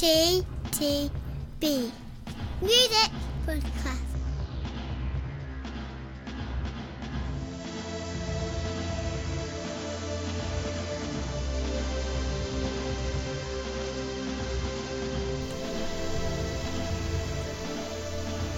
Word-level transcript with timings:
T 0.00 0.42
T 0.70 1.10
B 1.60 1.92
Music 2.62 3.10
Podcast. 3.44 4.00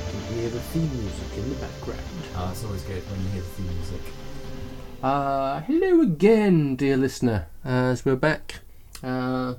You 0.07 0.21
can 0.21 0.35
hear 0.37 0.49
the 0.49 0.61
theme 0.61 0.97
music 0.97 1.39
in 1.39 1.49
the 1.49 1.57
background. 1.57 2.01
Oh, 2.37 2.51
it's 2.53 2.63
always 2.63 2.83
good 2.83 3.03
when 3.11 3.21
you 3.21 3.29
hear 3.31 3.43
the 3.43 3.49
theme 3.49 3.67
music. 3.75 4.01
Uh, 5.03 5.61
hello 5.63 6.03
again, 6.03 6.77
dear 6.77 6.97
listener. 6.97 7.49
As 7.65 8.05
we're 8.05 8.15
back. 8.15 8.61
Uh, 9.03 9.55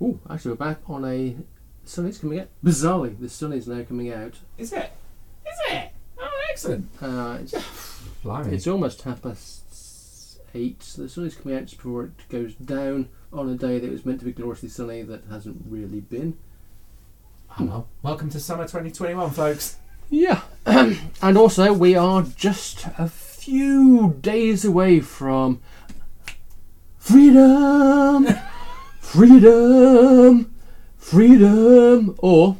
oh, 0.00 0.18
actually, 0.30 0.52
we're 0.52 0.56
back 0.56 0.78
on 0.86 1.04
a. 1.04 1.36
The 1.84 1.90
sun 1.90 2.06
is 2.06 2.18
coming 2.18 2.40
out. 2.40 2.48
Bizarrely, 2.64 3.18
the 3.18 3.28
sun 3.28 3.52
is 3.52 3.66
now 3.66 3.82
coming 3.82 4.12
out. 4.12 4.34
Is 4.56 4.72
it? 4.72 4.92
Is 5.46 5.58
it? 5.70 5.92
Oh, 6.18 6.42
excellent. 6.50 6.88
Uh, 7.00 7.38
it's, 7.40 7.54
Blimey. 8.22 8.54
it's 8.54 8.66
almost 8.66 9.02
half 9.02 9.22
past 9.22 10.38
eight. 10.54 10.82
So 10.82 11.02
the 11.02 11.08
sun 11.08 11.26
is 11.26 11.34
coming 11.34 11.56
out 11.56 11.64
just 11.66 11.76
before 11.76 12.04
it 12.04 12.28
goes 12.28 12.54
down 12.54 13.08
on 13.32 13.48
a 13.48 13.54
day 13.54 13.78
that 13.78 13.90
was 13.90 14.04
meant 14.06 14.18
to 14.20 14.24
be 14.24 14.32
gloriously 14.32 14.68
sunny 14.68 15.02
that 15.02 15.24
hasn't 15.30 15.62
really 15.68 16.00
been. 16.00 16.36
Hello. 17.48 17.70
well. 17.70 17.88
Welcome 18.02 18.30
to 18.30 18.40
summer 18.40 18.64
2021, 18.64 19.30
folks. 19.30 19.76
Yeah, 20.10 20.40
and 20.66 21.36
also 21.38 21.72
we 21.72 21.94
are 21.94 22.22
just 22.22 22.86
a 22.98 23.08
few 23.08 24.16
days 24.20 24.64
away 24.64 25.00
from 25.00 25.60
freedom, 26.98 28.26
freedom, 29.08 30.54
freedom, 30.98 32.14
or 32.18 32.56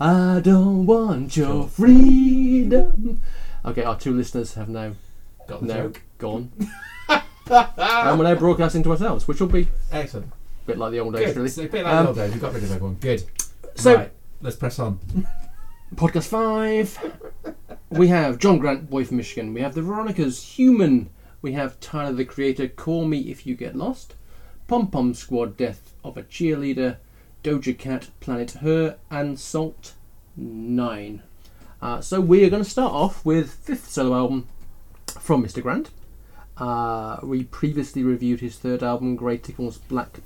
I 0.00 0.40
don't 0.42 0.86
want 0.86 1.36
your 1.36 1.68
freedom. 1.68 3.20
Okay, 3.64 3.84
our 3.84 3.96
two 3.96 4.12
listeners 4.12 4.54
have 4.54 4.68
now 4.68 4.94
Got 5.46 5.62
now 5.62 5.74
joke. 5.74 6.02
gone, 6.18 6.50
and 7.08 8.18
we're 8.18 8.24
now 8.24 8.34
broadcasting 8.34 8.82
to 8.82 8.90
ourselves, 8.90 9.28
which 9.28 9.40
will 9.40 9.46
be 9.46 9.68
Excellent. 9.92 10.26
a 10.26 10.66
bit 10.66 10.78
like 10.78 10.90
the 10.90 10.98
old 10.98 11.14
days, 11.14 11.26
Good. 11.26 11.36
really. 11.36 11.46
It's 11.46 11.58
a 11.58 11.66
bit 11.66 11.84
like 11.84 11.94
Um, 11.94 12.02
the 12.02 12.08
old 12.08 12.16
days. 12.16 12.34
We 12.34 12.40
got 12.40 12.54
rid 12.54 12.64
of 12.64 12.72
everyone. 12.72 12.94
Good. 13.00 13.22
So- 13.76 13.94
right, 13.94 14.12
let's 14.42 14.56
press 14.56 14.80
on. 14.80 14.98
Podcast 15.94 16.26
five. 16.26 16.98
we 17.90 18.08
have 18.08 18.38
John 18.38 18.58
Grant, 18.58 18.90
boy 18.90 19.04
from 19.04 19.16
Michigan. 19.18 19.54
We 19.54 19.60
have 19.60 19.74
the 19.74 19.82
Veronicas, 19.82 20.42
human. 20.58 21.08
We 21.40 21.52
have 21.52 21.78
Tyler 21.78 22.12
the 22.12 22.24
Creator, 22.24 22.66
Call 22.68 23.04
Me 23.06 23.20
If 23.20 23.46
You 23.46 23.54
Get 23.54 23.76
Lost. 23.76 24.14
Pom 24.68 24.86
Pom 24.88 25.14
Squad, 25.14 25.56
Death 25.56 25.94
of 26.04 26.16
a 26.16 26.22
Cheerleader. 26.22 26.98
Doja 27.44 27.76
Cat, 27.78 28.08
Planet 28.20 28.50
Her, 28.62 28.96
and 29.10 29.38
Salt 29.38 29.94
Nine. 30.36 31.22
Uh, 31.80 32.00
so 32.00 32.20
we 32.20 32.44
are 32.44 32.50
going 32.50 32.64
to 32.64 32.68
start 32.68 32.92
off 32.92 33.24
with 33.24 33.50
fifth 33.52 33.88
solo 33.88 34.16
album 34.16 34.48
from 35.20 35.44
Mr. 35.44 35.62
Grant. 35.62 35.90
Uh, 36.56 37.18
we 37.22 37.44
previously 37.44 38.02
reviewed 38.02 38.40
his 38.40 38.56
third 38.58 38.82
album, 38.82 39.14
Grey 39.14 39.38
Tickles 39.38 39.78
Black 39.78 40.18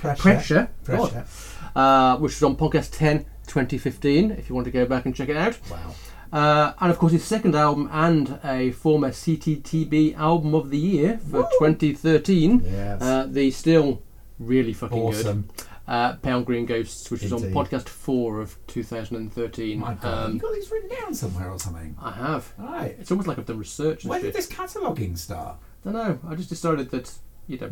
Pressure. 0.00 0.16
Pressure, 0.16 0.70
God, 0.84 1.10
Pressure. 1.10 1.26
uh, 1.74 2.16
which 2.18 2.32
was 2.34 2.42
on 2.44 2.56
podcast 2.56 2.96
10 2.96 3.26
2015 3.48 4.30
if 4.30 4.48
you 4.48 4.54
want 4.54 4.64
to 4.64 4.70
go 4.70 4.86
back 4.86 5.04
and 5.04 5.14
check 5.14 5.28
it 5.28 5.36
out 5.36 5.58
Wow. 5.70 5.94
Uh, 6.34 6.72
and 6.80 6.90
of 6.90 6.98
course 6.98 7.12
his 7.12 7.24
second 7.24 7.54
album 7.54 7.88
and 7.92 8.38
a 8.44 8.72
former 8.72 9.10
CTTB 9.10 10.16
album 10.16 10.54
of 10.54 10.68
the 10.70 10.78
year 10.78 11.18
for 11.30 11.42
2013 11.58 12.62
Yes. 12.64 13.00
uh, 13.02 13.26
the 13.30 13.50
still 13.50 14.02
really 14.38 14.72
fucking 14.72 14.98
awesome. 15.02 15.42
good 15.42 15.64
uh, 15.86 16.14
Pale 16.14 16.42
Green 16.42 16.66
Ghosts 16.66 17.10
which 17.10 17.22
is 17.22 17.32
on 17.32 17.40
podcast 17.58 17.88
4 17.88 18.40
of 18.40 18.56
2013 18.66 19.78
My 19.78 19.94
God. 19.94 20.24
um, 20.26 20.34
you 20.34 20.40
got 20.40 20.54
these 20.54 20.70
written 20.70 20.90
down 20.90 21.14
somewhere 21.14 21.50
or 21.50 21.58
something. 21.58 21.94
I 22.00 22.10
have 22.12 22.52
Right. 22.58 22.96
it's 22.98 23.10
almost 23.10 23.28
like 23.28 23.38
I've 23.38 23.46
done 23.46 23.58
research 23.58 24.02
and 24.04 24.10
When 24.10 24.20
shit 24.20 24.32
did 24.32 24.38
this 24.38 24.46
cataloguing 24.48 25.16
start? 25.16 25.56
I 25.86 25.92
don't 25.92 25.94
know 25.94 26.18
I 26.30 26.34
just 26.34 26.48
decided 26.48 26.90
that 26.90 27.12
you 27.46 27.58
know 27.58 27.70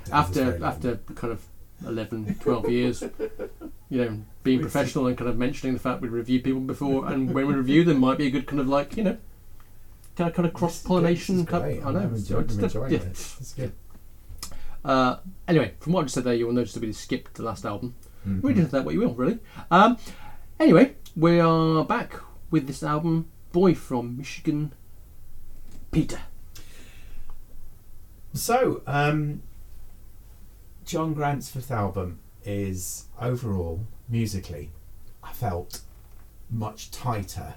after 0.12 0.62
after 0.64 0.96
kind 1.14 1.32
of 1.32 1.40
11, 1.86 2.36
12 2.40 2.68
years, 2.70 3.02
you 3.90 4.04
know, 4.04 4.22
being 4.42 4.60
professional 4.60 5.06
and 5.06 5.16
kind 5.18 5.28
of 5.28 5.36
mentioning 5.36 5.74
the 5.74 5.80
fact 5.80 6.00
we 6.00 6.08
reviewed 6.08 6.44
people 6.44 6.60
before, 6.60 7.06
and 7.12 7.32
when 7.32 7.46
we 7.46 7.54
review 7.54 7.84
them, 7.84 7.98
might 7.98 8.18
be 8.18 8.26
a 8.26 8.30
good 8.30 8.46
kind 8.46 8.60
of 8.60 8.68
like 8.68 8.96
you 8.96 9.04
know, 9.04 9.16
kind 10.16 10.30
of 10.30 10.36
kind 10.36 10.46
of 10.46 10.54
cross 10.54 10.82
pollination. 10.82 11.46
I 11.52 11.52
know. 11.52 11.58
I'm 11.58 11.96
it's- 11.96 12.20
enjoying, 12.20 12.50
I'm 12.50 12.64
enjoying 12.64 12.92
yeah. 12.92 12.98
it. 12.98 13.06
It's 13.06 13.52
good. 13.54 13.72
Uh, 14.84 15.16
anyway, 15.48 15.74
from 15.80 15.94
what 15.94 16.00
I 16.00 16.04
just 16.04 16.14
said 16.14 16.24
there, 16.24 16.34
you 16.34 16.46
will 16.46 16.52
notice 16.52 16.74
that 16.74 16.82
we 16.82 16.92
skipped 16.92 17.34
the 17.34 17.42
last 17.42 17.64
album. 17.64 17.94
Mhm. 18.28 18.42
Read 18.42 18.58
into 18.58 18.70
that 18.72 18.84
what 18.84 18.94
you 18.94 19.00
will, 19.00 19.14
really. 19.14 19.38
Um, 19.70 19.96
anyway, 20.60 20.94
we 21.16 21.40
are 21.40 21.84
back 21.84 22.20
with 22.50 22.66
this 22.66 22.82
album, 22.82 23.26
"Boy 23.52 23.74
from 23.74 24.16
Michigan," 24.18 24.72
Peter. 25.90 26.20
So, 28.32 28.82
um, 28.86 29.42
John 30.94 31.12
Grant's 31.12 31.48
fifth 31.50 31.72
album 31.72 32.20
is 32.44 33.06
overall 33.20 33.80
musically, 34.08 34.70
I 35.24 35.32
felt 35.32 35.80
much 36.48 36.92
tighter 36.92 37.54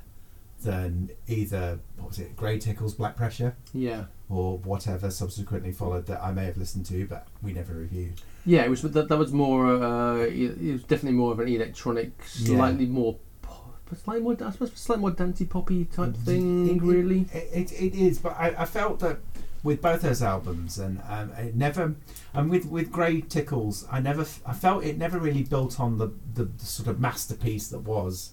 than 0.63 1.11
either 1.27 1.77
what 1.97 2.07
was 2.07 2.17
it, 2.17 2.35
Grey 2.35 2.57
Tickles, 2.57 2.95
Black 2.95 3.15
Pressure, 3.15 3.55
Yeah, 3.75 4.05
or 4.27 4.57
whatever 4.57 5.11
subsequently 5.11 5.71
followed 5.71 6.07
that 6.07 6.19
I 6.23 6.31
may 6.31 6.45
have 6.45 6.57
listened 6.57 6.87
to, 6.87 7.05
but 7.05 7.27
we 7.43 7.53
never 7.53 7.75
reviewed. 7.75 8.19
yeah. 8.43 8.63
It 8.63 8.71
was 8.71 8.81
that, 8.81 9.07
that 9.07 9.17
was 9.19 9.31
more. 9.31 9.67
Uh, 9.67 10.15
it 10.15 10.57
it 10.59 10.71
was 10.71 10.81
definitely 10.85 11.19
more 11.19 11.31
of 11.31 11.39
an 11.39 11.47
electronic, 11.47 12.13
Yeah. 12.39 12.55
slightly 12.55 12.87
more. 12.87 13.17
pop- 13.43 13.95
Slightly 14.03 14.23
more, 14.23 14.35
I 14.43 14.49
suppose, 14.49 14.71
slightly 14.73 15.01
more 15.01 15.11
dancey 15.11 15.45
poppy 15.45 15.85
type 15.85 16.09
It- 16.09 16.17
thing, 16.21 16.77
it- 16.77 16.81
really. 16.81 17.27
It, 17.31 17.71
it, 17.71 17.71
it 17.73 17.93
is, 17.95 18.17
but 18.17 18.35
I, 18.35 18.55
I 18.57 18.65
felt 18.65 18.97
that 19.01 19.19
with 19.67 19.81
both 19.81 20.01
those 20.01 20.23
albums, 20.23 20.79
and 20.79 21.01
um, 21.09 21.29
it 21.33 21.53
never, 21.53 21.93
and 22.33 22.49
with 22.49 22.65
with 22.65 22.89
Grey 22.89 23.19
Tickles, 23.19 23.85
I 23.91 23.99
never, 23.99 24.25
I 24.45 24.53
felt 24.53 24.85
it 24.85 24.97
never 24.97 25.19
really 25.19 25.43
built 25.43 25.77
on 25.77 25.97
the, 25.97 26.07
the, 26.33 26.45
the 26.45 26.65
sort 26.65 26.87
of 26.87 27.01
masterpiece 27.01 27.67
that 27.67 27.79
was 27.79 28.31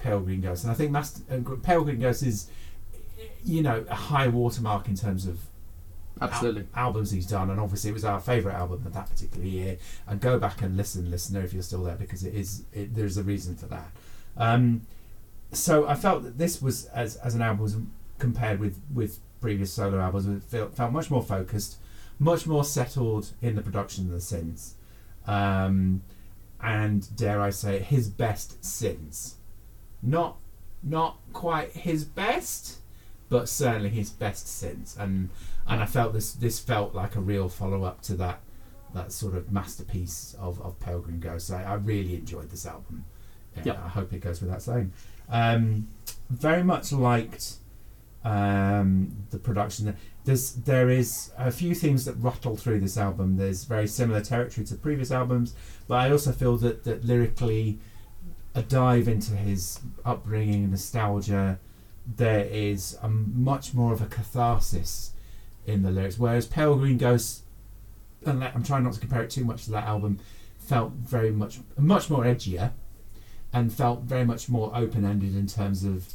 Pale 0.00 0.20
Green 0.22 0.40
Ghost, 0.40 0.64
and 0.64 0.72
I 0.72 0.74
think 0.74 0.90
Master, 0.90 1.22
uh, 1.30 1.54
Pale 1.62 1.84
Green 1.84 2.00
Ghost 2.00 2.24
is, 2.24 2.48
you 3.44 3.62
know, 3.62 3.86
a 3.88 3.94
high 3.94 4.26
watermark 4.26 4.88
in 4.88 4.96
terms 4.96 5.26
of 5.26 5.38
al- 6.20 6.28
Absolutely. 6.28 6.66
albums 6.74 7.12
he's 7.12 7.26
done, 7.28 7.50
and 7.50 7.60
obviously 7.60 7.90
it 7.90 7.94
was 7.94 8.04
our 8.04 8.18
favourite 8.18 8.56
album 8.56 8.84
of 8.84 8.92
that 8.94 9.08
particular 9.08 9.46
year. 9.46 9.78
And 10.08 10.20
go 10.20 10.40
back 10.40 10.60
and 10.60 10.76
listen, 10.76 11.08
listener, 11.08 11.42
if 11.42 11.52
you're 11.52 11.62
still 11.62 11.84
there, 11.84 11.94
because 11.94 12.24
it 12.24 12.34
is. 12.34 12.64
It, 12.72 12.96
there's 12.96 13.16
a 13.16 13.22
reason 13.22 13.54
for 13.54 13.66
that. 13.66 13.92
Um, 14.36 14.82
so 15.52 15.86
I 15.86 15.94
felt 15.94 16.24
that 16.24 16.36
this 16.36 16.60
was 16.60 16.86
as 16.86 17.14
as 17.16 17.36
an 17.36 17.42
album 17.42 17.62
was 17.62 17.76
compared 18.18 18.58
with 18.58 18.80
with 18.92 19.20
previous 19.44 19.70
solo 19.70 20.00
albums, 20.00 20.26
it 20.26 20.42
felt, 20.42 20.74
felt 20.74 20.90
much 20.90 21.10
more 21.10 21.22
focused, 21.22 21.76
much 22.18 22.46
more 22.46 22.64
settled 22.64 23.30
in 23.42 23.56
the 23.56 23.60
production 23.60 24.08
than 24.08 24.18
since, 24.18 24.76
um, 25.26 26.00
and 26.62 27.14
dare 27.14 27.42
I 27.42 27.50
say, 27.50 27.78
his 27.78 28.08
best 28.08 28.64
since. 28.64 29.34
Not 30.02 30.38
not 30.82 31.18
quite 31.34 31.72
his 31.72 32.04
best, 32.06 32.78
but 33.28 33.50
certainly 33.50 33.90
his 33.90 34.08
best 34.08 34.48
since. 34.48 34.96
And 34.96 35.28
and 35.68 35.82
I 35.82 35.84
felt 35.84 36.14
this 36.14 36.32
this 36.32 36.58
felt 36.58 36.94
like 36.94 37.14
a 37.14 37.20
real 37.20 37.50
follow 37.50 37.84
up 37.84 38.00
to 38.02 38.14
that 38.14 38.40
that 38.94 39.12
sort 39.12 39.34
of 39.34 39.52
masterpiece 39.52 40.34
of, 40.40 40.58
of 40.62 40.80
Green 40.80 41.20
Ghost. 41.20 41.50
I, 41.50 41.64
I 41.64 41.74
really 41.74 42.14
enjoyed 42.14 42.48
this 42.48 42.64
album. 42.64 43.04
Yeah, 43.56 43.62
Yeah. 43.66 43.84
I 43.84 43.88
hope 43.88 44.14
it 44.14 44.20
goes 44.20 44.40
without 44.40 44.62
saying. 44.62 44.92
Um, 45.28 45.88
very 46.30 46.62
much 46.62 46.92
liked 46.92 47.56
um, 48.24 49.14
the 49.30 49.38
production. 49.38 49.94
There's 50.24 50.52
there 50.52 50.88
is 50.88 51.32
a 51.36 51.50
few 51.50 51.74
things 51.74 52.06
that 52.06 52.14
rattle 52.14 52.56
through 52.56 52.80
this 52.80 52.96
album. 52.96 53.36
There's 53.36 53.64
very 53.64 53.86
similar 53.86 54.20
territory 54.20 54.66
to 54.66 54.74
previous 54.76 55.10
albums, 55.10 55.54
but 55.86 55.96
I 55.96 56.10
also 56.10 56.32
feel 56.32 56.56
that 56.58 56.84
that 56.84 57.04
lyrically, 57.04 57.78
a 58.54 58.62
dive 58.62 59.08
into 59.08 59.34
his 59.34 59.80
upbringing, 60.04 60.64
and 60.64 60.70
nostalgia, 60.70 61.58
there 62.16 62.46
is 62.46 62.98
a 63.02 63.08
much 63.08 63.74
more 63.74 63.92
of 63.92 64.00
a 64.00 64.06
catharsis 64.06 65.12
in 65.66 65.82
the 65.82 65.90
lyrics. 65.90 66.18
Whereas 66.18 66.46
Pale 66.46 66.76
Green 66.76 66.98
Ghost, 66.98 67.42
and 68.24 68.42
I'm 68.42 68.62
trying 68.62 68.84
not 68.84 68.94
to 68.94 69.00
compare 69.00 69.22
it 69.22 69.30
too 69.30 69.44
much 69.44 69.64
to 69.66 69.70
that 69.72 69.84
album, 69.84 70.18
felt 70.58 70.92
very 70.92 71.30
much 71.30 71.60
much 71.76 72.08
more 72.08 72.24
edgier, 72.24 72.72
and 73.52 73.70
felt 73.70 74.00
very 74.02 74.24
much 74.24 74.48
more 74.48 74.74
open 74.74 75.04
ended 75.04 75.36
in 75.36 75.46
terms 75.46 75.84
of 75.84 76.14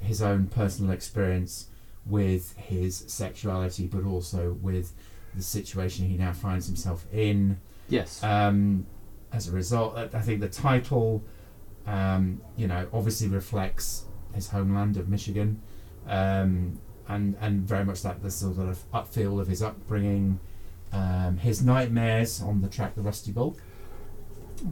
his 0.00 0.22
own 0.22 0.46
personal 0.46 0.92
experience 0.92 1.68
with 2.04 2.56
his 2.56 3.04
sexuality, 3.08 3.86
but 3.86 4.04
also 4.04 4.56
with 4.62 4.92
the 5.34 5.42
situation 5.42 6.06
he 6.06 6.16
now 6.16 6.32
finds 6.32 6.66
himself 6.66 7.04
in. 7.12 7.58
Yes. 7.88 8.22
Um, 8.22 8.86
as 9.32 9.48
a 9.48 9.52
result, 9.52 9.96
I 9.96 10.20
think 10.20 10.40
the 10.40 10.48
title, 10.48 11.22
um, 11.86 12.40
you 12.56 12.66
know, 12.66 12.88
obviously 12.92 13.28
reflects 13.28 14.04
his 14.32 14.48
homeland 14.48 14.96
of 14.96 15.08
Michigan, 15.08 15.60
um, 16.06 16.78
and 17.08 17.36
and 17.40 17.60
very 17.62 17.84
much 17.84 18.02
that 18.02 18.22
the 18.22 18.30
sort 18.30 18.58
of 18.58 18.90
upfield 18.92 19.40
of 19.40 19.48
his 19.48 19.62
upbringing, 19.62 20.40
um, 20.92 21.38
his 21.38 21.62
nightmares 21.62 22.40
on 22.40 22.60
the 22.62 22.68
track 22.68 22.94
"The 22.94 23.02
Rusty 23.02 23.32
Bull." 23.32 23.56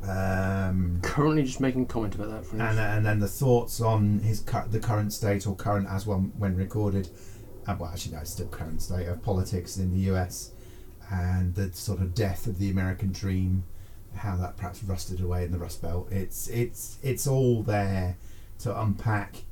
Um, 0.09 1.01
Currently, 1.03 1.43
just 1.45 1.61
making 1.61 1.83
a 1.83 1.87
comment 1.87 2.15
about 2.15 2.31
that. 2.31 2.47
For 2.47 2.57
and, 2.57 2.79
and 2.79 3.05
then 3.05 3.19
the 3.21 3.29
thoughts 3.29 3.81
on 3.81 4.21
his 4.21 4.41
cu- 4.41 4.69
the 4.71 4.81
current 4.81 5.13
state 5.13 5.47
or 5.47 5.55
current 5.55 5.89
as 5.89 6.07
one 6.07 6.33
when 6.39 6.57
recorded. 6.57 7.09
Uh, 7.67 7.77
well, 7.79 7.91
actually, 7.91 8.13
no, 8.15 8.21
it's 8.21 8.31
still 8.31 8.47
current 8.49 8.83
state 8.83 9.07
of 9.07 9.23
politics 9.23 9.77
in 9.79 9.91
the 9.91 10.01
U.S. 10.11 10.51
and 11.11 11.55
the 11.55 11.73
sort 11.73 12.01
of 12.01 12.15
death 12.15 12.47
of 12.47 12.59
the 12.59 12.71
American 12.71 13.13
dream, 13.13 13.65
how 14.17 14.37
that 14.37 14.57
perhaps 14.57 14.83
rusted 14.85 15.21
away 15.21 15.45
in 15.45 15.53
the 15.53 15.59
Rust 15.59 15.81
Belt. 15.81 16.09
It's 16.11 16.49
it's 16.49 16.99
it's 17.03 17.27
all 17.27 17.63
there 17.63 18.17
to 18.61 18.81
unpack. 18.81 19.45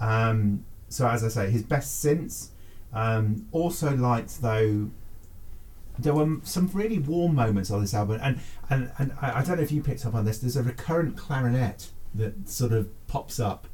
Um, 0.00 0.64
so 0.88 1.08
as 1.08 1.24
I 1.24 1.28
say, 1.28 1.50
his 1.50 1.62
best 1.62 2.00
since. 2.00 2.50
Um, 2.92 3.46
also 3.52 3.96
liked 3.96 4.40
though. 4.42 4.90
There 5.98 6.14
were 6.14 6.38
some 6.42 6.68
really 6.72 6.98
warm 6.98 7.34
moments 7.34 7.70
on 7.70 7.80
this 7.80 7.94
album, 7.94 8.20
and 8.22 8.40
and, 8.70 8.90
and 8.98 9.12
I, 9.20 9.40
I 9.40 9.44
don't 9.44 9.58
know 9.58 9.62
if 9.62 9.72
you 9.72 9.82
picked 9.82 10.04
up 10.04 10.14
on 10.14 10.24
this. 10.24 10.38
There's 10.38 10.56
a 10.56 10.62
recurrent 10.62 11.16
clarinet 11.16 11.90
that 12.14 12.48
sort 12.48 12.72
of 12.72 12.88
pops 13.06 13.38
up, 13.38 13.66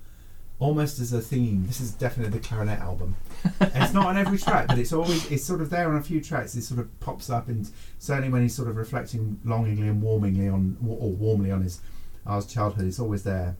almost 0.59 0.99
as 0.99 1.13
a 1.13 1.21
theme. 1.21 1.67
This 1.67 1.81
is 1.81 1.93
definitely 1.93 2.39
the 2.39 2.47
clarinet 2.47 2.81
album. 2.81 3.17
It's 3.61 3.95
not 3.95 4.07
on 4.07 4.19
every 4.19 4.39
track, 4.39 4.69
but 4.69 4.79
it's 4.79 4.93
always 4.93 5.31
it's 5.31 5.45
sort 5.45 5.61
of 5.63 5.71
there 5.71 5.89
on 5.89 5.97
a 5.97 6.03
few 6.03 6.21
tracks. 6.21 6.55
It 6.55 6.63
sort 6.63 6.81
of 6.81 7.01
pops 7.01 7.31
up, 7.31 7.49
and 7.49 7.71
certainly 7.99 8.29
when 8.29 8.43
he's 8.43 8.55
sort 8.55 8.69
of 8.69 8.77
reflecting 8.77 9.41
longingly 9.45 9.89
and 9.89 10.03
warmingly 10.03 10.53
on 10.53 10.77
or 10.87 11.11
warmly 11.11 11.51
on 11.51 11.63
his 11.63 11.81
our 12.27 12.43
childhood, 12.43 12.87
it's 12.87 13.01
always 13.01 13.23
there. 13.23 13.57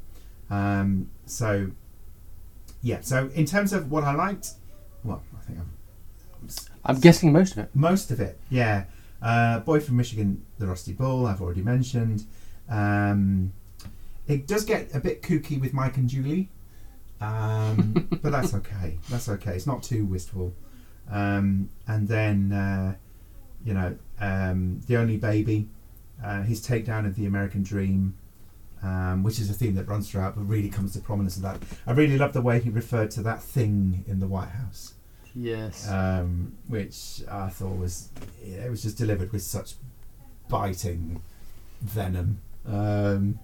Um, 0.51 1.11
so 1.25 1.71
yeah. 2.83 3.01
So 3.01 3.31
in 3.35 3.47
terms 3.47 3.73
of 3.73 3.91
what 3.91 4.05
I 4.05 4.15
liked, 4.15 4.51
well, 5.05 5.23
I 5.39 5.45
think 5.45 5.59
I'm 5.59 5.71
I'm 6.85 7.01
guessing 7.01 7.33
most 7.33 7.53
of 7.53 7.59
it. 7.59 7.71
most 7.75 8.11
of 8.11 8.21
it, 8.21 8.39
yeah. 8.49 8.85
Uh, 9.23 9.61
Boy 9.61 9.81
from 9.81 9.97
Michigan, 9.97 10.45
The 10.59 10.67
Rusty 10.67 10.93
Bull, 10.93 11.27
I've 11.27 11.43
already 11.43 11.63
mentioned. 11.63 12.25
Um, 12.69 13.53
it 14.27 14.47
does 14.47 14.65
get 14.65 14.95
a 14.95 15.01
bit 15.01 15.23
kooky 15.23 15.61
with 15.61 15.75
Mike 15.75 15.97
and 15.97 16.09
Julie, 16.09 16.49
um, 17.21 18.09
but 18.23 18.33
that's 18.33 18.55
okay. 18.55 18.99
That's 19.11 19.29
okay. 19.29 19.55
It's 19.55 19.67
not 19.67 19.83
too 19.83 20.07
wistful. 20.07 20.55
Um, 21.11 21.71
and 21.87 22.09
then, 22.09 22.53
uh, 22.53 22.95
you 23.65 23.75
know, 23.75 23.97
um, 24.21 24.81
The 24.87 24.97
Only 24.97 25.17
Baby, 25.17 25.69
uh, 26.25 26.43
his 26.43 26.65
takedown 26.67 27.07
of 27.07 27.17
the 27.17 27.27
American 27.27 27.63
Dream, 27.63 28.15
um, 28.83 29.23
which 29.23 29.39
is 29.39 29.51
a 29.51 29.53
theme 29.53 29.75
that 29.75 29.87
runs 29.89 30.11
throughout, 30.11 30.37
but 30.37 30.43
really 30.43 30.71
comes 30.71 30.93
to 30.95 31.01
prominence 31.01 31.37
in 31.37 31.43
that. 31.43 31.61
I 31.87 31.93
really 31.93 32.17
love 32.17 32.33
the 32.33 32.41
way 32.41 32.61
he 32.61 32.71
referred 32.71 33.11
to 33.13 33.23
that 33.23 33.43
thing 33.43 34.05
in 34.07 34.21
the 34.21 34.27
White 34.27 34.51
House 34.51 34.95
Yes. 35.35 35.89
um, 35.89 36.57
which 36.69 37.23
I 37.31 37.49
thought 37.49 37.77
was 37.79 38.09
it 38.45 38.69
was 38.71 38.83
just 38.83 38.99
delivered 38.99 39.33
with 39.33 39.43
such 39.43 39.75
biting 40.49 41.23
venom. 41.81 42.41
Um, 42.67 43.39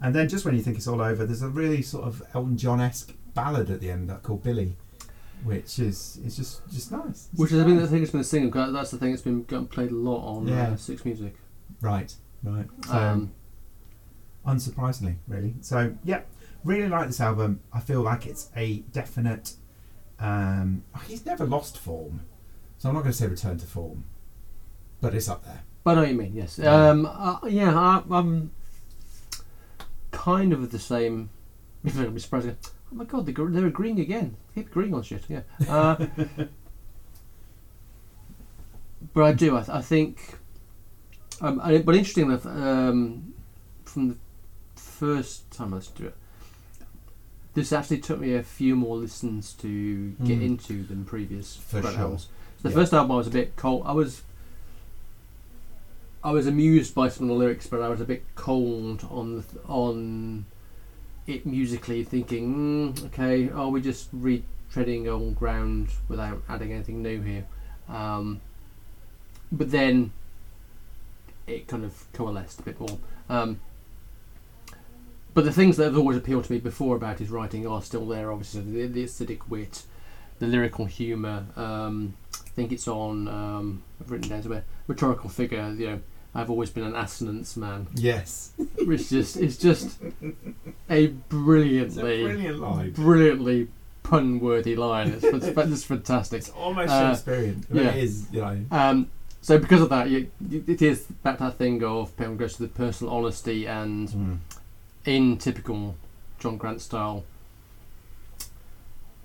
and 0.00 0.14
then 0.14 0.28
just 0.28 0.44
when 0.44 0.54
you 0.56 0.62
think 0.62 0.76
it's 0.76 0.86
all 0.88 1.00
over, 1.02 1.24
there's 1.26 1.42
a 1.42 1.48
really 1.48 1.82
sort 1.82 2.04
of 2.06 2.22
Elton 2.34 2.56
John 2.56 2.80
esque 2.80 3.12
ballad 3.34 3.70
at 3.70 3.80
the 3.80 3.90
end 3.90 4.08
that 4.10 4.22
called 4.22 4.42
Billy, 4.42 4.76
which 5.44 5.78
is 5.78 6.18
is 6.24 6.36
just 6.36 6.68
just 6.70 6.90
nice. 6.92 7.28
It's 7.32 7.38
Which 7.40 7.50
just 7.50 7.58
is 7.58 7.62
I 7.62 7.66
think 7.66 7.80
the 7.80 7.86
thing 7.88 8.00
that's 8.00 8.12
been 8.12 8.24
singing. 8.24 8.50
That's 8.50 8.90
the 8.90 8.98
thing 8.98 9.10
that's 9.10 9.22
been 9.22 9.44
played 9.44 9.90
a 9.90 9.94
lot 9.94 10.24
on 10.36 10.48
Yeah. 10.48 10.70
uh, 10.70 10.76
Six 10.76 11.04
Music. 11.04 11.34
right, 11.80 12.14
right. 12.42 12.66
So, 12.86 12.92
Um, 12.92 13.32
unsurprisingly, 14.46 15.16
really. 15.26 15.54
So 15.60 15.94
yeah, 16.04 16.22
really 16.64 16.88
like 16.88 17.06
this 17.08 17.20
album. 17.20 17.60
I 17.72 17.80
feel 17.80 18.00
like 18.02 18.26
it's 18.26 18.50
a 18.56 18.78
definite. 18.92 19.54
Um, 20.20 20.84
he's 21.06 21.24
never 21.24 21.44
lost 21.46 21.78
form, 21.78 22.22
so 22.78 22.88
I'm 22.88 22.94
not 22.94 23.02
going 23.02 23.12
to 23.12 23.18
say 23.18 23.26
return 23.26 23.58
to 23.58 23.66
form, 23.66 24.04
but 25.00 25.14
it's 25.14 25.28
up 25.28 25.44
there. 25.44 25.62
but 25.84 25.92
I 25.92 25.94
know 25.94 26.00
what 26.02 26.10
you 26.10 26.16
mean. 26.18 26.34
Yes. 26.34 26.58
Yeah. 26.58 26.88
Um, 26.90 27.06
uh, 27.06 27.38
yeah. 27.46 27.78
I, 27.78 28.02
I'm 28.10 28.50
kind 30.10 30.52
of 30.52 30.70
the 30.72 30.78
same. 30.78 31.30
If 31.84 31.96
I'm 31.98 32.12
be 32.12 32.20
surprised. 32.20 32.48
Oh 32.90 32.94
my 32.96 33.04
god, 33.04 33.26
they're, 33.26 33.46
they're 33.46 33.66
agreeing 33.66 34.00
again. 34.00 34.36
Keep 34.54 34.68
agreeing 34.68 34.94
on 34.94 35.02
shit. 35.02 35.22
Yeah. 35.28 35.42
Uh, 35.68 36.06
but 39.14 39.22
I 39.24 39.32
do. 39.32 39.56
I, 39.56 39.60
th- 39.60 39.68
I 39.76 39.82
think. 39.82 40.36
Um, 41.40 41.60
I, 41.62 41.78
but 41.78 41.94
interesting 41.94 42.26
enough, 42.26 42.44
um, 42.46 43.34
from 43.84 44.08
the 44.08 44.16
first 44.74 45.48
time 45.52 45.72
I 45.72 45.76
listened 45.76 45.96
to 45.98 46.06
it, 46.06 46.16
this 47.58 47.72
actually 47.72 47.98
took 47.98 48.20
me 48.20 48.34
a 48.34 48.42
few 48.42 48.74
more 48.76 48.96
listens 48.96 49.52
to 49.54 50.10
get 50.24 50.38
Mm. 50.38 50.44
into 50.44 50.84
than 50.84 51.04
previous 51.04 51.56
For 51.56 51.82
sure. 51.82 51.90
albums. 51.90 52.28
So 52.62 52.68
the 52.68 52.70
Yeah. 52.70 52.74
first 52.74 52.92
album 52.92 53.12
I 53.12 53.16
was 53.16 53.26
a 53.26 53.30
bit 53.30 53.56
cold. 53.56 53.82
I 53.84 53.92
was. 53.92 54.22
I 56.22 56.32
was 56.32 56.46
amused 56.46 56.94
by 56.94 57.08
some 57.08 57.24
of 57.24 57.28
the 57.28 57.34
lyrics, 57.34 57.66
but 57.68 57.80
I 57.80 57.88
was 57.88 58.00
a 58.00 58.04
bit 58.04 58.24
cold 58.34 59.06
on 59.10 59.36
the 59.36 59.42
th- 59.42 59.64
on 59.68 60.46
it 61.26 61.46
musically, 61.46 62.02
thinking, 62.04 62.54
mm, 62.94 63.04
okay, 63.06 63.50
are 63.50 63.68
we 63.68 63.80
just 63.80 64.10
retreading 64.18 65.06
old 65.06 65.36
ground 65.36 65.90
without 66.08 66.42
adding 66.48 66.72
anything 66.72 67.02
new 67.02 67.20
here? 67.20 67.46
Um, 67.88 68.40
but 69.52 69.70
then 69.70 70.12
it 71.46 71.68
kind 71.68 71.84
of 71.84 72.06
coalesced 72.12 72.60
a 72.60 72.62
bit 72.62 72.80
more. 72.80 72.98
Um, 73.28 73.60
but 75.38 75.44
the 75.44 75.52
things 75.52 75.76
that 75.76 75.84
have 75.84 75.96
always 75.96 76.16
appealed 76.16 76.42
to 76.42 76.50
me 76.52 76.58
before 76.58 76.96
about 76.96 77.20
his 77.20 77.30
writing 77.30 77.64
are 77.64 77.80
still 77.80 78.04
there. 78.08 78.32
Obviously, 78.32 78.60
the, 78.62 78.86
the 78.88 79.04
acidic 79.04 79.48
wit, 79.48 79.84
the 80.40 80.48
lyrical 80.48 80.84
humour. 80.84 81.46
Um, 81.54 82.14
I 82.34 82.48
think 82.56 82.72
it's 82.72 82.88
on. 82.88 83.28
Um, 83.28 83.84
I've 84.00 84.10
written 84.10 84.30
down 84.30 84.42
somewhere. 84.42 84.64
Rhetorical 84.88 85.30
figure. 85.30 85.72
You 85.78 85.86
know, 85.86 86.00
I've 86.34 86.50
always 86.50 86.70
been 86.70 86.82
an 86.82 86.96
assonance 86.96 87.56
man. 87.56 87.86
Yes, 87.94 88.50
Which 88.84 89.10
just 89.10 89.36
it's 89.36 89.56
just 89.56 90.00
a 90.90 91.06
brilliantly, 91.06 92.24
brilliant 92.24 92.58
line. 92.58 92.90
brilliantly 92.90 93.68
pun-worthy 94.02 94.74
line. 94.74 95.10
It's, 95.10 95.22
it's, 95.24 95.46
it's 95.46 95.84
fantastic. 95.84 96.38
It's 96.38 96.50
almost 96.50 96.90
Uh, 96.90 97.10
Shakespearean. 97.14 97.64
I 97.70 97.74
mean, 97.74 97.84
yeah. 97.84 97.90
It 97.92 98.02
is, 98.02 98.26
you 98.32 98.40
know. 98.40 98.60
Um, 98.72 99.08
so 99.40 99.56
because 99.56 99.82
of 99.82 99.88
that, 99.90 100.10
you, 100.10 100.32
it 100.50 100.82
is 100.82 101.02
back 101.22 101.38
to 101.38 101.44
that 101.44 101.58
thing 101.58 101.84
of 101.84 102.16
Penguin 102.16 102.38
goes 102.38 102.56
to 102.56 102.62
the 102.62 102.68
personal 102.68 103.14
honesty 103.14 103.66
and 103.68 104.40
in 105.08 105.38
typical 105.38 105.96
John 106.38 106.58
Grant 106.58 106.80
style. 106.82 107.24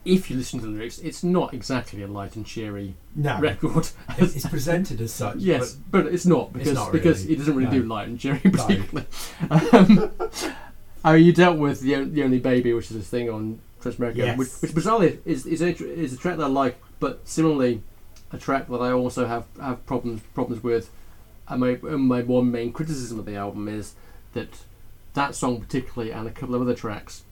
If 0.06 0.30
you 0.30 0.36
listen 0.38 0.60
to 0.60 0.66
the 0.66 0.72
lyrics, 0.72 1.00
it's 1.00 1.24
not 1.24 1.54
exactly 1.54 2.02
a 2.04 2.08
light 2.08 2.36
and 2.36 2.46
cheery 2.46 2.96
No, 3.16 3.40
record. 3.40 3.88
it's, 4.18 4.36
it's 4.36 4.48
presented 4.48 5.00
as 5.00 5.14
such. 5.14 5.38
yes, 5.40 5.74
but, 5.74 6.08
it's 6.08 6.26
not 6.26 6.52
because 6.52 6.74
not 6.74 6.92
because 6.92 7.22
really. 7.22 7.30
he 7.30 7.36
doesn't 7.38 7.56
really 7.56 7.78
No. 7.78 7.84
do 7.84 7.88
light 7.88 8.08
and 8.08 8.20
cheery 8.20 8.40
particularly. 8.44 9.08
um, 9.50 10.12
oh, 11.06 11.14
you 11.14 11.32
dealt 11.32 11.58
with 11.58 11.82
the, 11.82 12.04
the 12.04 12.24
only 12.24 12.40
baby, 12.40 12.74
which 12.74 12.92
is 12.92 12.98
a 12.98 13.02
thing 13.02 13.30
on 13.30 13.60
Transamerica, 13.82 14.16
Yes. 14.16 14.38
which, 14.38 14.50
which 14.62 14.72
bizarrely 14.72 15.20
is 15.26 15.46
is 15.46 15.62
a, 15.62 15.70
is 15.76 16.14
a 16.14 16.18
track 16.18 16.38
that 16.38 16.44
I 16.46 16.48
like, 16.48 16.82
but 17.00 17.26
similarly, 17.28 17.82
a 18.32 18.38
track 18.38 18.68
that 18.68 18.82
I 18.82 18.92
also 18.92 19.26
have 19.26 19.46
have 19.60 19.86
problems 19.86 20.22
problems 20.34 20.64
with. 20.64 20.90
And 21.48 21.60
my 21.62 21.78
and 21.84 22.02
my 22.08 22.22
one 22.24 22.52
main 22.52 22.72
criticism 22.74 23.20
of 23.20 23.26
the 23.26 23.36
album 23.36 23.68
is 23.70 23.96
that 24.34 24.50
that 25.14 25.36
song 25.36 25.62
particularly 25.62 26.12
and 26.12 26.28
a 26.28 26.32
couple 26.32 26.56
of 26.56 26.62
other 26.62 26.74
tracks 26.74 27.24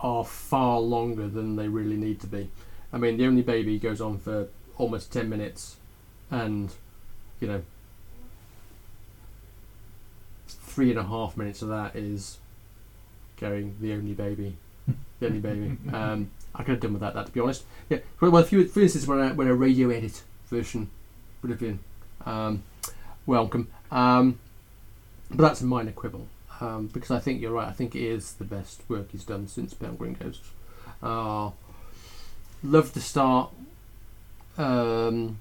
are 0.00 0.24
far 0.24 0.80
longer 0.80 1.28
than 1.28 1.56
they 1.56 1.68
really 1.68 1.96
need 1.96 2.20
to 2.20 2.26
be. 2.26 2.50
I 2.92 2.98
mean, 2.98 3.16
the 3.16 3.26
only 3.26 3.42
baby 3.42 3.78
goes 3.78 4.00
on 4.00 4.18
for 4.18 4.48
almost 4.78 5.12
ten 5.12 5.28
minutes, 5.28 5.76
and 6.30 6.72
you 7.40 7.48
know, 7.48 7.62
three 10.48 10.90
and 10.90 10.98
a 10.98 11.04
half 11.04 11.36
minutes 11.36 11.62
of 11.62 11.68
that 11.68 11.96
is 11.96 12.38
going 13.38 13.76
the 13.80 13.92
only 13.92 14.12
baby, 14.12 14.56
the 15.20 15.26
only 15.26 15.40
baby. 15.40 15.76
Um, 15.92 16.30
I 16.54 16.62
could 16.62 16.72
have 16.72 16.80
done 16.80 16.94
with 16.94 17.02
that, 17.02 17.12
that 17.12 17.26
to 17.26 17.32
be 17.32 17.40
honest. 17.40 17.64
Yeah, 17.90 17.98
well, 18.18 18.30
well, 18.30 18.42
for, 18.42 18.64
for 18.64 18.80
instance, 18.80 19.06
when 19.06 19.18
a, 19.20 19.34
when 19.34 19.46
a 19.46 19.54
radio 19.54 19.90
edit 19.90 20.22
version 20.46 20.90
would 21.42 21.50
have 21.50 21.60
been 21.60 21.78
um, 22.24 22.62
welcome. 23.26 23.68
Um, 23.90 24.38
but 25.28 25.42
that's 25.42 25.60
a 25.60 25.66
minor 25.66 25.92
quibble 25.92 26.28
um, 26.60 26.86
because 26.88 27.10
I 27.10 27.18
think 27.18 27.40
you're 27.40 27.52
right. 27.52 27.68
I 27.68 27.72
think 27.72 27.94
it 27.94 28.02
is 28.02 28.34
the 28.34 28.44
best 28.44 28.82
work 28.88 29.10
he's 29.12 29.24
done 29.24 29.48
since 29.48 29.74
Pale 29.74 29.92
Green 29.92 30.14
Ghost. 30.14 30.42
Uh, 31.02 31.50
love 32.62 32.92
the 32.94 33.00
start. 33.00 33.50
Um, 34.58 35.38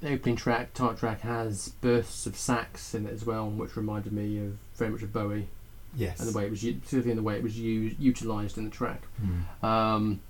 the 0.00 0.12
opening 0.12 0.36
track, 0.36 0.74
title 0.74 0.94
track, 0.94 1.22
has 1.22 1.70
bursts 1.80 2.26
of 2.26 2.36
sax 2.36 2.94
in 2.94 3.06
it 3.06 3.12
as 3.12 3.24
well, 3.24 3.48
which 3.48 3.76
reminded 3.76 4.12
me 4.12 4.38
of 4.38 4.58
very 4.76 4.90
much 4.90 5.02
of 5.02 5.12
Bowie 5.12 5.48
Yes. 5.94 6.20
and 6.20 6.28
the 6.28 6.36
way 6.36 6.44
it 6.46 6.50
was, 6.50 6.60
particularly 6.60 7.10
in 7.12 7.16
the 7.16 7.22
way 7.22 7.36
it 7.36 7.42
was 7.42 7.58
used, 7.58 7.98
utilised 7.98 8.58
in 8.58 8.64
the 8.66 8.70
track. 8.70 9.02
Mm. 9.22 9.64
Um, 9.66 10.20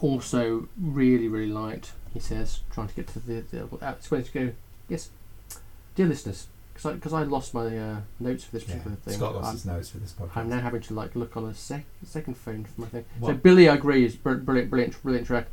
also, 0.00 0.68
really, 0.80 1.28
really 1.28 1.52
liked. 1.52 1.92
He 2.12 2.20
says, 2.20 2.60
trying 2.70 2.88
to 2.88 2.94
get 2.94 3.06
to 3.08 3.20
the, 3.20 3.40
the 3.40 3.62
uh, 3.80 3.92
it's 3.92 4.08
going 4.08 4.24
to 4.24 4.32
go. 4.32 4.52
Yes, 4.88 5.10
dear 5.94 6.06
listeners, 6.06 6.48
because 6.74 6.86
I, 6.92 6.96
'cause 6.98 7.12
I 7.12 7.22
lost 7.22 7.54
my 7.54 7.78
uh, 7.78 7.96
notes 8.20 8.44
for 8.44 8.52
this 8.52 8.62
Yeah. 8.68 8.74
particular 8.74 8.96
thing. 8.96 9.14
Scott 9.14 9.34
lost 9.36 9.46
I'm, 9.48 9.52
his 9.54 9.64
notes 9.66 9.88
for 9.90 9.98
this 9.98 10.12
podcast. 10.12 10.36
I'm 10.36 10.48
now 10.50 10.60
having 10.60 10.80
to 10.82 10.94
like 10.94 11.14
look 11.16 11.36
on 11.36 11.44
a 11.46 11.54
sec- 11.54 11.86
second 12.04 12.36
phone 12.36 12.64
for 12.64 12.80
my 12.80 12.86
thing. 12.88 13.04
So 13.22 13.32
Billy, 13.34 13.68
I 13.68 13.74
agree, 13.74 14.04
is 14.04 14.16
br- 14.16 14.34
brilliant, 14.34 14.70
brilliant, 14.70 15.00
brilliant 15.02 15.26
track. 15.26 15.46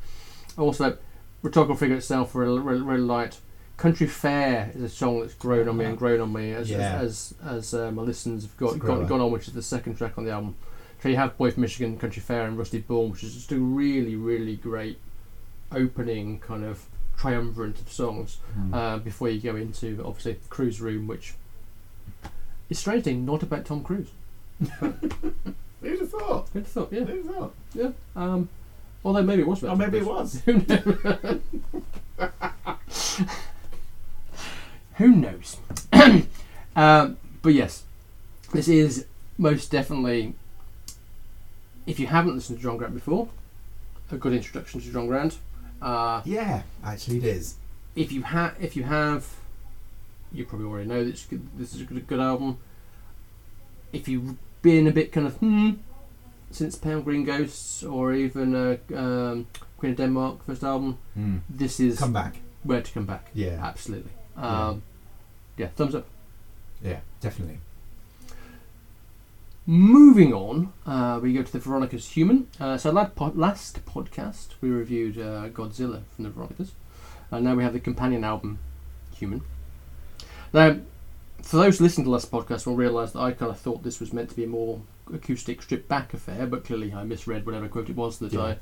Also, 0.58 0.98
rhetorical 1.44 1.75
figure 1.75 1.96
itself, 1.96 2.34
really, 2.36 2.60
really, 2.60 2.82
really 2.82 3.01
light. 3.04 3.40
County 3.78 4.06
Fair 4.06 4.72
is 4.75 4.82
a 4.84 4.90
song 4.90 5.22
that's 5.22 5.34
grown 5.34 5.68
on 5.68 5.78
me 5.78 5.86
and 5.86 5.98
grown 5.98 6.20
on 6.22 6.32
me 6.34 6.51
as 6.54 6.70
Yeah. 6.70 7.00
as 7.01 7.34
as, 7.44 7.74
as 7.74 7.74
uh, 7.74 7.92
my 7.92 8.01
listens 8.01 8.44
have 8.44 8.51
It's 8.51 8.78
got, 8.78 9.08
gone, 9.08 9.22
on, 9.22 9.32
which 9.32 9.48
is 9.48 9.54
the 9.54 9.62
second 9.63 9.96
track 9.96 10.18
on 10.18 10.25
the 10.25 10.32
album. 10.32 10.56
So 11.01 11.10
you 11.10 11.16
have 11.16 11.36
Boy 11.38 11.50
from 11.50 11.62
Michigan, 11.62 11.98
County 11.98 12.20
Fair, 12.20 12.46
and 12.46 12.58
Rusty 12.60 12.78
Bull, 12.80 13.10
which 13.10 13.24
is 13.24 13.34
just 13.34 13.51
a 13.51 13.58
really 13.58 14.16
really 14.16 14.56
great 14.56 15.00
opening 15.72 16.40
kind 16.40 16.63
of 16.63 16.86
triumvirate 17.22 17.80
of 17.80 17.92
songs 17.92 18.38
Mm. 18.58 18.74
uh, 18.74 18.98
before 18.98 19.30
you 19.30 19.40
go 19.40 19.56
into 19.56 20.01
obviously 20.04 20.38
Cruise 20.50 20.82
Room, 20.82 21.06
which 21.08 21.36
is 22.70 22.80
strangely 22.80 23.13
not 23.13 23.44
about 23.44 23.66
Tom 23.66 23.84
Cruise. 23.84 24.10
Who'd 24.80 26.00
have 26.00 26.10
thought? 26.10 26.50
Who'd 26.54 26.63
have 26.63 26.68
thought? 26.72 26.92
Yeah, 26.92 27.04
Who'd 27.06 27.25
have 27.25 27.36
thought? 27.36 27.54
yeah. 27.75 27.92
Um, 28.16 28.50
although 29.06 29.22
maybe 29.22 29.44
it 29.44 29.48
was 29.48 29.62
about. 29.63 29.68
Oh, 29.68 29.72
Tom 29.72 29.80
maybe 29.80 29.98
it 30.00 30.06
Cruise. 30.06 30.42
was. 30.48 31.40
Who 34.98 35.08
knows? 35.16 35.58
um, 36.75 37.18
but 37.44 37.54
yes, 37.54 37.84
this 38.54 38.68
is 38.68 39.06
most 39.38 39.70
definitely, 39.72 40.34
if 41.86 42.00
you 42.00 42.08
haven't 42.08 42.34
listened 42.36 42.58
to 42.60 42.63
John 42.63 42.78
Grant 42.78 42.94
before, 42.96 43.30
a 44.12 44.18
good 44.18 44.34
introduction 44.34 44.82
to 44.82 44.92
John 44.92 45.06
Grant. 45.08 45.38
Uh, 45.81 46.21
Yeah, 46.25 46.63
actually, 46.83 47.17
it 47.17 47.23
is. 47.23 47.55
if 47.95 48.11
you 48.11 48.21
have, 48.23 48.55
if 48.59 48.75
you 48.75 48.83
have, 48.83 49.27
you 50.31 50.45
probably 50.45 50.67
already 50.67 50.88
know 50.88 51.03
this. 51.03 51.25
This 51.57 51.73
is 51.75 51.81
a 51.81 51.83
good, 51.85 52.07
good 52.07 52.19
album. 52.19 52.57
If 53.91 54.07
you've 54.07 54.35
been 54.61 54.88
a 54.88 54.91
bit 54.91 55.11
kind 55.11 55.27
of 55.27 55.35
hmm 55.38 55.71
since 56.51 56.75
Pale 56.75 57.01
Green 57.01 57.23
Ghosts 57.23 57.81
or 57.83 58.13
even 58.13 58.53
uh, 58.55 58.77
um, 58.95 59.47
Queen 59.77 59.91
of 59.93 59.97
Denmark 59.97 60.45
first 60.45 60.63
album, 60.63 60.97
Mm. 61.17 61.39
this 61.50 61.79
is 61.79 61.97
Come 62.00 62.11
back. 62.13 62.35
where 62.63 62.81
to 62.81 62.91
come 62.91 63.05
back. 63.05 63.29
Yeah, 63.33 63.57
Absolutely. 63.63 64.11
Um, 64.35 64.81
yeah, 65.57 65.67
thumbs 65.75 65.95
up. 65.95 66.05
yeah, 66.83 67.00
definitely. 67.21 67.59
Moving 69.68 70.34
on, 70.34 70.74
uh, 70.88 71.20
we 71.22 71.34
go 71.34 71.44
to 71.44 71.51
the 71.51 71.60
Veronica's 71.60 72.10
Human. 72.10 72.48
Uh, 72.60 72.77
so 72.77 72.91
last, 72.91 73.15
pod- 73.15 73.38
last 73.38 73.86
podcast 73.86 74.50
we 74.60 74.70
reviewed 74.70 75.18
uh, 75.20 75.50
Godzilla 75.50 76.01
from 76.15 76.24
the 76.24 76.30
Veronicas, 76.32 76.72
and 77.30 77.44
now 77.46 77.53
we 77.56 77.63
have 77.63 77.74
the 77.74 77.80
companion 77.80 78.24
album 78.24 78.58
Human. 79.15 79.41
Now, 80.51 80.77
for 81.44 81.58
those 81.58 81.80
listening 81.80 82.06
to 82.06 82.12
last 82.12 82.32
podcast, 82.32 82.65
will 82.65 82.75
realise 82.75 83.12
that 83.12 83.20
I 83.20 83.32
kind 83.34 83.51
of 83.51 83.60
thought 83.60 83.84
this 83.84 84.00
was 84.00 84.12
meant 84.12 84.30
to 84.32 84.36
be 84.36 84.46
a 84.46 84.48
more 84.48 84.82
acoustic, 85.13 85.62
stripped 85.62 85.88
back 85.88 86.13
affair, 86.15 86.48
but 86.48 86.65
clearly 86.65 86.91
I 86.94 87.03
misread 87.03 87.46
whatever 87.46 87.68
quote 87.68 87.89
it 87.89 87.96
was 87.96 88.18
that 88.20 88.34
Yeah. 88.34 88.41
I 88.41 88.58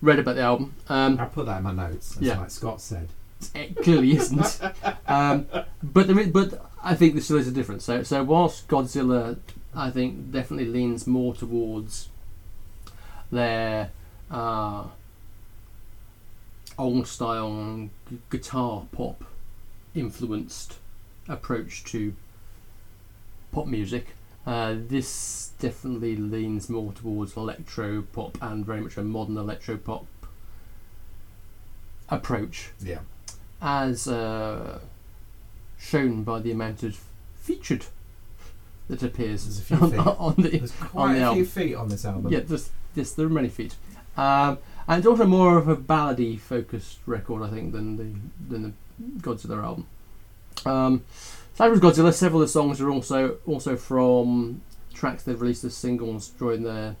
read 0.00 0.18
about 0.18 0.36
the 0.36 0.42
album. 0.42 0.74
Um, 0.88 1.20
I 1.20 1.26
put 1.26 1.46
that 1.46 1.58
in 1.58 1.64
my 1.64 1.72
notes. 1.72 2.14
That's 2.14 2.26
Yeah. 2.26 2.38
like 2.40 2.50
Scott 2.50 2.80
said. 2.80 3.10
it 3.54 3.76
clearly 3.76 4.16
isn't. 4.16 4.60
Um, 5.06 5.46
but 5.82 6.06
there 6.06 6.18
is, 6.20 6.28
but 6.28 6.70
I 6.84 6.94
think 6.94 7.14
there 7.14 7.22
still 7.22 7.36
is 7.38 7.48
a 7.48 7.52
difference. 7.52 7.84
So 7.84 8.04
so 8.04 8.22
whilst 8.22 8.68
Godzilla, 8.68 9.38
I 9.74 9.90
think 9.90 10.32
definitely 10.32 10.66
leans 10.66 11.06
more 11.06 11.34
towards 11.34 12.08
their 13.30 13.90
uh, 14.30 14.84
old 16.78 17.06
style 17.06 17.88
g- 18.10 18.18
guitar 18.30 18.86
pop 18.92 19.22
influenced 19.94 20.76
approach 21.28 21.84
to 21.84 22.14
pop 23.52 23.66
music. 23.66 24.08
Uh, 24.46 24.74
this 24.88 25.52
definitely 25.60 26.16
leans 26.16 26.68
more 26.68 26.92
towards 26.92 27.36
electro 27.36 28.02
pop 28.02 28.36
and 28.40 28.64
very 28.66 28.80
much 28.80 28.96
a 28.96 29.02
modern 29.02 29.36
electro 29.36 29.76
pop 29.76 30.06
approach 32.08 32.70
Yeah. 32.82 33.00
as 33.62 34.08
uh, 34.08 34.80
shown 35.78 36.24
by 36.24 36.40
the 36.40 36.50
amount 36.50 36.82
of 36.82 36.98
featured 37.36 37.86
that 38.90 39.02
appears 39.02 39.44
There's 39.44 39.58
a 39.58 39.62
few 39.62 39.76
on, 39.78 39.90
feet. 39.90 39.98
on 40.00 40.34
the 40.36 40.48
There's 40.58 40.72
on 40.82 40.88
quite 40.88 41.06
the 41.14 41.14
a 41.14 41.16
few 41.18 41.24
album. 41.24 41.44
feet 41.46 41.74
on 41.74 41.88
this 41.88 42.04
album. 42.04 42.32
Yeah, 42.32 42.40
there's, 42.40 42.70
there's 42.94 43.14
there 43.14 43.26
are 43.26 43.30
many 43.30 43.48
feet, 43.48 43.74
um, 44.16 44.58
and 44.88 44.98
it's 44.98 45.06
also 45.06 45.24
more 45.26 45.56
of 45.58 45.68
a 45.68 45.76
ballady 45.76 46.38
focused 46.38 46.98
record, 47.06 47.42
I 47.42 47.50
think, 47.50 47.72
than 47.72 47.96
the 47.96 48.52
than 48.52 48.62
the 48.62 48.72
Godzilla 49.20 49.62
album. 49.64 49.86
Um, 50.66 51.04
that 51.56 51.70
was 51.70 51.80
Godzilla. 51.80 52.12
Several 52.12 52.42
of 52.42 52.48
the 52.48 52.52
songs 52.52 52.80
are 52.80 52.90
also 52.90 53.38
also 53.46 53.76
from 53.76 54.60
tracks 54.92 55.22
they've 55.22 55.40
released 55.40 55.64
as 55.64 55.74
singles 55.74 56.28
during 56.38 56.62
their 56.64 56.96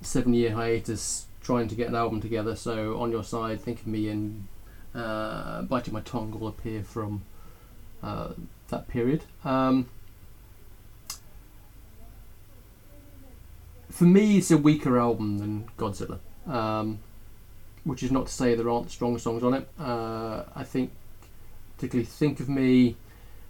seven 0.00 0.32
year 0.34 0.52
hiatus, 0.52 1.26
trying 1.42 1.68
to 1.68 1.74
get 1.74 1.88
an 1.88 1.94
album 1.94 2.20
together. 2.20 2.54
So 2.56 2.98
on 2.98 3.10
your 3.10 3.24
side, 3.24 3.60
think 3.60 3.80
of 3.80 3.86
me 3.86 4.08
and 4.08 4.46
uh, 4.94 5.62
biting 5.62 5.92
my 5.92 6.00
tongue 6.00 6.38
will 6.38 6.48
appear 6.48 6.82
from 6.82 7.22
uh, 8.02 8.30
that 8.68 8.88
period. 8.88 9.24
Um, 9.44 9.88
for 13.96 14.04
me, 14.04 14.36
it's 14.36 14.50
a 14.50 14.58
weaker 14.58 14.98
album 14.98 15.38
than 15.38 15.68
Godzilla, 15.78 16.18
um, 16.46 16.98
which 17.84 18.02
is 18.02 18.12
not 18.12 18.26
to 18.26 18.32
say 18.32 18.54
there 18.54 18.68
aren't 18.68 18.90
strong 18.90 19.16
songs 19.18 19.42
on 19.42 19.54
it. 19.54 19.66
Uh, 19.80 20.44
I 20.54 20.64
think, 20.64 20.90
particularly 21.76 22.04
"Think 22.04 22.38
of 22.40 22.48
Me," 22.50 22.96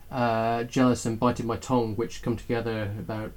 uh, 0.09 0.63
"Jealous," 0.63 1.05
and 1.05 1.19
"Biting 1.19 1.47
My 1.47 1.57
Tongue," 1.57 1.97
which 1.97 2.23
come 2.23 2.37
together 2.37 2.93
about 2.97 3.33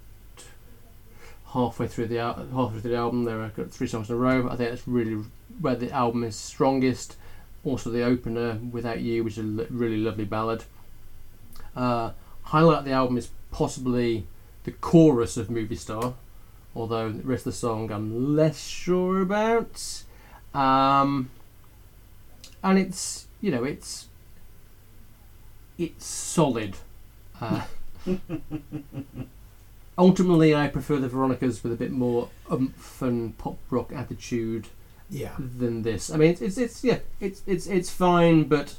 halfway 1.47 1.87
through 1.87 2.05
the 2.09 2.19
al- 2.19 2.45
halfway 2.53 2.79
through 2.79 2.91
the 2.91 2.97
album. 2.97 3.23
There 3.23 3.41
are 3.41 3.49
three 3.49 3.87
songs 3.87 4.11
in 4.11 4.15
a 4.15 4.19
row. 4.19 4.47
I 4.47 4.55
think 4.55 4.69
that's 4.69 4.87
really 4.87 5.23
where 5.59 5.75
the 5.75 5.91
album 5.91 6.23
is 6.23 6.35
strongest. 6.35 7.15
Also, 7.65 7.89
the 7.89 8.03
opener 8.03 8.59
"Without 8.71 9.01
You," 9.01 9.23
which 9.23 9.39
is 9.39 9.39
a 9.39 9.65
really 9.71 9.97
lovely 9.97 10.25
ballad. 10.25 10.63
Uh, 11.75 12.11
highlight 12.43 12.79
of 12.79 12.85
the 12.85 12.91
album 12.91 13.17
is 13.17 13.31
possibly 13.49 14.27
the 14.63 14.71
chorus 14.73 15.37
of 15.37 15.49
"Movie 15.49 15.75
Star." 15.75 16.13
Although 16.75 17.11
the 17.11 17.23
rest 17.23 17.45
of 17.45 17.53
the 17.53 17.57
song 17.57 17.91
I'm 17.91 18.35
less 18.35 18.65
sure 18.67 19.21
about. 19.21 20.03
Um, 20.53 21.29
and 22.63 22.77
it's 22.77 23.27
you 23.41 23.51
know 23.51 23.63
it's 23.63 24.07
it's 25.77 26.05
solid. 26.05 26.75
Uh, 27.39 27.63
ultimately, 29.97 30.55
I 30.55 30.67
prefer 30.67 30.97
the 30.97 31.07
Veronicas 31.07 31.63
with 31.63 31.71
a 31.73 31.75
bit 31.77 31.91
more 31.91 32.29
umph 32.49 33.01
and 33.01 33.37
pop 33.37 33.57
rock 33.69 33.91
attitude 33.93 34.67
Yeah. 35.09 35.35
than 35.37 35.83
this. 35.83 36.11
I 36.11 36.17
mean, 36.17 36.31
it's 36.31 36.41
it's, 36.41 36.57
it's 36.57 36.83
yeah, 36.83 36.99
it's 37.19 37.41
it's 37.47 37.67
it's 37.67 37.89
fine, 37.89 38.43
but 38.45 38.75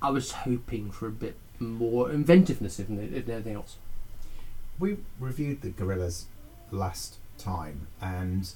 I 0.00 0.10
was 0.10 0.30
hoping 0.32 0.90
for 0.90 1.06
a 1.08 1.12
bit 1.12 1.36
more 1.58 2.10
inventiveness, 2.10 2.78
if, 2.78 2.88
if 2.90 3.28
anything 3.28 3.54
else. 3.54 3.76
We 4.78 4.98
reviewed 5.18 5.62
the 5.62 5.70
Gorillas 5.70 6.26
last 6.70 7.16
time, 7.36 7.88
and 8.00 8.50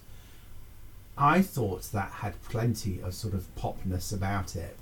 I 1.16 1.42
thought 1.42 1.82
that 1.92 2.10
had 2.10 2.40
plenty 2.44 3.00
of 3.02 3.14
sort 3.14 3.34
of 3.34 3.52
popness 3.56 4.12
about 4.12 4.54
it, 4.56 4.76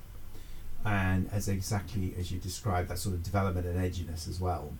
and 0.84 1.28
as 1.32 1.48
exactly 1.48 2.14
as 2.18 2.30
you 2.30 2.38
described, 2.38 2.88
that 2.88 2.98
sort 2.98 3.14
of 3.14 3.22
development 3.22 3.66
and 3.66 3.78
edginess 3.78 4.28
as 4.28 4.40
well. 4.40 4.72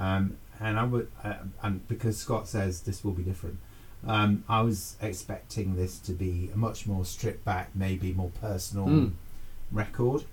Um, 0.00 0.36
and 0.60 0.78
I 0.78 0.84
would, 0.84 1.08
uh, 1.22 1.34
and 1.62 1.86
because 1.88 2.16
Scott 2.18 2.48
says 2.48 2.82
this 2.82 3.04
will 3.04 3.12
be 3.12 3.22
different, 3.22 3.58
um, 4.06 4.44
I 4.48 4.62
was 4.62 4.96
expecting 5.00 5.76
this 5.76 5.98
to 6.00 6.12
be 6.12 6.50
a 6.52 6.56
much 6.56 6.86
more 6.86 7.04
stripped 7.04 7.44
back, 7.44 7.70
maybe 7.74 8.12
more 8.12 8.30
personal 8.40 8.86
Mm. 8.86 9.12
record. 9.70 10.24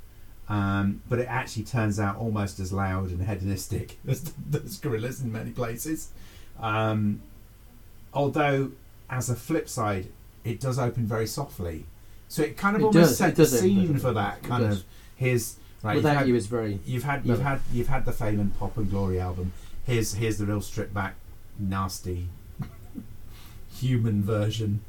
Um, 0.50 1.04
but 1.08 1.20
it 1.20 1.28
actually 1.30 1.64
turns 1.64 2.00
out 2.00 2.18
almost 2.18 2.60
as 2.60 2.74
loud 2.74 3.12
and 3.12 3.22
hedonistic 3.28 4.00
as 4.08 4.34
those 4.50 4.78
gorillas 4.78 5.22
in 5.22 5.32
many 5.32 5.52
places. 5.52 6.10
Um, 6.60 7.22
although, 8.14 8.72
as 9.10 9.30
a 9.30 9.36
flip 9.36 9.70
side, 9.70 10.08
it 10.44 10.60
does 10.60 10.80
open 10.80 11.06
very 11.06 11.28
softly, 11.28 11.86
so 12.28 12.42
it 12.42 12.58
kind 12.58 12.76
of 12.76 12.82
It 12.82 12.86
almost 12.86 13.10
does, 13.10 13.18
set 13.18 13.36
the 13.36 13.46
scene 13.46 13.98
for 14.00 14.12
that 14.14 14.42
kind 14.44 14.66
of 14.66 14.84
here's 15.16 15.58
right. 15.84 15.96
Without 15.98 16.18
had- 16.18 16.28
you 16.28 16.36
is 16.36 16.48
very 16.48 16.80
You've 16.86 17.04
had 17.04 17.26
you've 17.26 17.42
had 17.42 17.60
you've 17.72 17.88
had 17.90 18.06
the 18.06 18.12
fame 18.12 18.40
and 18.40 18.58
pop 18.58 18.76
and 18.78 18.90
glory 18.90 19.20
album. 19.20 19.54
Here's 19.86 20.14
here's 20.16 20.38
the 20.40 20.46
real 20.46 20.62
stripped 20.62 20.94
back, 20.94 21.16
nasty, 21.60 22.30
human 23.76 24.24
version, 24.24 24.82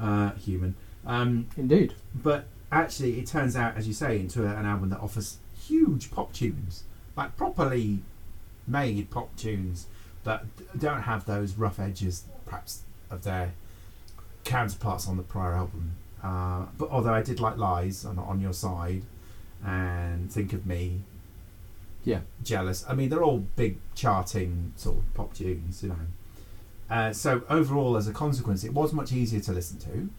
uh, 0.00 0.30
human. 0.32 0.74
Um, 1.04 1.48
indeed. 1.56 1.94
but 2.14 2.44
actually, 2.72 3.18
it 3.18 3.26
turns 3.26 3.54
out, 3.56 3.76
as 3.76 3.86
you 3.86 3.92
say, 3.94 4.18
into 4.18 4.44
a, 4.44 4.56
an 4.56 4.66
album 4.66 4.90
that 4.90 5.00
offers 5.00 5.36
huge 5.66 6.10
pop 6.10 6.32
tunes, 6.32 6.84
like 7.16 7.36
properly 7.36 8.00
made 8.66 9.10
pop 9.10 9.34
tunes 9.36 9.86
that 10.24 10.44
don't 10.78 11.02
have 11.02 11.26
those 11.26 11.54
rough 11.56 11.78
edges, 11.78 12.24
perhaps, 12.46 12.82
of 13.10 13.24
their 13.24 13.52
counterparts 14.44 15.06
on 15.08 15.16
the 15.16 15.22
prior 15.22 15.52
album. 15.54 15.92
Uh, 16.22 16.66
but 16.78 16.88
although 16.90 17.12
I 17.14 17.22
did 17.22 17.40
like 17.40 17.56
Lies 17.58 18.04
on, 18.04 18.18
on 18.18 18.40
Your 18.40 18.52
Side 18.52 19.02
and 19.64 20.30
Think 20.32 20.52
of 20.52 20.66
Me, 20.66 21.00
Yeah. 22.04 22.20
Jealous. 22.42 22.84
I 22.88 22.94
mean, 22.94 23.08
they're 23.10 23.22
all 23.22 23.44
big 23.56 23.78
charting 23.94 24.72
sort 24.76 24.98
of 24.98 25.14
pop 25.14 25.34
tunes, 25.34 25.82
you 25.82 25.90
know. 25.90 25.96
Uh, 26.90 27.12
so 27.12 27.42
overall, 27.48 27.96
as 27.96 28.06
a 28.06 28.12
consequence, 28.12 28.64
it 28.64 28.72
was 28.74 28.92
much 28.92 29.12
easier 29.12 29.40
to 29.40 29.52
listen 29.52 29.78
to, 29.78 30.10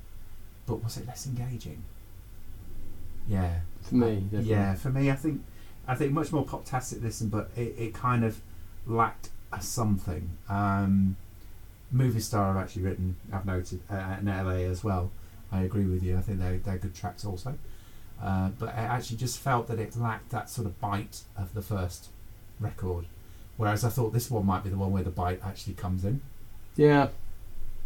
but 0.65 0.83
was 0.83 0.98
it 0.98 1.05
less 1.07 1.25
engaging? 1.27 1.83
Yeah, 3.27 3.60
for 3.82 3.96
me. 3.96 4.15
definitely. 4.22 4.50
yeah. 4.51 4.75
For 4.75 4.89
me, 4.89 5.10
I 5.12 5.15
think 5.15 5.42
I 5.88 5.96
think 5.96 6.12
much 6.13 6.32
more 6.32 6.46
pop-tastic 6.46 7.01
this, 7.01 7.22
one, 7.22 7.30
but 7.30 7.50
it, 7.56 7.75
it 7.77 7.94
kind 7.94 8.24
of 8.24 8.39
lacked 8.86 9.30
a 9.51 9.62
something. 9.62 10.30
Um, 10.50 11.15
Movie 11.92 12.20
Star 12.22 12.50
I've 12.51 12.63
actually 12.63 12.84
written, 12.84 13.15
I've 13.32 13.46
noted, 13.46 13.82
uh, 13.89 14.15
in 14.20 14.25
LA 14.25 14.65
as 14.70 14.84
well. 14.84 15.12
I 15.51 15.62
agree 15.62 15.86
with 15.86 16.01
you. 16.01 16.18
I 16.18 16.22
think 16.22 16.39
they're, 16.39 16.58
they're 16.58 16.77
good 16.77 16.96
tracks 16.96 17.24
also. 17.25 17.56
Uh, 18.22 18.50
but 18.58 18.70
I 18.70 18.82
actually 18.82 19.18
just 19.18 19.38
felt 19.39 19.68
that 19.68 19.77
it 19.80 19.96
lacked 19.96 20.30
that 20.32 20.50
sort 20.50 20.65
of 20.65 20.80
bite 20.80 21.22
of 21.38 21.53
the 21.53 21.62
first 21.62 22.08
record. 22.60 23.06
Whereas 23.58 23.84
I 23.84 23.89
thought 23.89 24.13
this 24.13 24.32
one 24.32 24.46
might 24.46 24.63
be 24.63 24.70
the 24.70 24.77
one 24.77 24.92
where 24.92 25.03
the 25.03 25.12
bite 25.12 25.42
actually 25.46 25.74
comes 25.74 26.03
in. 26.06 26.22
Yeah. 26.75 27.10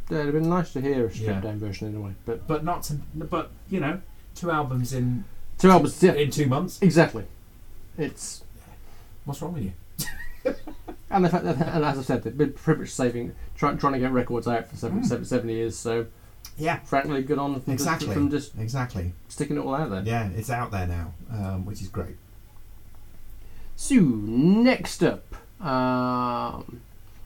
Yeah, 0.10 0.20
it'd 0.20 0.34
have 0.34 0.42
been 0.42 0.50
nice 0.50 0.72
to 0.74 0.80
hear 0.82 1.08
a 1.08 1.12
stripped 1.12 1.28
Yeah. 1.30 1.42
down 1.42 1.58
version 1.60 1.90
anyway. 1.90 2.14
But 2.26 2.48
But 2.48 2.64
not 2.64 2.84
to, 2.84 2.94
but 3.16 3.52
you 3.70 3.82
know, 3.82 4.00
two 4.38 4.52
albums 4.52 4.94
in 4.94 5.26
two 5.58 5.70
albums, 5.72 6.02
yeah, 6.02 6.14
in 6.14 6.30
two 6.32 6.48
months. 6.48 6.80
exactly. 6.82 7.26
It's 7.98 8.44
What's 9.26 9.42
wrong 9.42 9.54
with 9.54 9.64
you? 9.64 9.74
and 11.10 11.26
the 11.26 11.30
fact 11.30 11.44
that, 11.44 11.58
and 11.58 11.84
as 11.84 11.98
I 11.98 12.02
said, 12.02 12.24
they've 12.24 12.38
been 12.38 12.54
pretty 12.54 12.82
much 12.82 12.90
saving, 12.92 13.36
try, 13.58 13.74
trying 13.76 13.94
to 13.94 14.00
get 14.00 14.12
records 14.14 14.48
out 14.48 14.68
for 14.70 14.78
seven, 14.78 15.02
Mm. 15.02 15.06
seven, 15.06 15.26
seven 15.26 15.50
years. 15.50 15.76
So 15.76 16.06
Yeah, 16.58 16.80
frankly, 16.80 17.22
good 17.24 17.38
on 17.38 17.60
from, 17.60 17.74
Exactly. 17.74 18.08
just, 18.08 18.14
from 18.18 18.30
just 18.32 18.52
exactly. 18.58 19.12
sticking 19.28 19.58
it 19.58 19.60
all 19.60 19.76
out 19.76 19.90
there. 19.90 20.04
Yeah, 20.06 20.30
it's 20.30 20.50
out 20.50 20.72
there 20.72 20.88
now, 20.88 21.14
um, 21.32 21.66
which 21.66 21.82
is 21.82 21.88
great. 21.90 22.16
So 23.76 23.96
next 23.96 25.04
up, 25.04 25.26
um, 25.60 26.82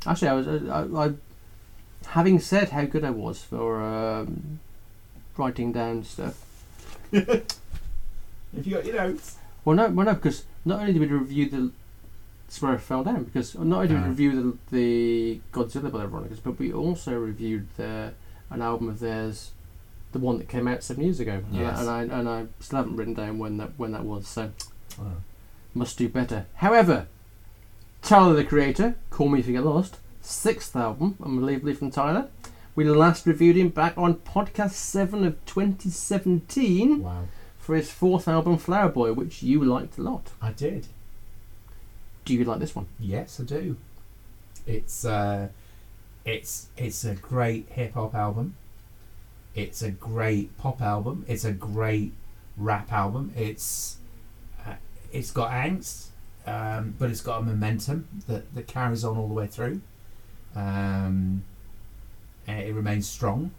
actually, 0.06 0.28
I 0.30 0.34
was 0.34 0.48
I, 0.48 1.06
I, 1.06 1.14
having 2.08 2.40
said 2.40 2.70
how 2.70 2.86
good 2.86 3.04
I 3.06 3.12
was 3.12 3.42
for 3.44 3.82
um, 3.82 4.60
writing 5.38 5.72
down 5.72 6.04
stuff. 6.04 6.44
If 8.58 8.68
you 8.68 8.74
got 8.76 8.86
your 8.86 8.96
notes, 8.96 9.38
Well, 9.64 9.76
no, 9.76 9.90
well, 9.90 10.06
no, 10.06 10.14
because 10.16 10.44
not 10.66 10.80
only 10.82 10.94
did 10.94 11.00
we 11.02 11.08
review 11.08 11.50
the 11.50 11.72
that's 12.48 12.62
where 12.62 12.74
I 12.74 12.78
fell 12.78 13.04
down 13.06 13.24
because 13.24 13.56
not 13.56 13.76
only 13.78 13.88
did 13.88 13.98
we 13.98 14.04
Ah. 14.04 14.08
review 14.08 14.58
the, 14.72 14.76
the 14.76 15.42
Godzilla 15.54 15.90
by 15.90 16.00
the 16.00 16.08
Veronicas, 16.08 16.40
but 16.42 16.60
we 16.60 16.74
also 16.74 17.18
reviewed 17.18 17.68
the 17.78 18.12
an 18.50 18.62
album 18.62 18.90
of 18.90 19.00
theirs, 19.00 19.52
the 20.12 20.20
one 20.20 20.38
that 20.38 20.50
came 20.50 20.68
out 20.68 20.84
seven 20.84 21.06
years 21.06 21.22
ago, 21.22 21.42
Yes. 21.50 21.80
and, 21.80 21.90
I, 21.90 22.02
and 22.04 22.12
I 22.14 22.20
and 22.20 22.30
I 22.30 22.46
still 22.60 22.80
haven't 22.80 22.98
written 22.98 23.14
down 23.14 23.40
when 23.40 23.56
that 23.58 23.72
when 23.78 23.94
that 23.94 24.04
was. 24.04 24.28
So 24.28 24.52
must 25.74 25.98
do 25.98 26.10
better. 26.10 26.46
However, 26.56 27.08
Tyler 28.02 28.34
the 28.34 28.44
Creator, 28.44 28.96
Call 29.12 29.30
Me 29.30 29.40
If 29.40 29.48
You 29.48 29.54
Get 29.54 29.64
Lost, 29.66 30.00
sixth 30.22 30.76
album, 30.76 31.16
unbelievably 31.24 31.76
from 31.76 31.90
Tyler. 31.92 32.28
We 32.74 32.86
last 32.86 33.26
reviewed 33.26 33.58
him 33.58 33.70
back 33.70 33.98
on 33.98 34.16
podcast 34.16 34.72
seven 34.72 35.26
of 35.26 35.44
2017 35.46 37.04
wow, 37.04 37.24
for 37.60 37.76
his 37.76 37.92
fourth 37.92 38.28
album, 38.28 38.58
Flower 38.58 38.90
Boy, 38.90 39.12
which 39.12 39.44
you 39.44 39.64
liked 39.64 39.98
a 39.98 40.02
lot. 40.02 40.32
I 40.42 40.52
did. 40.52 40.88
Do 42.24 42.34
you 42.34 42.46
like 42.46 42.60
this 42.60 42.76
one? 42.76 42.88
Yes, 43.00 43.40
I 43.40 43.44
do. 43.44 43.78
It's 44.66 45.04
uh, 45.04 45.50
it's 46.24 46.68
it's 46.78 47.04
a 47.04 47.16
great 47.16 47.68
hip 47.70 47.94
hop 47.94 48.16
album. 48.16 48.56
It's 49.54 49.82
a 49.82 49.92
great 49.92 50.58
pop 50.58 50.82
album. 50.82 51.26
It's 51.28 51.44
a 51.44 51.52
great 51.52 52.14
rap 52.56 52.92
album. 52.92 53.34
It's 53.36 53.98
uh, 54.66 54.76
it's 55.12 55.32
got 55.32 55.52
angst, 55.52 56.08
um, 56.46 56.96
but 56.98 57.10
it's 57.10 57.22
got 57.22 57.42
a 57.42 57.44
momentum 57.44 58.08
that, 58.28 58.54
that 58.56 58.68
carries 58.68 59.04
on 59.04 59.18
all 59.18 59.28
the 59.28 59.34
way 59.34 59.48
through. 59.48 59.82
Um, 60.56 61.44
and 62.48 62.60
it 62.60 62.74
remains 62.74 63.08
strong 63.08 63.52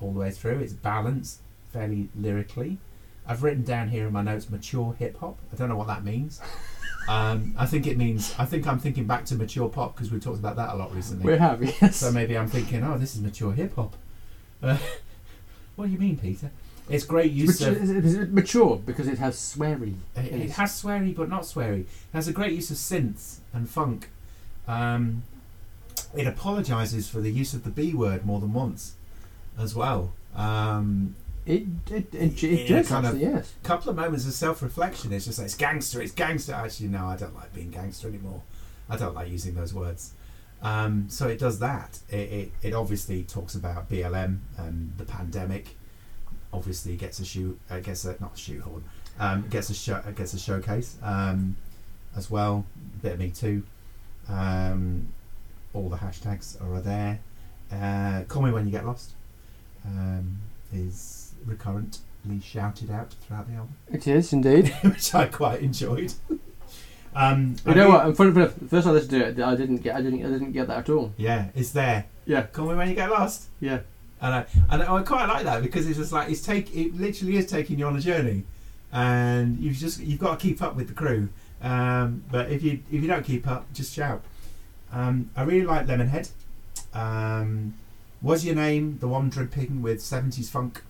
all 0.00 0.12
the 0.12 0.20
way 0.20 0.30
through. 0.30 0.58
It's 0.60 0.72
balanced 0.72 1.40
fairly 1.72 2.08
lyrically. 2.14 2.78
I've 3.26 3.42
written 3.42 3.62
down 3.64 3.88
here 3.88 4.06
in 4.06 4.12
my 4.12 4.22
notes 4.22 4.50
mature 4.50 4.94
hip 4.98 5.18
hop. 5.18 5.38
I 5.52 5.56
don't 5.56 5.68
know 5.68 5.76
what 5.76 5.86
that 5.88 6.04
means. 6.04 6.40
Um, 7.06 7.54
I 7.58 7.66
think 7.66 7.86
it 7.86 7.98
means. 7.98 8.34
I 8.38 8.46
think 8.46 8.66
I'm 8.66 8.78
thinking 8.78 9.06
back 9.06 9.26
to 9.26 9.34
mature 9.34 9.68
pop 9.68 9.94
because 9.94 10.10
we 10.10 10.18
talked 10.18 10.38
about 10.38 10.56
that 10.56 10.70
a 10.70 10.76
lot 10.76 10.94
recently. 10.94 11.32
We 11.32 11.38
have, 11.38 11.62
yes. 11.82 11.96
So 11.96 12.10
maybe 12.10 12.36
I'm 12.36 12.48
thinking, 12.48 12.82
oh, 12.82 12.96
this 12.96 13.14
is 13.14 13.20
mature 13.20 13.52
hip 13.52 13.76
hop. 13.76 13.94
Uh, 14.62 14.78
what 15.76 15.86
do 15.86 15.92
you 15.92 15.98
mean, 15.98 16.16
Peter? 16.16 16.50
It's 16.88 17.04
great 17.04 17.32
use 17.32 17.60
Mature, 17.60 17.76
of. 17.76 18.04
is 18.04 18.14
it 18.14 18.32
mature 18.32 18.76
because 18.84 19.08
it 19.08 19.18
has 19.18 19.36
sweary. 19.36 19.96
It, 20.16 20.32
it 20.32 20.50
has 20.52 20.82
sweary, 20.82 21.14
but 21.16 21.30
not 21.30 21.42
sweary. 21.42 21.80
It 21.80 21.88
has 22.12 22.28
a 22.28 22.32
great 22.32 22.52
use 22.52 22.70
of 22.70 22.76
synths 22.76 23.38
and 23.54 23.68
funk. 23.68 24.10
Um, 24.68 25.22
it 26.16 26.26
apologises 26.26 27.08
for 27.08 27.20
the 27.20 27.30
use 27.30 27.54
of 27.54 27.64
the 27.64 27.70
B 27.70 27.92
word 27.94 28.24
more 28.24 28.40
than 28.40 28.52
once, 28.52 28.94
as 29.58 29.74
well. 29.74 30.12
Um, 30.34 31.14
It 31.46 31.64
it 31.90 32.14
it, 32.14 32.42
it, 32.42 32.68
does 32.68 32.88
kind 32.88 33.06
of- 33.06 33.18
yes. 33.20 33.52
couple 33.62 33.90
of 33.90 33.96
moments 33.96 34.26
of 34.26 34.32
self-reflection. 34.32 35.12
It's 35.12 35.26
just 35.26 35.38
like 35.38 35.46
it's 35.46 35.54
gangster, 35.56 36.00
it's 36.00 36.12
gangster. 36.12 36.54
Actually, 36.54 36.88
no, 36.88 37.06
I 37.06 37.16
don't 37.16 37.34
like 37.34 37.52
being 37.52 37.70
gangster 37.70 38.08
anymore. 38.08 38.40
I 38.88 38.96
don't 38.96 39.14
like 39.14 39.28
using 39.30 39.54
those 39.54 39.74
words. 39.74 40.12
Um, 40.62 41.06
so 41.10 41.28
it 41.28 41.38
does 41.38 41.58
that. 41.58 41.98
It, 42.08 42.14
it, 42.16 42.52
it 42.62 42.72
obviously 42.74 43.22
talks 43.24 43.54
about 43.54 43.90
BLM 43.90 44.38
and 44.56 44.92
the 44.96 45.04
pandemic. 45.04 45.76
Obviously, 46.52 46.96
gets 46.96 47.18
a 47.20 47.24
shoe, 47.24 47.58
uh, 47.70 47.80
gets 47.80 48.04
a 48.06 48.16
not 48.20 48.34
a 48.34 48.38
shoehorn, 48.38 48.84
um, 49.18 49.46
gets 49.50 49.68
a 49.70 49.74
show, 49.74 50.00
gets 50.16 50.32
a 50.34 50.38
showcase 50.38 50.96
um, 51.02 51.56
as 52.16 52.30
well. 52.30 52.64
Bit 53.02 53.14
of 53.14 53.18
Me 53.18 53.30
Too. 53.30 53.64
Um, 54.28 55.08
all 55.74 55.88
the 55.88 55.96
hashtags 55.96 56.60
are 56.62 56.80
there. 56.80 57.20
Uh, 57.72 58.22
Call 58.28 58.42
me 58.42 58.50
when 58.52 58.64
you 58.64 58.70
get 58.72 58.86
lost. 58.86 59.12
Um, 59.86 60.38
is 60.72 61.32
recurrently 61.44 62.40
shouted 62.42 62.90
out 62.90 63.14
throughout 63.26 63.46
the 63.48 63.54
album, 63.54 63.74
It 63.92 64.06
is 64.06 64.32
indeed. 64.32 64.74
which 64.82 65.14
I 65.14 65.26
quite 65.26 65.60
enjoyed. 65.60 66.14
um, 67.14 67.56
You 67.66 67.72
I 67.72 67.74
know 67.74 67.84
mean- 67.84 67.92
what? 68.06 68.16
For 68.16 68.30
the 68.30 68.48
first 68.48 68.84
time 68.86 68.92
I 68.92 68.94
listened 68.94 69.10
to 69.10 69.26
it, 69.28 69.40
I 69.40 69.54
didn't 69.56 69.78
get 69.78 69.94
I 69.96 70.00
didn't 70.02 70.24
I 70.24 70.28
didn't 70.30 70.52
get 70.52 70.66
that 70.68 70.78
at 70.78 70.88
all. 70.90 71.12
Yeah, 71.16 71.48
it's 71.54 71.70
there. 71.72 72.06
Yeah, 72.24 72.42
Call 72.46 72.68
me 72.68 72.74
when 72.76 72.88
you 72.88 72.94
get 72.94 73.10
lost. 73.10 73.48
yeah. 73.60 73.80
And 74.22 74.34
I, 74.34 74.46
and 74.70 74.82
I 74.82 75.02
quite 75.02 75.26
like 75.28 75.44
that 75.44 75.62
because 75.62 75.86
it's 75.86 75.98
just 75.98 76.10
like 76.12 76.30
it's 76.30 76.40
take 76.40 76.74
it 76.74 76.94
literally 76.94 77.36
is 77.36 77.44
taking 77.46 77.78
you 77.78 77.86
on 77.86 77.94
a 77.96 78.00
journey, 78.00 78.44
and 78.90 79.58
you've 79.58 79.76
just 79.76 80.00
you've 80.00 80.20
got 80.20 80.38
to 80.40 80.42
keep 80.42 80.62
up 80.62 80.76
with 80.76 80.88
the 80.88 80.94
crew. 80.94 81.28
Um, 81.60 82.24
but 82.30 82.50
if 82.50 82.62
you 82.62 82.80
if 82.90 83.02
you 83.02 83.06
don't 83.06 83.24
keep 83.24 83.46
up, 83.46 83.70
just 83.74 83.92
shout. 83.92 84.22
Um, 84.94 85.30
I 85.36 85.42
really 85.42 85.66
like 85.66 85.86
Lemonhead. 85.86 86.30
Um, 86.94 87.74
was 88.22 88.44
your 88.44 88.54
name 88.54 88.98
the 89.00 89.08
one 89.08 89.28
dripping 89.28 89.82
with 89.82 90.00
seventies 90.00 90.48
funk? 90.48 90.82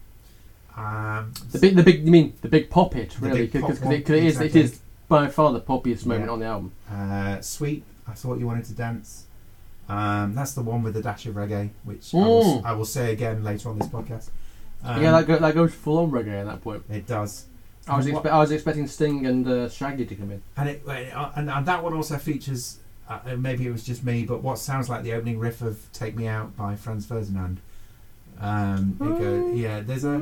Um, 0.77 1.33
The 1.53 1.59
big 1.59 1.77
the 1.77 1.83
big 1.83 2.05
you 2.05 2.11
mean 2.11 2.35
the 2.43 2.49
big 2.49 2.69
pop 2.71 2.95
hit 2.95 3.19
really 3.21 3.47
because 3.47 3.79
it, 3.79 3.83
'cause 3.83 3.93
it 3.93 4.11
is 4.11 4.37
exactly. 4.37 4.61
it 4.61 4.65
is 4.65 4.81
by 5.09 5.29
far 5.29 5.53
the 5.53 5.61
poppiest 5.61 6.05
moment 6.07 6.27
Yeah. 6.27 6.33
on 6.33 6.41
the 6.41 6.47
album. 6.47 6.73
Uh, 6.91 7.41
Sweet, 7.41 7.85
I 8.09 8.13
thought 8.13 8.39
you 8.39 8.47
wanted 8.47 8.65
to 8.67 8.73
dance. 8.75 9.25
Um, 9.89 10.35
that's 10.35 10.53
the 10.55 10.63
one 10.63 10.83
with 10.83 10.95
the 10.95 11.03
dash 11.03 11.27
of 11.27 11.35
reggae, 11.35 11.71
which 11.85 12.15
I, 12.15 12.19
will, 12.19 12.45
Mm. 12.63 12.65
I 12.65 12.73
will 12.73 12.85
say 12.87 13.13
again 13.13 13.45
later 13.45 13.69
on 13.69 13.79
this 13.79 13.89
podcast. 13.89 14.31
Um, 14.83 15.03
yeah, 15.03 15.11
that, 15.13 15.27
go, 15.27 15.39
that 15.39 15.55
goes 15.55 15.75
full 15.75 15.99
on 15.99 16.11
reggae 16.11 16.41
at 16.41 16.47
that 16.47 16.63
point. 16.63 16.83
it 16.91 17.07
does, 17.07 17.45
I 17.87 17.97
was 17.97 18.07
expe- 18.07 18.31
I 18.31 18.39
was 18.39 18.51
expecting 18.51 18.87
Sting 18.87 19.27
and 19.27 19.47
uh, 19.47 19.69
Shaggy 19.69 20.07
to 20.07 20.15
come 20.15 20.31
in. 20.31 20.43
and 20.57 20.69
it 20.71 20.83
uh, 20.87 21.31
and, 21.37 21.51
and 21.51 21.67
that 21.67 21.83
one 21.83 21.95
also 21.95 22.17
features. 22.19 22.79
Uh, 23.09 23.37
maybe 23.37 23.67
it 23.67 23.71
was 23.71 23.85
just 23.85 24.03
me, 24.03 24.25
but 24.25 24.43
what 24.43 24.59
sounds 24.59 24.89
like 24.89 25.03
the 25.03 25.13
opening 25.13 25.39
riff 25.39 25.61
of 25.61 25.81
"Take 25.93 26.17
Me 26.17 26.27
Out" 26.27 26.57
by 26.57 26.75
Franz 26.77 27.07
Ferdinand. 27.07 27.61
Um, 28.41 28.97
it 29.01 29.05
go, 29.05 29.53
yeah. 29.55 29.81
There's 29.81 30.05
a 30.05 30.19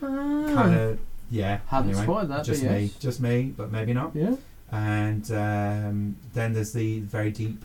kind 0.00 0.74
of 0.74 0.98
yeah. 1.30 1.60
Haven't 1.66 1.90
anyway, 1.90 2.04
spotted 2.04 2.30
that, 2.30 2.44
just 2.44 2.62
me, 2.62 2.82
yes. 2.82 2.94
just 2.94 3.20
me, 3.20 3.52
but 3.56 3.72
maybe 3.72 3.92
not. 3.92 4.12
Yeah. 4.14 4.36
and 4.70 5.30
um, 5.32 6.16
then 6.32 6.54
there's 6.54 6.72
the 6.72 7.00
very 7.00 7.30
deep 7.30 7.62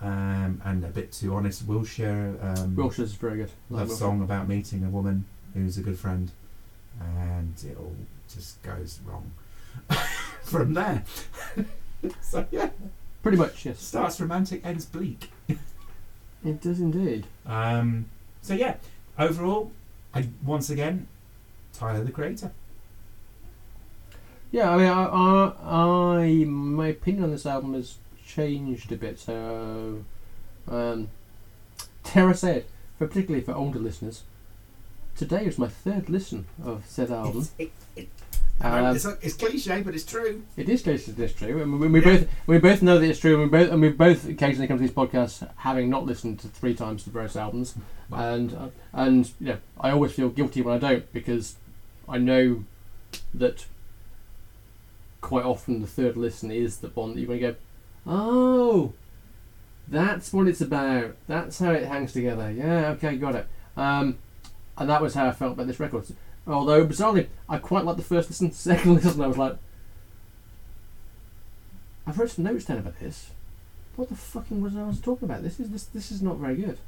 um, 0.00 0.60
and 0.64 0.84
a 0.84 0.88
bit 0.88 1.12
too 1.12 1.34
honest 1.34 1.66
Wilshire 1.66 2.36
um, 2.42 2.76
Wilshire's 2.76 3.12
very 3.12 3.38
good. 3.38 3.50
Like 3.68 3.80
love 3.80 3.88
Wilshire. 3.88 3.96
song 3.96 4.22
about 4.22 4.48
meeting 4.48 4.84
a 4.84 4.88
woman 4.88 5.24
who's 5.54 5.76
a 5.76 5.82
good 5.82 5.98
friend, 5.98 6.30
and 7.00 7.54
it 7.64 7.76
all 7.78 7.94
just 8.32 8.62
goes 8.62 9.00
wrong 9.04 9.32
from 10.42 10.74
there. 10.74 11.04
So 12.20 12.46
yeah, 12.50 12.70
Pretty 13.22 13.36
much, 13.36 13.66
yes. 13.66 13.80
starts 13.80 14.20
romantic, 14.20 14.64
ends 14.64 14.86
bleak. 14.86 15.30
It 16.42 16.62
does 16.62 16.80
indeed. 16.80 17.26
Um, 17.44 18.06
so 18.40 18.54
yeah, 18.54 18.76
overall, 19.18 19.72
I 20.14 20.28
once 20.42 20.70
again 20.70 21.06
Tyler 21.74 22.02
the 22.02 22.10
Creator. 22.10 22.50
Yeah, 24.50 24.70
I 24.70 24.76
mean, 24.78 24.88
I, 24.88 25.04
I, 25.04 26.16
I 26.16 26.44
my 26.44 26.88
opinion 26.88 27.24
on 27.24 27.30
this 27.30 27.46
album 27.46 27.74
has 27.74 27.98
changed 28.26 28.90
a 28.90 28.96
bit. 28.96 29.18
So, 29.18 30.04
um, 30.68 31.08
dare 32.04 32.30
I 32.30 32.32
say 32.32 32.56
it, 32.56 32.70
for 32.98 33.06
particularly 33.06 33.44
for 33.44 33.54
older 33.54 33.78
listeners, 33.78 34.22
today 35.14 35.44
was 35.44 35.58
my 35.58 35.68
third 35.68 36.08
listen 36.08 36.46
of 36.64 36.84
said 36.86 37.10
album. 37.10 37.42
It's, 37.42 37.52
it, 37.58 37.72
it, 37.96 38.08
Um, 38.62 38.94
it's, 38.94 39.04
it's 39.06 39.34
cliche, 39.34 39.80
but 39.82 39.94
it's 39.94 40.04
true. 40.04 40.42
It 40.56 40.68
is 40.68 40.82
to 40.82 40.96
this 41.12 41.32
true, 41.32 41.62
and 41.62 41.80
we, 41.80 41.88
we 41.88 42.00
Yeah. 42.00 42.04
both 42.18 42.28
we 42.46 42.58
both 42.58 42.82
know 42.82 42.98
that 42.98 43.08
it's 43.08 43.18
true, 43.18 43.40
and 43.40 43.50
we 43.50 43.58
both 43.58 43.72
and 43.72 43.80
we 43.80 43.88
both 43.88 44.28
occasionally 44.28 44.66
come 44.68 44.76
to 44.76 44.82
these 44.82 44.90
podcasts 44.90 45.48
having 45.56 45.88
not 45.88 46.04
listened 46.04 46.40
to 46.40 46.48
three 46.48 46.74
times 46.74 47.04
the 47.04 47.10
various 47.10 47.36
albums, 47.36 47.74
Wow. 48.10 48.34
and 48.34 48.54
uh, 48.54 48.68
and 48.92 49.30
you 49.40 49.46
know 49.48 49.58
I 49.80 49.90
always 49.90 50.12
feel 50.12 50.28
guilty 50.28 50.60
when 50.60 50.74
I 50.74 50.78
don't 50.78 51.10
because 51.12 51.56
I 52.08 52.18
know 52.18 52.64
that 53.32 53.64
quite 55.22 55.44
often 55.44 55.80
the 55.80 55.86
third 55.86 56.16
listen 56.16 56.50
is 56.50 56.78
the 56.78 56.88
one 56.88 57.14
that 57.14 57.20
you're 57.20 57.28
going 57.28 57.40
to 57.40 57.52
go, 57.52 57.56
oh, 58.06 58.92
that's 59.88 60.32
what 60.32 60.48
it's 60.48 60.60
about. 60.60 61.16
That's 61.28 61.58
how 61.58 61.70
it 61.72 61.84
hangs 61.86 62.12
together. 62.12 62.50
Yeah, 62.50 62.90
okay, 62.90 63.16
got 63.16 63.34
it. 63.36 63.46
Um, 63.76 64.18
and 64.78 64.88
that 64.88 65.02
was 65.02 65.14
how 65.14 65.26
I 65.28 65.32
felt 65.32 65.52
about 65.54 65.66
this 65.66 65.80
record. 65.80 66.04
Although 66.46 66.86
bizarrely, 66.86 67.28
I 67.48 67.58
quite 67.58 67.84
liked 67.84 67.98
the 67.98 68.04
first 68.04 68.28
listen. 68.28 68.52
Second 68.52 68.94
listen, 69.02 69.20
I 69.20 69.26
was 69.26 69.38
like, 69.38 69.56
I've 72.06 72.18
wrote 72.18 72.30
some 72.30 72.44
notes 72.44 72.64
down 72.64 72.78
about 72.78 72.98
this. 72.98 73.30
What 73.96 74.08
the 74.08 74.14
fucking 74.14 74.60
was 74.60 74.76
I 74.76 74.84
was 74.84 75.00
talking 75.00 75.28
about? 75.28 75.42
This 75.42 75.60
is 75.60 75.70
this 75.70 75.84
this 75.84 76.10
is 76.10 76.22
not 76.22 76.38
very 76.38 76.56
good. 76.56 76.78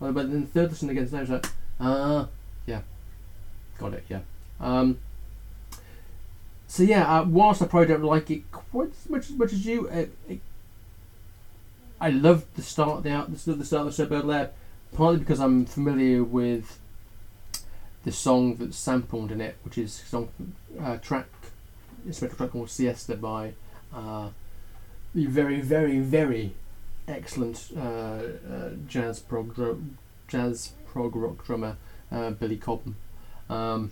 Uh, 0.00 0.12
but 0.12 0.30
then 0.30 0.42
the 0.42 0.46
third 0.46 0.70
listen 0.70 0.90
again, 0.90 1.08
I 1.12 1.20
was 1.20 1.30
like, 1.30 1.46
ah, 1.80 2.28
yeah, 2.66 2.82
got 3.78 3.94
it, 3.94 4.04
yeah. 4.08 4.20
Um, 4.60 4.98
so 6.66 6.82
yeah, 6.82 7.20
uh, 7.20 7.24
whilst 7.24 7.62
I 7.62 7.66
probably 7.66 7.88
don't 7.88 8.02
like 8.02 8.30
it 8.30 8.50
quite 8.52 8.90
as 8.90 9.10
much 9.10 9.30
as 9.30 9.36
much 9.36 9.52
as 9.52 9.66
you, 9.66 9.86
it, 9.88 10.10
it, 10.28 10.40
I 12.00 12.10
love 12.10 12.44
the 12.54 12.62
start 12.62 13.02
the 13.02 13.10
out 13.10 13.32
the 13.32 13.38
start 13.38 13.58
of 13.58 13.86
the 13.86 13.92
Sir 13.92 14.06
Baudelaire, 14.06 14.50
partly 14.92 15.18
because 15.18 15.40
I'm 15.40 15.64
familiar 15.64 16.22
with 16.22 16.78
the 18.06 18.12
song 18.12 18.54
that's 18.54 18.78
sampled 18.78 19.32
in 19.32 19.40
it, 19.40 19.56
which 19.64 19.76
is 19.76 20.00
a 20.00 20.06
song 20.06 20.28
uh, 20.80 20.96
track, 20.98 21.26
instrumental 22.06 22.38
track 22.38 22.52
called 22.52 22.70
Siesta 22.70 23.16
by 23.16 23.52
uh, 23.92 24.28
the 25.12 25.26
very 25.26 25.60
very 25.60 25.98
very 25.98 26.54
excellent 27.08 27.72
uh, 27.76 27.80
uh, 27.80 28.70
jazz 28.86 29.18
prog 29.18 29.56
dru- 29.56 29.82
jazz 30.28 30.70
prog 30.86 31.16
rock 31.16 31.44
drummer 31.44 31.76
uh, 32.12 32.30
Billy 32.30 32.56
Cobham. 32.56 32.94
Um, 33.50 33.90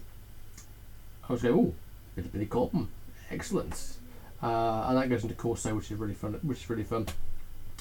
I 1.29 1.33
was 1.33 1.43
going, 1.43 1.59
oh, 1.59 2.23
Billy 2.33 2.47
Cobham, 2.47 2.91
excellent, 3.33 3.97
uh, 4.41 4.85
and 4.89 4.97
that 4.97 5.09
goes 5.09 5.25
into 5.25 5.35
Corso, 5.35 5.75
which 5.75 5.91
is 5.91 5.99
really 5.99 6.15
fun. 6.15 6.35
Which 6.43 6.59
is 6.59 6.71
really 6.71 6.85
fun. 6.85 7.09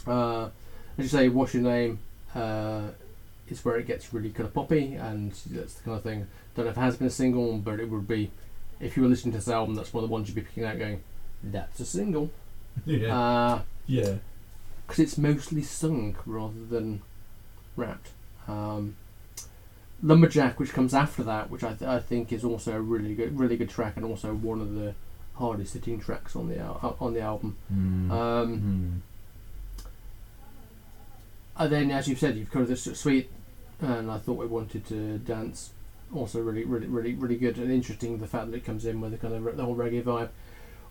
As 0.08 0.52
you 0.98 1.08
say, 1.08 1.30
what's 1.30 1.54
your 1.54 1.62
name? 1.62 2.00
Is 3.49 3.63
where 3.65 3.75
it 3.77 3.86
gets 3.88 4.13
really 4.13 4.29
kind 4.32 4.47
of 4.47 4.53
poppy, 4.53 4.95
and 4.95 5.32
that's 5.51 5.73
the 5.75 5.84
kind 5.84 5.97
of 5.97 6.03
thing. 6.03 6.27
Don't 6.56 6.65
know 6.65 6.71
if 6.71 6.77
it 6.77 6.82
has 6.82 6.97
been 6.97 7.08
a 7.08 7.12
single, 7.12 7.58
but 7.58 7.79
it 7.79 7.89
would 7.89 8.08
be. 8.08 8.32
If 8.79 8.97
you 8.97 9.03
were 9.03 9.10
listening 9.10 9.32
to 9.34 9.38
this 9.38 9.47
album, 9.47 9.75
that's 9.75 9.93
one 9.93 10.03
of 10.03 10.10
the 10.10 10.13
ones 10.13 10.27
you'd 10.27 10.36
be 10.36 10.41
picking 10.41 10.63
out, 10.65 10.77
going, 10.79 11.03
"That's 11.43 11.79
a 11.79 11.86
single." 11.86 12.29
Yeah. 12.86 13.15
Uh, 13.15 13.62
yeah. 13.86 14.15
because 14.88 14.99
it's 14.99 15.17
mostly 15.17 15.62
sung 15.62 16.15
rather 16.25 16.65
than 16.67 17.01
rapped. 17.75 18.10
Um, 18.47 18.95
Lumberjack, 20.01 20.60
which 20.60 20.73
comes 20.73 20.93
after 20.93 21.23
that, 21.23 21.49
which 21.51 21.63
I, 21.63 21.73
th- 21.73 21.84
I 21.89 21.99
think 21.99 22.34
is 22.34 22.43
also 22.43 22.73
a 22.73 22.82
really 22.82 23.13
good, 23.15 23.38
really 23.39 23.56
good 23.58 23.69
track, 23.69 23.95
and 23.95 24.03
also 24.06 24.34
one 24.34 24.60
of 24.60 24.73
the 24.73 24.95
hardest 25.36 25.73
hitting 25.75 25.99
tracks 25.99 26.36
on 26.36 26.47
the 26.49 26.58
al- 26.60 26.97
on 26.99 27.13
the 27.13 27.21
album. 27.21 27.56
Mm. 27.73 28.12
Um, 28.12 29.01
Mm. 29.03 29.12
And 31.58 31.72
then, 31.72 31.92
as 31.92 32.08
you've 32.08 32.20
said, 32.20 32.38
you've 32.38 32.52
covered 32.52 32.68
this 32.68 32.84
sweet, 32.84 33.30
and 33.80 34.10
I 34.10 34.18
thought 34.18 34.38
we 34.38 34.46
wanted 34.46 34.86
to 34.88 35.18
dance. 35.20 35.72
Also, 36.13 36.42
really, 36.42 36.63
really, 36.63 36.88
really, 36.88 37.13
really 37.13 37.38
good 37.38 37.58
and 37.58 37.72
interesting. 37.72 38.20
The 38.20 38.28
fact 38.28 38.52
that 38.52 38.58
it 38.58 38.66
comes 38.66 38.86
in 38.86 39.02
with 39.02 39.12
the 39.12 39.18
kind 39.18 39.34
of 39.34 39.58
the 39.58 39.63
whole 39.63 39.76
reggae 39.76 40.04
vibe. 40.04 40.30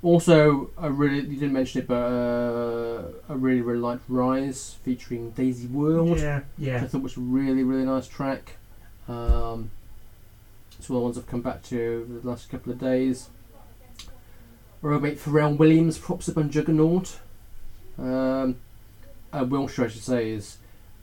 Also, 0.02 0.70
I 0.76 0.88
really 0.88 1.20
you 1.20 1.38
didn't 1.38 1.52
mention 1.52 1.82
it, 1.82 1.86
but 1.86 1.94
uh, 1.94 3.04
I 3.28 3.34
really, 3.34 3.60
really 3.60 3.78
liked 3.78 4.02
Rise 4.08 4.76
featuring 4.84 5.30
Daisy 5.30 5.68
World. 5.68 6.18
Yeah. 6.18 6.38
which 6.38 6.44
Yeah. 6.58 6.82
I 6.82 6.86
thought 6.88 7.02
was 7.02 7.16
a 7.16 7.20
really, 7.20 7.62
really 7.62 7.84
nice 7.84 8.08
track. 8.08 8.56
Um, 9.08 9.70
it's 10.76 10.88
one 10.88 10.96
of 10.96 11.00
the 11.00 11.04
ones 11.04 11.18
I've 11.18 11.28
come 11.28 11.42
back 11.42 11.62
to 11.64 12.06
over 12.10 12.18
the 12.18 12.28
last 12.28 12.50
couple 12.50 12.72
of 12.72 12.80
days. 12.80 13.28
Our 14.82 14.94
old 14.94 15.04
mate 15.04 15.18
Pharrell 15.18 15.56
Williams 15.56 15.98
props 15.98 16.28
up 16.28 16.36
on 16.36 16.50
Juggernaut. 16.50 17.20
Um, 17.96 18.56
uh, 19.32 19.44
Wilshire, 19.44 19.84
I 19.86 19.88
should 19.88 20.02
say, 20.02 20.30
is 20.32 20.58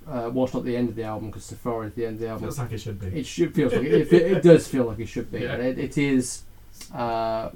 uh, 0.08 0.30
whilst 0.34 0.54
not 0.54 0.64
the 0.66 0.76
end 0.76 0.90
of 0.90 0.96
the 0.96 1.04
album 1.04 1.30
because 1.30 1.46
Safari 1.46 1.88
is 1.88 1.94
the 1.94 2.06
end 2.06 2.16
of 2.16 2.20
the 2.22 2.28
album. 2.30 2.44
Feels 2.44 2.60
like 2.60 2.72
it 2.72 2.80
should 2.82 3.00
be. 3.00 3.08
It 3.08 3.26
should 3.26 3.54
feels 3.56 3.74
like 3.74 3.84
it, 3.84 4.12
it, 4.14 4.32
it 4.38 4.44
does 4.44 4.68
feel 4.68 4.86
like 4.86 5.00
it 5.00 5.08
should 5.08 5.32
be, 5.32 5.40
Yeah. 5.42 5.54
and 5.54 5.64
it, 5.64 5.78
it 5.80 5.98
is. 5.98 6.44
Uh, 6.94 7.50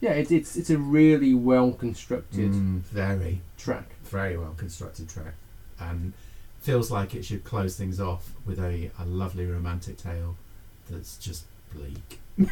yeah, 0.00 0.12
it, 0.12 0.30
it's 0.32 0.56
it's 0.56 0.70
a 0.70 0.78
really 0.78 1.34
well 1.34 1.72
constructed 1.72 2.52
Mm, 2.52 2.80
very, 2.80 3.40
track. 3.58 3.90
very 4.04 4.36
well 4.36 4.54
constructed 4.56 5.08
track, 5.08 5.34
and 5.78 6.12
feels 6.60 6.90
like 6.90 7.14
it 7.14 7.24
should 7.24 7.44
close 7.44 7.76
things 7.76 8.00
off 8.00 8.32
with 8.46 8.58
a, 8.58 8.90
a 8.98 9.04
lovely 9.04 9.46
romantic 9.46 9.96
tale 9.96 10.36
that's 10.90 11.16
just 11.18 11.44
bleak. 11.74 12.20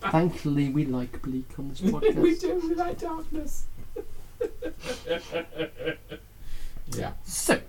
Thankfully, 0.00 0.70
we 0.70 0.86
like 0.86 1.20
bleak 1.22 1.48
on 1.58 1.68
this 1.68 1.80
podcast. 1.82 2.14
We 2.16 2.34
do. 2.36 2.54
We 2.68 2.74
like 2.74 2.98
darkness. 2.98 3.66
Yeah. 6.92 7.12
So, 7.24 7.60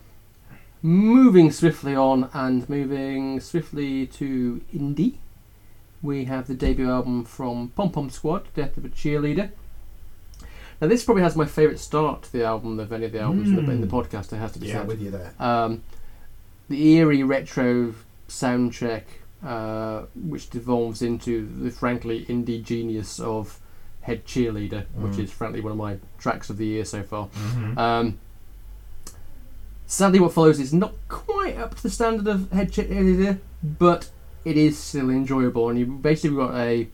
moving 0.81 1.51
swiftly 1.51 1.95
on 1.95 2.29
and 2.33 2.67
moving 2.69 3.39
swiftly 3.39 4.07
to 4.07 4.61
indie, 4.73 5.15
we 6.01 6.25
have 6.25 6.47
the 6.47 6.53
debut 6.55 6.89
album 6.89 7.23
from 7.25 7.69
Pom 7.75 7.91
Pom 7.91 8.09
Squad, 8.09 8.47
Death 8.55 8.77
of 8.77 8.85
a 8.85 8.89
Cheerleader. 8.89 9.51
Now, 10.81 10.87
this 10.87 11.03
probably 11.03 11.21
has 11.21 11.35
my 11.35 11.45
favourite 11.45 11.79
start 11.79 12.23
to 12.23 12.31
the 12.31 12.43
album 12.43 12.79
of 12.79 12.91
any 12.91 13.05
of 13.05 13.11
the 13.11 13.19
albums 13.19 13.49
in, 13.49 13.55
the, 13.63 13.71
in 13.71 13.81
the 13.81 13.87
Mm. 13.87 13.91
podcast, 13.91 14.33
it 14.33 14.37
has 14.37 14.51
to 14.53 14.59
be 14.59 14.67
Yeah, 14.67 14.79
said. 14.79 14.87
with 14.87 14.99
you 14.99 15.11
there. 15.11 15.31
Um, 15.39 15.83
the 16.69 16.93
eerie 16.95 17.21
retro 17.21 17.93
soundtrack, 18.27 19.03
uh, 19.45 20.03
which 20.15 20.49
devolves 20.49 21.03
into 21.03 21.47
the 21.61 21.69
frankly 21.69 22.25
indie 22.25 22.63
genius 22.63 23.19
of 23.19 23.59
Head 24.01 24.25
Cheerleader, 24.25 24.85
which 24.95 25.13
Mm. 25.13 25.19
is 25.23 25.31
frankly 25.31 25.61
one 25.61 25.71
of 25.71 25.77
my 25.77 25.97
tracks 26.17 26.49
of 26.49 26.57
the 26.57 26.65
year 26.65 26.85
so 26.85 27.03
far. 27.03 27.27
Mm-hmm. 27.27 27.77
Um, 27.77 28.19
sadly, 29.85 30.19
what 30.19 30.33
follows 30.33 30.59
is 30.59 30.73
not 30.73 30.93
quite 31.07 31.57
up 31.57 31.75
to 31.75 31.83
the 31.83 31.89
standard 31.89 32.27
of 32.27 32.51
Head 32.51 32.71
Cheerleader, 32.71 33.39
but 33.63 34.09
it 34.43 34.57
is 34.57 34.77
still 34.77 35.09
enjoyable. 35.09 35.69
And 35.69 35.77
you 35.77 35.85
basically 35.85 36.37
got 36.37 36.55
a 36.55 36.87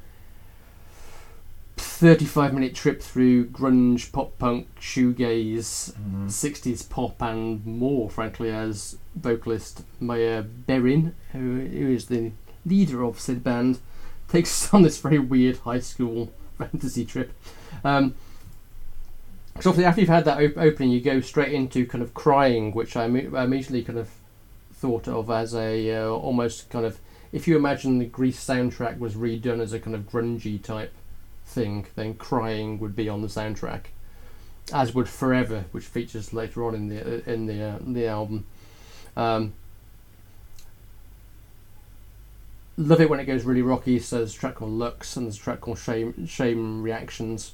35 1.77 2.53
minute 2.53 2.75
trip 2.75 3.01
through 3.01 3.45
grunge, 3.47 4.11
pop 4.11 4.37
punk, 4.37 4.67
shoegaze, 4.79 5.93
Mm-hmm. 5.93 6.27
60s 6.27 6.89
pop, 6.89 7.21
and 7.21 7.65
more, 7.65 8.09
frankly, 8.09 8.51
as 8.51 8.97
vocalist 9.15 9.83
Maya 9.99 10.43
Berrin, 10.43 11.13
who, 11.31 11.59
who 11.61 11.87
is 11.91 12.07
the 12.07 12.31
leader 12.65 13.03
of 13.03 13.19
said 13.19 13.43
band, 13.43 13.79
takes 14.27 14.49
us 14.65 14.73
on 14.73 14.81
this 14.81 14.99
very 14.99 15.19
weird 15.19 15.57
high 15.59 15.79
school 15.79 16.31
fantasy 16.71 17.05
trip. 17.05 17.31
Um, 17.83 18.15
so 19.59 19.71
obviously, 19.71 19.85
after 19.85 20.01
you've 20.01 20.09
had 20.09 20.25
that 20.25 20.41
op- 20.41 20.57
opening, 20.57 20.91
you 20.91 21.01
go 21.01 21.19
straight 21.21 21.51
into 21.51 21.85
kind 21.85 22.03
of 22.03 22.13
crying, 22.13 22.71
which 22.73 22.95
I, 22.95 23.07
imme- 23.07 23.35
I 23.35 23.43
immediately 23.45 23.83
kind 23.83 23.97
of 23.97 24.09
thought 24.73 25.07
of 25.07 25.31
as 25.31 25.55
a 25.55 25.95
uh, 25.95 26.09
almost 26.09 26.69
kind 26.69 26.85
of 26.85 26.99
if 27.31 27.47
you 27.47 27.57
imagine 27.57 27.99
the 27.99 28.05
Grease 28.05 28.43
soundtrack 28.43 28.99
was 28.99 29.15
redone 29.15 29.59
as 29.59 29.73
a 29.73 29.79
kind 29.79 29.95
of 29.95 30.09
grungy 30.09 30.61
type 30.61 30.93
thing, 31.45 31.87
then 31.95 32.13
crying 32.13 32.79
would 32.79 32.95
be 32.95 33.09
on 33.09 33.21
the 33.21 33.27
soundtrack, 33.27 33.85
as 34.73 34.93
would 34.93 35.09
Forever, 35.09 35.65
which 35.71 35.85
features 35.85 36.33
later 36.33 36.65
on 36.65 36.75
in 36.75 36.87
the 36.87 37.29
in 37.29 37.47
the 37.47 37.63
uh, 37.63 37.77
the 37.81 38.07
album. 38.07 38.45
Um, 39.15 39.53
love 42.77 43.01
it 43.01 43.09
when 43.09 43.19
it 43.19 43.25
goes 43.25 43.43
really 43.43 43.61
rocky. 43.61 43.99
So 43.99 44.17
there's 44.17 44.35
a 44.35 44.39
track 44.39 44.55
called 44.55 44.71
Lux 44.71 45.15
and 45.17 45.25
there's 45.25 45.37
a 45.37 45.41
track 45.41 45.61
called 45.61 45.79
Shame 45.79 46.25
Shame 46.27 46.81
Reactions, 46.83 47.53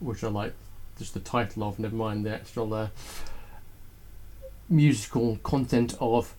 which 0.00 0.24
I 0.24 0.28
like 0.28 0.54
just 0.98 1.14
the 1.14 1.20
title 1.20 1.62
of. 1.64 1.78
Never 1.78 1.94
mind 1.96 2.24
the 2.26 2.34
actual 2.34 2.72
uh, 2.74 2.88
musical 4.68 5.36
content 5.42 5.94
of. 6.00 6.34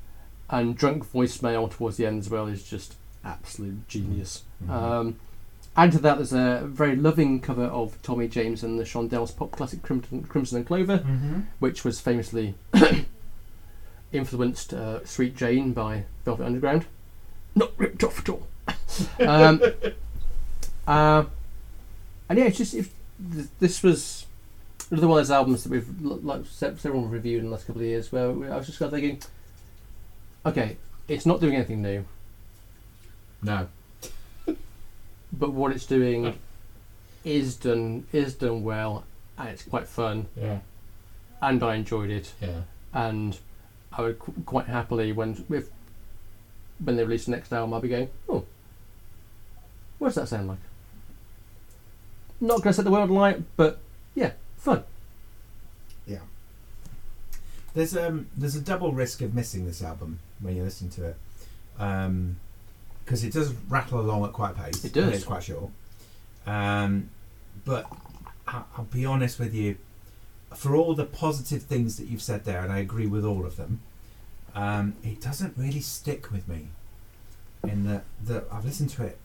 And 0.52 0.76
drunk 0.76 1.06
voicemail 1.12 1.70
towards 1.72 1.98
the 1.98 2.08
end 2.08 2.20
as 2.20 2.30
well 2.32 2.48
is 2.48 2.68
just 2.68 2.96
absolute 3.24 3.88
genius. 3.88 4.44
Mhm. 4.66 4.70
Um, 4.72 5.16
add 5.78 5.92
to 5.92 6.00
that, 6.00 6.16
there's 6.16 6.34
a 6.34 6.64
very 6.66 6.96
loving 6.96 7.40
cover 7.40 7.66
of 7.66 8.02
Tommy 8.02 8.28
James 8.28 8.64
and 8.64 8.80
the 8.80 8.84
Shondells 8.84 9.36
pop 9.36 9.52
classic 9.52 9.84
Crimson, 9.84 10.24
Crimson 10.24 10.58
and 10.58 10.66
Clover, 10.66 10.98
Mm-hmm. 11.00 11.42
which 11.60 11.84
was 11.86 12.00
famously 12.00 12.56
influenced 14.12 14.74
uh, 14.74 15.06
Sweet 15.06 15.36
Jane 15.36 15.72
by 15.74 16.06
Velvet 16.26 16.46
Underground. 16.46 16.86
Not 17.56 17.72
ripped 17.78 18.04
off 18.04 18.20
at 18.20 18.30
all. 18.30 18.48
um, 19.20 19.62
uh, 20.88 21.24
and 22.30 22.40
yeah, 22.40 22.46
it's 22.46 22.58
just 22.58 22.74
if 22.74 22.92
this 23.60 23.82
was 23.84 24.26
another 24.92 25.08
one 25.08 25.20
of 25.20 25.28
those 25.28 25.32
albums 25.32 25.64
that 25.64 25.70
we've 25.72 26.02
like 26.02 26.42
se- 26.46 26.76
several 26.78 27.06
reviewed 27.06 27.40
in 27.40 27.46
the 27.46 27.52
last 27.52 27.68
couple 27.68 27.82
of 27.82 27.88
years, 27.88 28.12
where 28.12 28.30
I 28.52 28.58
was 28.58 28.66
just 28.68 28.80
kind 28.80 28.92
of 28.94 29.00
thinking, 29.00 29.22
okay, 30.46 30.78
it's 31.08 31.26
not 31.26 31.42
doing 31.42 31.56
anything 31.56 31.82
new, 31.82 32.06
No. 33.42 33.68
but 35.32 35.52
what 35.52 35.72
it's 35.72 35.86
doing 35.86 36.38
is 37.24 37.56
done 37.56 38.06
is 38.14 38.36
done 38.36 38.64
well, 38.64 39.04
and 39.38 39.50
it's 39.50 39.64
quite 39.64 39.88
fun, 39.88 40.28
Yeah. 40.36 40.60
and 41.42 41.62
I 41.64 41.76
enjoyed 41.76 42.10
it. 42.10 42.34
Yeah. 42.42 42.62
and 42.94 43.38
I 43.92 44.02
would 44.02 44.18
qu- 44.20 44.34
quite 44.48 44.66
happily 44.66 45.12
when 45.12 45.46
if 45.50 45.68
when 46.84 46.96
they 46.96 47.04
release 47.04 47.26
the 47.26 47.32
next 47.32 47.52
album, 47.52 47.74
I'll 47.74 47.82
be 47.82 47.90
going, 47.90 48.10
oh, 48.28 48.46
what 49.98 50.10
does 50.10 50.16
that 50.16 50.28
sound 50.30 50.48
like? 50.48 50.60
Not 52.42 52.58
going 52.64 52.70
to 52.70 52.74
set 52.74 52.86
the 52.86 52.92
world 52.92 53.10
alight, 53.10 53.42
but 53.58 53.80
yeah, 54.16 54.32
fun. 54.58 54.84
Yeah. 56.08 56.20
There's 57.74 57.96
um 57.98 58.28
there's 58.36 58.56
a 58.56 58.62
double 58.62 58.94
risk 58.94 59.22
of 59.22 59.34
missing 59.36 59.66
this 59.66 59.84
album 59.84 60.20
when 60.40 60.56
you 60.56 60.64
listen 60.64 60.90
to 60.92 61.06
it, 61.10 61.18
because 63.06 63.24
it 63.24 63.34
does 63.34 63.54
rattle 63.68 64.00
along 64.00 64.24
at 64.26 64.32
quite 64.34 64.52
a 64.52 64.54
pace. 64.54 64.84
It 64.86 64.94
does. 64.94 65.14
It's 65.14 65.24
quite 65.26 65.44
short. 65.44 65.70
Um, 66.48 67.10
but 67.66 67.86
I- 68.48 68.64
I'll 68.78 68.86
be 68.86 69.06
honest 69.06 69.38
with 69.38 69.54
you, 69.54 69.76
for 70.56 70.76
all 70.76 70.96
the 70.96 71.06
positive 71.06 71.64
things 71.64 71.98
that 71.98 72.08
you've 72.08 72.22
said 72.22 72.46
there, 72.46 72.62
and 72.62 72.72
I 72.72 72.80
agree 72.80 73.06
with 73.06 73.26
all 73.26 73.46
of 73.46 73.58
them, 73.58 73.82
um, 74.56 74.96
it 75.04 75.22
doesn't 75.22 75.54
really 75.58 75.82
stick 75.82 76.32
with 76.32 76.48
me. 76.48 76.68
In 77.64 77.84
that 77.86 78.06
that 78.26 78.46
I've 78.52 78.64
listened 78.64 78.90
to 78.92 79.04
it 79.04 79.18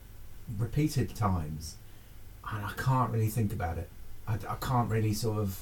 repeated 0.59 1.15
times, 1.15 1.75
and 2.51 2.65
I 2.65 2.71
can't 2.77 3.11
really 3.11 3.29
think 3.29 3.53
about 3.53 3.77
it. 3.77 3.89
I, 4.27 4.33
I 4.33 4.55
can't 4.59 4.89
really 4.89 5.13
sort 5.13 5.37
of 5.39 5.59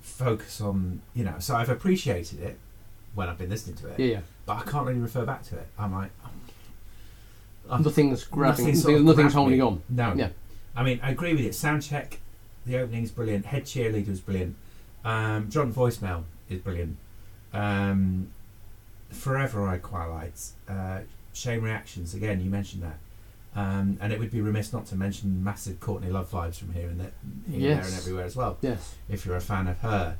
focus 0.00 0.60
on 0.60 1.02
you 1.14 1.24
know. 1.24 1.34
So 1.40 1.56
I've 1.56 1.68
appreciated 1.70 2.40
it 2.40 2.56
when 3.14 3.28
I've 3.28 3.38
been 3.38 3.50
listening 3.50 3.76
to 3.78 3.88
it, 3.88 3.98
Yeah, 3.98 4.06
yeah. 4.06 4.20
but 4.46 4.58
I 4.58 4.62
can't 4.70 4.86
really 4.86 5.00
refer 5.00 5.24
back 5.24 5.42
to 5.44 5.56
it. 5.56 5.66
I'm 5.78 5.92
like, 5.92 6.10
I'm, 7.70 7.82
Nothing's 7.82 8.22
grabbing, 8.24 8.64
nothing 8.66 8.76
sort 8.76 8.94
of 8.96 9.04
nothing's 9.04 9.34
holding 9.34 9.60
on. 9.60 9.82
No, 9.88 10.14
Yeah. 10.14 10.28
I 10.76 10.84
mean, 10.84 11.00
I 11.02 11.10
agree 11.10 11.32
with 11.34 11.44
it. 11.44 11.52
Soundcheck, 11.52 12.18
the 12.64 12.78
opening's 12.78 13.10
brilliant. 13.10 13.46
Head 13.46 13.64
cheerleader 13.64 14.08
is 14.08 14.20
brilliant. 14.20 14.54
Um, 15.04 15.50
John 15.50 15.72
voicemail 15.72 16.22
is 16.48 16.60
brilliant. 16.60 16.96
Um, 17.52 18.30
Forever 19.10 19.66
I 19.68 19.78
quite. 19.78 20.32
Uh, 20.68 21.00
Shame 21.32 21.62
reactions 21.62 22.14
again. 22.14 22.40
You 22.42 22.50
mentioned 22.50 22.82
that. 22.82 22.98
Um, 23.58 23.96
and 24.00 24.12
it 24.12 24.18
would 24.18 24.30
be 24.30 24.40
remiss 24.40 24.72
not 24.72 24.86
to 24.86 24.96
mention 24.96 25.42
massive 25.42 25.80
Courtney 25.80 26.10
Love 26.10 26.30
vibes 26.30 26.56
from 26.56 26.72
here 26.74 26.88
and 26.88 27.00
there, 27.00 27.12
here, 27.50 27.74
there, 27.76 27.84
and 27.84 27.94
everywhere 27.94 28.24
as 28.24 28.36
well. 28.36 28.56
Yes. 28.60 28.94
If 29.08 29.24
you're 29.24 29.36
a 29.36 29.40
fan 29.40 29.66
of 29.68 29.78
her, 29.80 30.16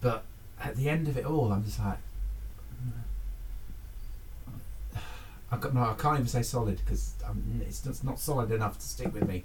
but 0.00 0.24
at 0.62 0.76
the 0.76 0.88
end 0.88 1.06
of 1.08 1.16
it 1.16 1.24
all, 1.24 1.52
I'm 1.52 1.64
just 1.64 1.78
like, 1.78 1.98
I 5.52 5.56
got 5.56 5.74
no. 5.74 5.82
I 5.82 5.94
can't 5.94 6.14
even 6.16 6.26
say 6.28 6.42
solid 6.42 6.78
because 6.78 7.14
it's 7.62 7.80
just 7.80 8.04
not 8.04 8.18
solid 8.18 8.50
enough 8.50 8.78
to 8.78 8.86
stick 8.86 9.12
with 9.12 9.26
me. 9.28 9.44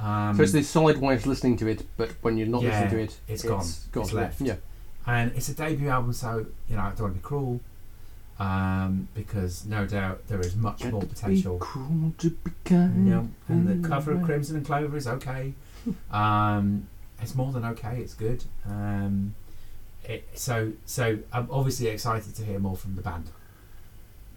Um, 0.00 0.36
so 0.36 0.42
it's 0.44 0.52
the 0.52 0.62
solid 0.62 1.00
way 1.00 1.14
of 1.14 1.26
listening 1.26 1.56
to 1.58 1.66
it, 1.66 1.84
but 1.96 2.10
when 2.22 2.36
you're 2.38 2.46
not 2.46 2.62
Yeah, 2.62 2.70
listening 2.82 2.90
to 2.90 2.98
it, 3.12 3.18
it's 3.26 3.42
gone. 3.42 3.66
It's 3.94 4.12
left. 4.12 4.40
Yeah. 4.40 4.56
and 5.06 5.32
it's 5.34 5.48
a 5.48 5.54
debut 5.54 5.88
album, 5.88 6.12
so 6.12 6.46
you 6.68 6.76
know 6.76 6.82
I 6.82 6.90
don't 6.90 7.00
want 7.00 7.14
to 7.14 7.18
be 7.18 7.22
cruel, 7.22 7.60
um, 8.38 9.08
because 9.14 9.66
no 9.66 9.86
doubt 9.86 10.26
there 10.28 10.40
is 10.40 10.54
much 10.54 10.84
more 10.84 11.02
potential. 11.02 11.58
cruel 11.58 12.12
to 12.18 12.30
be 12.30 12.50
kind. 12.64 13.06
No, 13.06 13.28
and 13.48 13.66
the 13.82 13.88
cover 13.88 14.12
of 14.12 14.22
Crimson 14.22 14.56
and 14.56 14.66
Clover 14.66 14.96
is 14.96 15.06
okay. 15.06 15.54
Um, 16.10 16.88
it's 17.22 17.34
more 17.34 17.50
than 17.50 17.64
okay. 17.64 18.00
It's 18.00 18.12
good. 18.12 18.44
Um, 18.66 19.34
it, 20.04 20.28
so 20.34 20.72
so 20.84 21.20
I'm 21.32 21.48
obviously 21.50 21.86
excited 21.86 22.34
to 22.34 22.44
hear 22.44 22.58
more 22.58 22.76
from 22.76 22.96
the 22.96 23.00
band. 23.00 23.30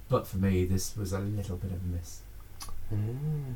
But 0.07 0.27
for 0.27 0.37
me, 0.37 0.65
this 0.65 0.95
was 0.95 1.11
a 1.11 1.19
little 1.19 1.57
bit 1.57 1.71
of 1.71 1.77
a 1.83 1.87
miss. 1.87 2.21
Mm. 2.93 3.55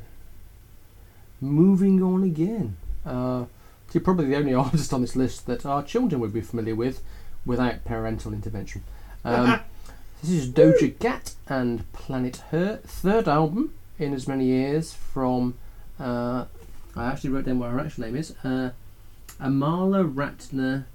Moving 1.40 2.02
on 2.02 2.22
again. 2.22 2.76
Uh, 3.04 3.44
you're 3.92 4.02
probably 4.02 4.26
the 4.26 4.36
only 4.36 4.54
artist 4.64 4.92
on 4.92 5.00
this 5.00 5.16
list 5.16 5.46
that 5.46 5.64
our 5.64 5.82
children 5.82 6.20
would 6.20 6.32
be 6.32 6.40
familiar 6.40 6.74
with 6.74 7.02
without 7.44 7.84
parental 7.84 8.32
intervention. 8.32 8.82
Um, 9.24 9.60
this 10.22 10.30
is 10.30 10.48
Doja 10.48 10.98
Cat 10.98 11.34
and 11.48 11.90
Planet 11.92 12.38
Her, 12.50 12.76
third 12.84 13.28
album 13.28 13.74
in 13.98 14.12
as 14.12 14.26
many 14.26 14.46
years 14.46 14.92
from. 14.92 15.54
Uh, 15.98 16.46
I 16.94 17.06
actually 17.06 17.30
wrote 17.30 17.44
down 17.44 17.58
what 17.58 17.70
her 17.70 17.80
actual 17.80 18.04
name 18.04 18.16
is. 18.16 18.34
Uh, 18.42 18.70
Amala 19.40 20.10
Ratna 20.12 20.86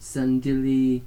Sandili 0.00 1.02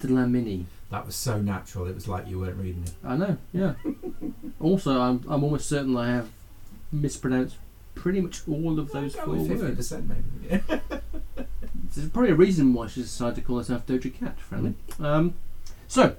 Dlamini. 0.00 0.64
That 0.90 1.06
was 1.06 1.16
so 1.16 1.40
natural. 1.40 1.86
It 1.86 1.94
was 1.94 2.06
like 2.06 2.28
you 2.28 2.40
weren't 2.40 2.56
reading 2.56 2.84
it. 2.84 2.92
I 3.02 3.16
know, 3.16 3.38
yeah. 3.52 3.74
also, 4.60 5.00
I'm, 5.00 5.24
I'm 5.28 5.42
almost 5.42 5.68
certain 5.68 5.96
I 5.96 6.08
have 6.08 6.28
mispronounced 6.92 7.56
pretty 7.94 8.20
much 8.20 8.42
all 8.48 8.78
of 8.78 8.92
those 8.92 9.14
four 9.14 9.34
with 9.34 9.60
words. 9.60 9.90
50% 9.90 10.08
maybe. 10.50 10.62
There's 11.94 12.08
probably 12.08 12.30
a 12.30 12.34
reason 12.36 12.74
why 12.74 12.88
she 12.88 13.02
decided 13.02 13.36
to 13.36 13.40
call 13.42 13.58
herself 13.58 13.86
Doja 13.86 14.12
Cat, 14.12 14.38
friendly. 14.40 14.74
Um, 14.98 15.34
so, 15.86 16.16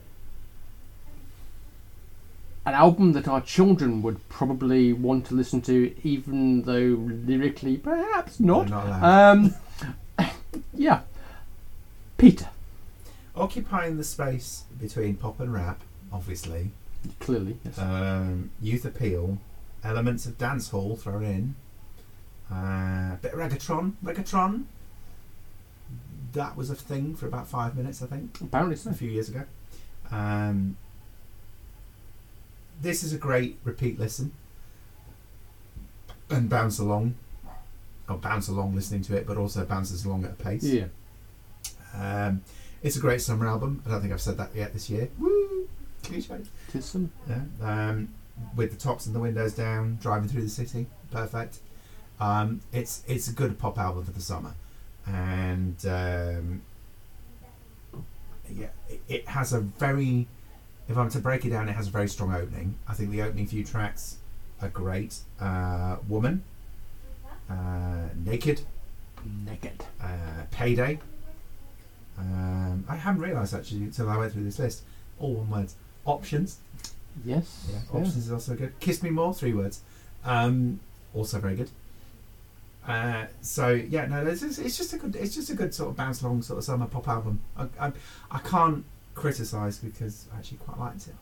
an 2.66 2.74
album 2.74 3.14
that 3.14 3.28
our 3.28 3.42
children 3.42 4.02
would 4.02 4.28
probably 4.30 4.94
want 4.94 5.26
to 5.28 5.36
listen 5.36 5.62
to, 5.64 5.94
even 6.04 6.64
though 6.64 6.98
lyrically 7.26 7.78
perhaps 7.78 8.40
not. 8.40 8.70
Not. 8.70 9.04
Um, 9.04 9.54
yeah. 10.74 11.02
Peter, 12.18 12.50
Occupying 13.36 13.98
the 13.98 14.04
space 14.06 14.64
between 14.80 15.16
pop 15.16 15.42
and 15.42 15.54
rap, 15.54 15.82
obviously. 16.12 16.72
clearly. 17.20 17.58
Yes. 17.66 17.78
Um, 17.78 18.52
youth 18.62 18.86
appeal, 18.86 19.40
elements 19.84 20.26
of 20.26 20.38
dance 20.38 20.70
hall 20.70 20.96
thrown 20.96 21.24
in. 21.24 21.56
Uh, 22.50 23.18
bit 23.18 23.34
of 23.34 23.40
reggaeton. 23.40 23.94
Reggaeton. 24.04 24.64
That 26.36 26.56
was 26.56 26.70
a 26.70 26.76
thing 26.76 27.16
for 27.16 27.28
about 27.28 27.48
five 27.48 27.76
minutes, 27.76 28.02
I 28.02 28.06
think, 28.08 28.40
Apparently 28.42 28.76
so. 28.76 28.92
a 28.92 28.94
few 28.94 29.10
years 29.10 29.30
ago. 29.30 29.44
Um, 30.12 30.78
this 32.82 33.04
is 33.04 33.14
a 33.14 33.18
great 33.18 33.58
repeat 33.64 33.98
listen. 34.00 34.32
And 36.30 36.50
bounce 36.50 36.78
along. 36.80 37.16
Or 38.08 38.18
bounce 38.18 38.48
along 38.48 38.76
listening 38.76 39.02
to 39.04 39.16
it, 39.18 39.26
but 39.26 39.38
also 39.38 39.66
bounces 39.66 40.06
along 40.06 40.26
at 40.26 40.32
a 40.32 40.36
pace. 40.36 40.64
Yeah. 40.64 40.86
Um, 41.98 42.44
it's 42.84 42.98
a 42.98 43.00
great 43.00 43.22
summer 43.22 43.48
album. 43.48 43.82
I 43.86 43.90
don't 43.90 44.02
think 44.02 44.14
I've 44.14 44.22
said 44.22 44.38
that 44.38 44.50
yet 44.54 44.74
this 44.74 44.90
year. 44.90 45.10
Woo! 45.18 45.68
Cliche. 46.04 46.38
Tis 46.70 46.86
some. 46.86 47.12
Yeah. 47.28 47.42
Um, 47.62 48.10
with 48.56 48.72
the 48.72 48.78
tops 48.78 49.06
and 49.08 49.16
the 49.16 49.20
windows 49.20 49.54
down, 49.54 49.98
driving 50.02 50.28
through 50.30 50.44
the 50.44 50.50
city, 50.50 50.86
perfect. 51.12 51.60
Um, 52.20 52.62
it's 52.72 53.04
it's 53.08 53.28
a 53.28 53.34
good 53.34 53.58
pop 53.58 53.80
album 53.80 54.04
for 54.06 54.12
the 54.12 54.22
summer, 54.22 54.54
and 55.08 55.78
um, 55.86 56.62
yeah, 58.52 58.68
it, 58.90 59.02
it 59.08 59.28
has 59.28 59.54
a 59.54 59.60
very. 59.60 60.28
If 60.88 60.98
I'm 60.98 61.10
to 61.10 61.20
break 61.20 61.46
it 61.46 61.50
down, 61.50 61.68
it 61.68 61.74
has 61.74 61.88
a 61.88 61.92
very 61.92 62.08
strong 62.08 62.34
opening. 62.34 62.76
I 62.88 62.94
think 62.94 63.10
the 63.10 63.24
opening 63.24 63.48
few 63.48 63.64
tracks 63.64 64.18
are 64.62 64.70
great. 64.70 65.18
Uh, 65.40 65.98
Woman, 66.08 66.44
uh, 67.50 68.10
Naked, 68.24 68.62
Naked. 69.46 69.84
uh, 70.02 70.44
Payday. 70.52 71.00
Um, 72.18 72.86
I 72.88 72.96
hadn't 72.96 73.22
realised 73.22 73.54
actually 73.54 73.82
until 73.84 74.10
I 74.10 74.18
went 74.18 74.32
through 74.34 74.44
this 74.44 74.60
list. 74.60 74.84
All 75.20 75.34
one 75.34 75.50
word. 75.50 75.70
Options. 76.06 76.60
Yes. 77.26 77.68
Yeah, 77.70 77.80
yeah. 77.92 78.00
options 78.00 78.18
is 78.18 78.32
also 78.32 78.56
good. 78.56 78.80
Kiss 78.80 79.02
me 79.02 79.10
more, 79.10 79.34
three 79.34 79.54
words. 79.54 79.82
Um, 80.24 80.80
also 81.14 81.40
very 81.40 81.56
good. 81.56 81.70
Uh, 82.88 83.26
so 83.42 83.70
yeah, 83.70 84.06
no, 84.06 84.26
it's 84.26 84.42
just, 84.42 84.60
it's 84.60 84.78
just 84.78 84.94
a 84.94 84.98
good, 84.98 85.16
it's 85.16 85.34
just 85.34 85.50
a 85.50 85.56
good 85.56 85.74
sort 85.74 85.90
of 85.90 85.96
bounce 85.96 86.22
along 86.22 86.42
sort 86.44 86.60
of 86.60 86.64
summer 86.64 86.86
pop 86.86 87.08
album. 87.08 87.42
I, 87.58 87.68
I, 87.80 87.92
I 88.30 88.40
can't 88.40 88.86
criticise 89.16 89.78
because 89.78 90.28
I 90.34 90.38
actually 90.38 90.58
quite 90.58 90.80
liked 90.80 91.08
it. 91.08 91.16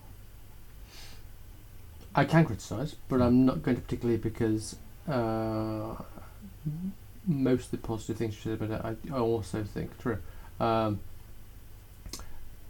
I 2.15 2.25
can 2.25 2.45
criticise, 2.45 2.95
but 3.07 3.21
I'm 3.21 3.45
not 3.45 3.63
going 3.63 3.77
to 3.77 3.81
particularly 3.81 4.19
because 4.19 4.75
uh, 5.07 5.95
most 7.25 7.65
of 7.65 7.71
the 7.71 7.77
positive 7.77 8.17
things 8.17 8.35
you 8.35 8.41
said 8.41 8.61
about 8.61 8.95
it, 8.95 9.09
I, 9.11 9.15
I 9.15 9.19
also 9.19 9.63
think 9.63 9.97
true. 9.99 10.17
Um, 10.59 10.99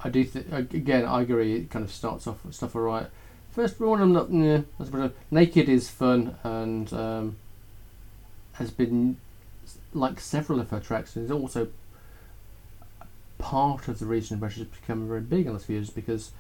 I 0.02 0.10
do 0.10 0.24
think 0.24 0.52
again, 0.74 1.06
I 1.06 1.22
agree. 1.22 1.56
It 1.56 1.72
kind 1.72 1.84
of 1.84 1.92
starts 1.92 2.28
off 2.28 2.46
with 2.46 2.56
stuff 2.56 2.76
alright. 2.76 3.08
First 3.52 3.80
one, 3.80 4.02
I'm 4.02 4.14
not. 4.14 4.32
Yeah, 4.32 4.62
that's 4.80 5.14
Naked 5.32 5.70
is 5.70 5.90
fun 5.90 6.36
and 6.44 6.92
um, 6.94 7.36
has 8.54 8.72
been 8.72 9.18
like 9.94 10.20
several 10.20 10.60
of 10.60 10.70
her 10.70 10.80
tracks, 10.80 11.16
and 11.16 11.26
is 11.26 11.32
also 11.32 11.68
part 13.38 13.88
of 13.88 14.00
the 14.00 14.06
reason 14.06 14.40
why 14.40 14.50
she's 14.50 14.66
become 14.66 15.08
very 15.08 15.22
big 15.22 15.40
in 15.42 15.46
the 15.48 15.52
last 15.54 15.66
few 15.66 15.76
years 15.76 15.90
because 15.90 16.32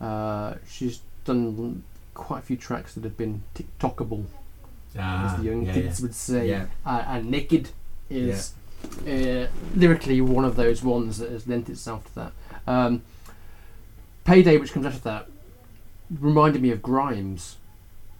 uh, 0.00 0.54
she's 0.68 1.00
done 1.24 1.84
quite 2.14 2.40
a 2.40 2.42
few 2.42 2.56
tracks 2.56 2.94
that 2.94 3.04
have 3.04 3.16
been 3.16 3.42
TikTokable, 3.54 4.24
as 4.96 5.36
the 5.38 5.44
young 5.44 5.62
Ah, 5.62 5.66
yeah, 5.66 5.72
kids 5.74 6.00
would 6.00 6.14
say. 6.14 6.48
Yeah. 6.48 6.66
Uh, 6.84 7.04
and 7.06 7.30
Naked 7.30 7.70
is 8.08 8.54
uh, 9.06 9.46
lyrically 9.74 10.20
one 10.20 10.44
of 10.44 10.56
those 10.56 10.82
ones 10.82 11.18
that 11.18 11.30
has 11.30 11.46
lent 11.46 11.68
itself 11.68 12.04
to 12.06 12.14
that. 12.16 12.32
Um, 12.66 13.02
Payday, 14.24 14.58
which 14.58 14.72
comes 14.72 14.86
after 14.86 15.00
that, 15.00 15.28
reminded 16.18 16.62
me 16.62 16.70
of 16.70 16.82
Grimes. 16.82 17.56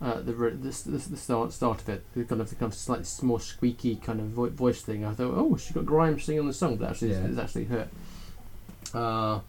Uh, 0.03 0.15
the, 0.23 0.33
the, 0.33 0.99
the, 1.11 1.17
start, 1.17 1.53
start 1.53 1.83
of 1.83 1.89
it, 1.91 2.03
the 2.15 2.25
kind 2.25 2.41
of 2.41 2.49
the 2.49 2.55
kind 2.55 2.73
of 2.73 2.79
slightly 2.79 3.05
more 3.21 3.39
squeaky 3.39 3.97
kind 3.97 4.19
of 4.19 4.27
vo- 4.29 4.49
voice 4.49 4.81
thing. 4.81 5.05
I 5.05 5.13
thought, 5.13 5.35
oh, 5.37 5.57
she 5.59 5.75
got 5.75 5.85
Grimes 5.85 6.25
singing 6.25 6.41
on 6.41 6.47
the 6.47 6.55
song, 6.55 6.77
but 6.77 6.89
actually, 6.91 7.11
Yeah. 7.11 7.19
it's, 7.19 7.29
it's 7.31 7.39
actually 7.39 7.65
her. 7.67 7.89
Uh, 8.95 9.41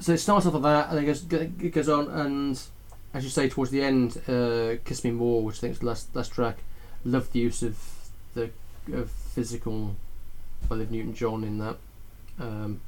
so 0.00 0.12
it 0.12 0.18
starts 0.18 0.44
off 0.46 0.52
like 0.54 0.62
that, 0.64 0.88
and 0.90 0.98
then 0.98 1.04
it 1.04 1.06
goes, 1.06 1.24
it 1.64 1.70
goes 1.72 1.88
on, 1.88 2.08
and 2.08 2.60
as 3.14 3.24
you 3.24 3.30
say, 3.30 3.48
towards 3.48 3.70
the 3.70 3.82
end, 3.82 4.20
uh, 4.28 4.76
"Kiss 4.84 5.02
Me 5.04 5.10
More," 5.10 5.42
which 5.42 5.56
I 5.58 5.60
think 5.60 5.72
is 5.74 5.78
the 5.78 5.86
last 5.86 6.14
last 6.14 6.32
track, 6.32 6.58
love 7.04 7.32
the 7.32 7.40
use 7.40 7.62
of 7.62 7.78
the 8.34 8.50
of 8.92 9.10
physical 9.10 9.94
Olivia 10.70 10.98
Newton-John 10.98 11.44
in 11.44 11.58
that. 11.58 11.76
Um, 12.40 12.80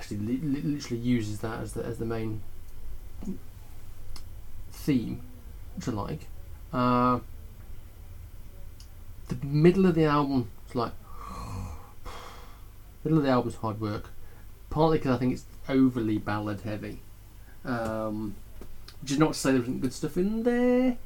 actually, 0.00 0.16
li- 0.16 0.40
li- 0.42 0.62
literally 0.62 1.02
uses 1.02 1.40
that 1.40 1.60
as 1.60 1.74
the 1.74 1.84
as 1.84 1.98
the 1.98 2.06
main 2.06 2.40
theme, 4.72 5.20
which 5.76 5.88
I 5.88 5.90
like. 5.92 6.26
Uh, 6.72 7.18
the 9.28 9.36
middle 9.44 9.84
of 9.84 9.94
the 9.94 10.06
album 10.06 10.50
is 10.68 10.74
like 10.74 10.92
middle 13.04 13.18
of 13.18 13.24
the 13.24 13.30
album's 13.30 13.56
hard 13.56 13.78
work, 13.78 14.08
partly 14.70 14.98
because 14.98 15.16
I 15.16 15.18
think 15.18 15.34
it's 15.34 15.44
overly 15.68 16.16
ballad 16.16 16.62
heavy. 16.62 17.00
Um, 17.64 18.36
which 19.02 19.12
is 19.12 19.18
not 19.18 19.34
to 19.34 19.38
say 19.38 19.52
there 19.52 19.60
isn't 19.60 19.80
good 19.82 19.92
stuff 19.92 20.16
in 20.16 20.44
there. 20.44 20.96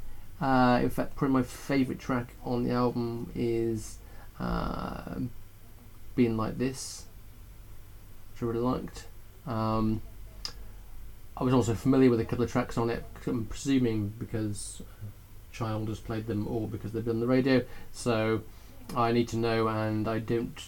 Uh, 0.41 0.79
in 0.83 0.91
fact, 0.91 1.17
probably 1.17 1.35
my 1.35 1.43
favourite 1.43 1.99
track 1.99 2.35
on 2.45 2.63
the 2.63 2.71
album 2.71 3.31
is 3.35 3.99
uh, 4.39 5.17
"Been 6.15 6.37
Like 6.37 6.59
This," 6.59 7.07
I 8.45 8.47
really 8.47 8.61
liked. 8.61 9.07
Um, 9.47 10.03
I 11.37 11.45
was 11.45 11.55
also 11.55 11.75
familiar 11.75 12.11
with 12.11 12.21
a 12.21 12.25
couple 12.25 12.45
of 12.45 12.53
tracks 12.53 12.77
on 12.77 12.91
it. 12.91 13.03
I'm 13.27 13.47
presuming 13.47 14.13
because 14.19 14.83
Child 15.51 15.89
has 15.89 15.99
played 15.99 16.27
them 16.27 16.47
or 16.47 16.69
because 16.69 16.93
they've 16.93 17.05
been 17.05 17.17
on 17.17 17.21
the 17.21 17.27
radio. 17.27 17.65
So 17.93 18.43
I 18.95 19.13
need 19.13 19.29
to 19.29 19.37
know, 19.37 19.69
and 19.69 20.07
I 20.07 20.19
don't. 20.19 20.63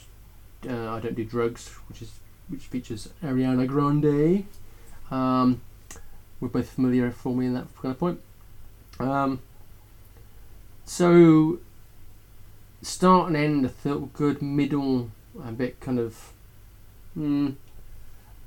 Uh, 0.66 0.90
I 0.94 1.00
don't 1.00 1.14
do 1.14 1.24
drugs, 1.24 1.68
which 1.88 2.00
is 2.00 2.12
which 2.48 2.62
features 2.62 3.10
Ariana 3.22 3.66
Grande. 3.66 4.46
Um, 5.10 5.60
we're 6.40 6.48
both 6.48 6.70
familiar 6.70 7.10
for 7.10 7.34
me 7.34 7.46
in 7.46 7.54
that 7.54 7.66
kind 7.80 7.92
of 7.92 7.98
point. 7.98 8.20
Um, 8.98 9.40
so 10.86 11.58
start 12.80 13.28
and 13.28 13.36
end, 13.36 13.66
I 13.66 13.68
felt 13.68 14.14
good. 14.14 14.40
Middle, 14.40 15.10
a 15.44 15.52
bit 15.52 15.78
kind 15.80 15.98
of. 15.98 16.32
Mm, 17.16 17.56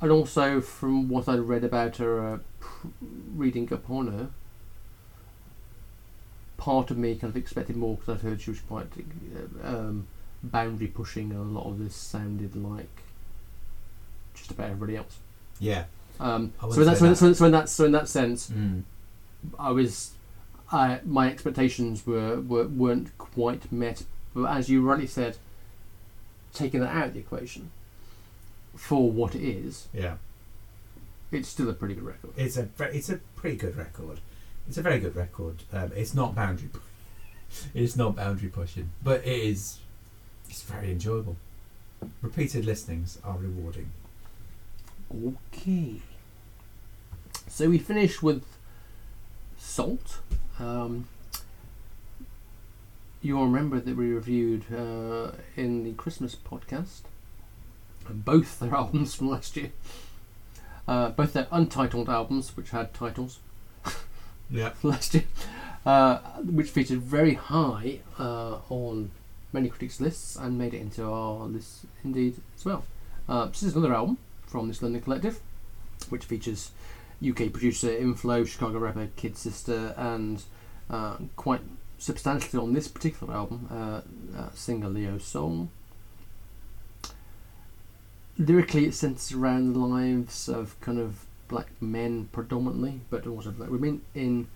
and 0.02 0.12
also 0.12 0.62
from 0.62 1.10
what 1.10 1.28
I'd 1.28 1.40
read 1.40 1.64
about 1.64 1.98
her, 1.98 2.34
uh, 2.34 2.38
pr- 2.60 2.88
reading 3.36 3.72
up 3.74 3.90
on 3.90 4.08
her, 4.08 4.30
part 6.58 6.92
of 6.92 6.98
me 6.98 7.16
kind 7.16 7.32
of 7.32 7.38
expected 7.38 7.76
more 7.78 7.96
because 7.98 8.16
I'd 8.16 8.22
heard 8.28 8.42
she 8.42 8.52
was 8.52 8.60
quite 8.62 8.88
uh, 9.64 9.68
um, 9.68 10.08
boundary 10.44 10.88
pushing, 10.88 11.32
and 11.32 11.40
a 11.40 11.60
lot 11.60 11.68
of 11.70 11.80
this 11.80 11.96
sounded 11.96 12.56
like 12.56 12.90
just 14.34 14.52
about 14.52 14.70
everybody 14.72 14.96
else. 14.98 15.18
Yeah. 15.60 15.86
Um, 16.20 16.54
I 16.62 16.70
so, 16.70 16.82
in 16.82 16.88
that, 16.88 16.98
so, 16.98 17.08
that. 17.08 17.16
so, 17.16 17.34
so 17.34 17.46
in 17.46 17.52
that 17.54 17.70
so 17.70 17.86
in 17.86 17.92
that 17.94 18.08
sense, 18.10 18.50
Mm. 18.50 18.84
I 19.58 19.72
was, 19.72 20.12
I 20.70 21.00
my 21.06 21.30
expectations 21.30 22.06
were, 22.06 22.42
were 22.42 22.68
weren't 22.68 23.18
quite 23.18 23.72
met. 23.72 24.04
But 24.34 24.46
as 24.52 24.70
you 24.70 24.82
rightly 24.82 25.08
said, 25.08 25.38
taking 26.54 26.82
that 26.82 26.94
out 26.94 27.08
of 27.08 27.14
the 27.14 27.20
equation, 27.22 27.72
for 28.76 29.12
what 29.12 29.36
it 29.36 29.42
is, 29.44 29.88
Yeah. 29.94 30.18
it's 31.32 31.50
still 31.50 31.70
a 31.70 31.74
pretty 31.74 31.96
good 31.96 32.04
record. 32.06 32.32
It's 32.38 32.58
a 32.58 32.64
ve- 32.64 32.86
it's 32.98 33.10
a 33.10 33.18
pretty 33.36 33.58
good 33.58 33.76
record. 33.76 34.20
It's 34.68 34.78
a 34.78 34.82
very 34.82 35.00
good 35.00 35.16
record. 35.16 35.64
Um, 35.74 35.92
it's 35.96 36.14
not 36.14 36.36
boundary. 36.36 36.70
pu- 36.70 36.82
It's 37.74 37.96
not 37.96 38.16
boundary 38.16 38.50
pushing, 38.50 38.92
but 39.04 39.26
it 39.26 39.40
is. 39.42 39.80
It's 40.50 40.62
very 40.62 40.92
enjoyable. 40.92 41.38
Repeated 42.22 42.66
listenings 42.66 43.20
are 43.24 43.38
rewarding. 43.38 43.92
Okay. 45.54 46.02
So 47.48 47.70
we 47.70 47.78
finish 47.80 48.22
with 48.22 48.44
Sault. 49.58 50.20
Um, 50.60 51.08
you'll 53.22 53.46
remember 53.46 53.80
that 53.80 53.96
we 53.98 54.14
reviewed 54.14 54.64
uh, 54.74 55.32
in 55.56 55.84
the 55.84 55.94
Christmas 55.94 56.36
podcast 56.36 57.02
both 58.10 58.60
their 58.60 58.74
albums 58.76 59.16
from 59.16 59.30
last 59.30 59.56
year. 59.58 59.72
Uh, 60.88 61.10
both 61.10 61.34
their 61.34 61.48
untitled 61.52 62.10
albums, 62.10 62.56
which 62.58 62.72
had 62.72 62.94
titles 62.94 63.40
Yeah. 64.50 64.74
last 64.82 65.14
year, 65.14 65.26
uh, 65.86 66.18
which 66.44 66.70
featured 66.72 67.00
very 67.02 67.36
high 67.36 68.00
uh, 68.18 68.58
on 68.70 69.12
many 69.54 69.70
critics' 69.70 70.00
lists 70.02 70.36
and 70.36 70.58
made 70.58 70.74
it 70.74 70.82
into 70.82 71.04
our 71.06 71.46
list 71.46 71.86
indeed 72.04 72.36
as 72.58 72.66
well. 72.66 72.84
Uh, 73.28 73.46
this 73.46 73.62
is 73.64 73.76
another 73.76 73.94
album 73.94 74.18
from 74.48 74.68
this 74.68 74.82
London 74.82 75.02
collective, 75.02 75.40
which 76.10 76.26
features 76.26 76.72
UK 77.28 77.52
producer 77.52 77.90
Inflo, 77.90 78.48
Chicago 78.48 78.80
rapper 78.80 79.10
Kid 79.16 79.38
Sister, 79.38 79.94
and 79.98 80.42
uh, 80.90 81.18
quite 81.36 81.62
substantially 82.00 82.60
on 82.64 82.74
this 82.74 82.88
particular 82.88 83.34
album, 83.34 83.68
uh, 84.36 84.50
singer 84.56 84.90
Cleo 84.90 85.18
Sol. 85.20 85.70
Lyrically, 88.40 88.86
it 88.86 88.94
centers 88.94 89.34
around 89.34 89.74
the 89.74 89.80
lives 89.80 90.48
of 90.48 90.80
kind 90.80 90.98
of 90.98 91.26
black 91.50 91.68
men 91.82 92.30
predominantly, 92.32 93.02
but 93.10 93.28
also 93.28 93.52
black 93.52 93.70
women 93.70 94.02
in, 94.16 94.48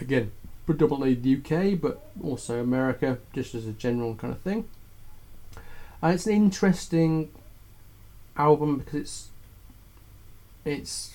again, 0.00 0.32
predominantly 0.66 1.14
the 1.14 1.36
UK, 1.36 1.80
but 1.80 2.10
also 2.20 2.60
America, 2.60 3.18
just 3.32 3.54
as 3.54 3.66
a 3.66 3.72
general 3.72 4.16
kind 4.16 4.32
of 4.32 4.40
thing. 4.40 4.68
And 6.02 6.14
it's 6.14 6.26
an 6.26 6.34
interesting 6.34 7.30
album 8.36 8.78
because 8.78 9.28
it's 10.64 11.14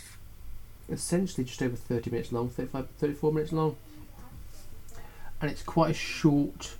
it's 0.90 1.04
essentially 1.04 1.44
just 1.44 1.62
over 1.62 1.76
30 1.76 2.10
minutes 2.10 2.32
long 2.32 2.50
35 2.50 2.88
34 2.98 3.32
minutes 3.32 3.52
long 3.52 3.76
and 5.40 5.52
it's 5.52 5.62
quite 5.62 5.92
a 5.92 5.94
short 5.94 6.76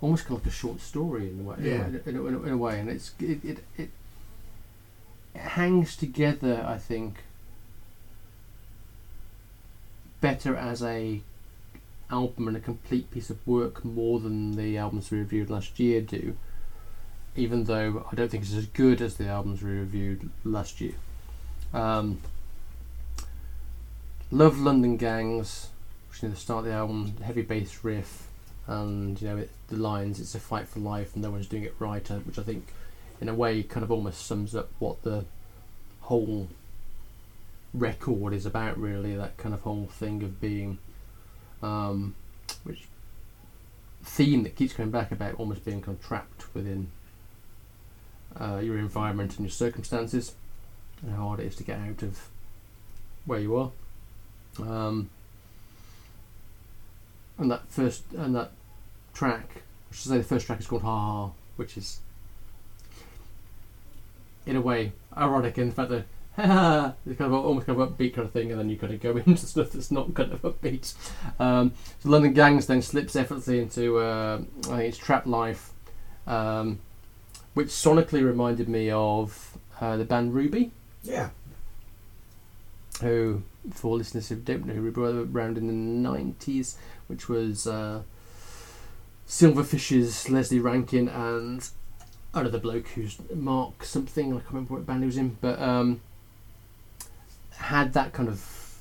almost 0.00 0.24
kind 0.26 0.38
of 0.38 0.44
like 0.46 0.52
a 0.52 0.56
short 0.56 0.80
story 0.80 1.30
in 1.30 1.40
a 1.40 1.42
way 1.42 1.56
Yeah. 1.60 1.86
in, 1.86 2.02
a, 2.06 2.08
in, 2.08 2.16
a, 2.16 2.24
in, 2.26 2.34
a, 2.34 2.42
in 2.44 2.52
a 2.52 2.56
way 2.56 2.78
and 2.80 2.88
it's 2.88 3.12
it, 3.20 3.44
it, 3.44 3.58
it 3.76 3.90
it 5.34 5.40
hangs 5.40 5.96
together 5.96 6.64
I 6.66 6.78
think 6.78 7.16
better 10.20 10.56
as 10.56 10.82
a 10.82 11.20
album 12.10 12.48
and 12.48 12.56
a 12.56 12.60
complete 12.60 13.10
piece 13.10 13.30
of 13.30 13.44
work 13.46 13.84
more 13.84 14.18
than 14.18 14.56
the 14.56 14.76
albums 14.78 15.10
we 15.10 15.18
reviewed 15.18 15.50
last 15.50 15.78
year 15.78 16.00
do 16.00 16.36
even 17.36 17.64
though 17.64 18.06
I 18.10 18.14
don't 18.16 18.30
think 18.30 18.42
it's 18.42 18.54
as 18.54 18.66
good 18.66 19.00
as 19.00 19.16
the 19.16 19.26
albums 19.28 19.62
we 19.62 19.70
reviewed 19.70 20.28
last 20.42 20.80
year. 20.80 20.94
Um, 21.72 22.18
love 24.32 24.58
London 24.58 24.96
Gangs, 24.96 25.68
which 26.10 26.24
is 26.24 26.30
the 26.32 26.36
start 26.36 26.60
of 26.60 26.64
the 26.64 26.72
album, 26.72 27.14
heavy 27.22 27.42
bass 27.42 27.84
riff, 27.84 28.26
and 28.66 29.20
you 29.22 29.28
know 29.28 29.36
it, 29.36 29.50
the 29.68 29.76
lines. 29.76 30.20
It's 30.20 30.34
a 30.34 30.40
fight 30.40 30.68
for 30.68 30.80
life, 30.80 31.14
and 31.14 31.22
no 31.22 31.30
one's 31.30 31.46
doing 31.46 31.62
it 31.62 31.74
right, 31.78 32.08
uh, 32.10 32.16
which 32.18 32.38
I 32.38 32.42
think, 32.42 32.68
in 33.20 33.28
a 33.28 33.34
way, 33.34 33.62
kind 33.62 33.84
of 33.84 33.90
almost 33.90 34.26
sums 34.26 34.54
up 34.54 34.68
what 34.78 35.02
the 35.02 35.24
whole 36.02 36.48
record 37.72 38.32
is 38.32 38.46
about. 38.46 38.78
Really, 38.78 39.14
that 39.16 39.36
kind 39.36 39.54
of 39.54 39.62
whole 39.62 39.86
thing 39.86 40.22
of 40.22 40.40
being, 40.40 40.78
um, 41.62 42.14
which 42.64 42.86
theme 44.02 44.42
that 44.44 44.56
keeps 44.56 44.72
coming 44.72 44.90
back 44.90 45.12
about 45.12 45.34
almost 45.34 45.64
being 45.64 45.82
kind 45.82 45.98
of 45.98 46.04
trapped 46.04 46.54
within 46.54 46.90
uh, 48.40 48.60
your 48.62 48.78
environment 48.78 49.36
and 49.36 49.46
your 49.46 49.52
circumstances, 49.52 50.34
and 51.02 51.12
how 51.12 51.28
hard 51.28 51.40
it 51.40 51.46
is 51.46 51.56
to 51.56 51.62
get 51.62 51.78
out 51.78 52.02
of 52.02 52.28
where 53.26 53.40
you 53.40 53.56
are. 53.56 53.70
Um, 54.60 55.10
and 57.36 57.50
that 57.50 57.68
first 57.68 58.02
and 58.16 58.34
that 58.34 58.50
track, 59.18 59.62
I 59.90 59.94
should 59.94 60.10
say 60.10 60.18
the 60.18 60.24
first 60.24 60.46
track 60.46 60.60
is 60.60 60.66
called 60.66 60.82
Ha 60.82 61.00
Ha, 61.00 61.30
which 61.56 61.76
is 61.76 62.00
in 64.46 64.56
a 64.56 64.60
way 64.60 64.92
ironic 65.16 65.58
in 65.58 65.68
the 65.68 65.74
fact 65.74 65.90
that 65.90 66.04
ha 66.36 66.46
ha, 66.46 66.92
it's 67.04 67.18
kind 67.18 67.32
of 67.32 67.44
almost 67.44 67.66
kind 67.66 67.80
of 67.80 67.88
upbeat 67.90 68.14
kind 68.14 68.26
of 68.26 68.32
thing, 68.32 68.50
and 68.52 68.60
then 68.60 68.68
you 68.70 68.76
kind 68.78 68.92
of 68.94 69.00
go 69.00 69.16
into 69.26 69.44
stuff 69.44 69.70
that's 69.72 69.90
not 69.90 70.14
kind 70.14 70.32
of 70.32 70.42
upbeat. 70.42 70.94
Um, 71.40 71.72
so 72.00 72.08
London 72.10 72.32
Gangs 72.32 72.66
then 72.66 72.80
slips 72.80 73.16
effortlessly 73.16 73.58
into 73.58 73.98
uh, 73.98 74.40
I 74.66 74.76
think 74.76 74.80
it's 74.82 74.98
Trap 74.98 75.26
Life. 75.26 75.72
Um, 76.26 76.78
which 77.54 77.68
sonically 77.68 78.22
reminded 78.24 78.68
me 78.68 78.90
of 78.90 79.56
uh, 79.80 79.96
the 79.96 80.04
band 80.04 80.32
Ruby, 80.34 80.70
Yeah. 81.02 81.30
who, 83.00 83.42
for 83.72 83.96
listeners 83.96 84.28
who 84.28 84.36
don't 84.36 84.66
know, 84.66 84.74
Ruby 84.74 85.00
were 85.00 85.24
around 85.24 85.56
in 85.58 85.66
the 85.66 86.08
90s, 86.08 86.76
which 87.08 87.28
was 87.28 87.66
uh, 87.66 88.02
Silverfish's 89.28 90.30
Lesley 90.30 90.58
Rankine 90.58 91.08
and 91.08 91.68
another 92.32 92.58
bloke 92.58 92.88
who's 92.88 93.18
Mark 93.34 93.84
something, 93.84 94.32
I 94.32 94.36
can't 94.36 94.48
remember 94.48 94.74
what 94.74 94.86
band 94.86 95.00
he 95.00 95.06
was 95.06 95.18
in, 95.18 95.36
but 95.40 95.60
um, 95.60 96.00
had 97.56 97.92
that 97.92 98.14
kind 98.14 98.30
of 98.30 98.78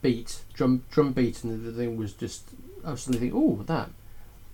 beat, 0.00 0.42
drum 0.54 0.84
drum 0.90 1.12
beat, 1.12 1.42
and 1.42 1.64
the 1.64 1.72
thing 1.72 1.96
was 1.96 2.12
just, 2.12 2.50
I 2.84 2.92
was 2.92 3.02
suddenly 3.02 3.18
thinking, 3.18 3.38
oh, 3.38 3.62
that, 3.64 3.90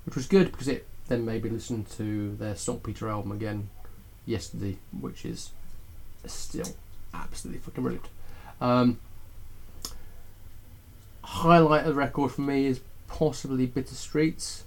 which 0.06 0.14
was 0.14 0.26
good 0.26 0.52
because 0.52 0.68
it 0.68 0.86
then 1.08 1.26
made 1.26 1.44
me 1.44 1.50
listen 1.50 1.84
to 1.96 2.34
their 2.36 2.56
Saltpeter 2.56 3.08
album 3.10 3.32
again 3.32 3.68
yesterday, 4.24 4.78
which 4.98 5.26
is 5.26 5.50
still 6.24 6.76
absolutely 7.12 7.60
fucking 7.60 7.82
brilliant. 7.82 8.06
Um, 8.60 8.98
highlight 11.22 11.82
of 11.82 11.88
the 11.88 11.94
record 11.94 12.32
for 12.32 12.40
me 12.40 12.66
is 12.66 12.80
possibly 13.06 13.66
Bitter 13.66 13.94
Streets, 13.94 14.64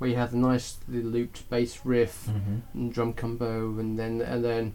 where 0.00 0.08
you 0.10 0.16
have 0.16 0.30
the 0.32 0.38
nicely 0.38 1.02
looped 1.02 1.48
bass 1.50 1.80
riff 1.84 2.26
Mm-hmm. 2.26 2.56
and 2.74 2.92
drum 2.92 3.12
combo, 3.12 3.78
and 3.78 3.98
then 3.98 4.20
and 4.22 4.42
then 4.42 4.74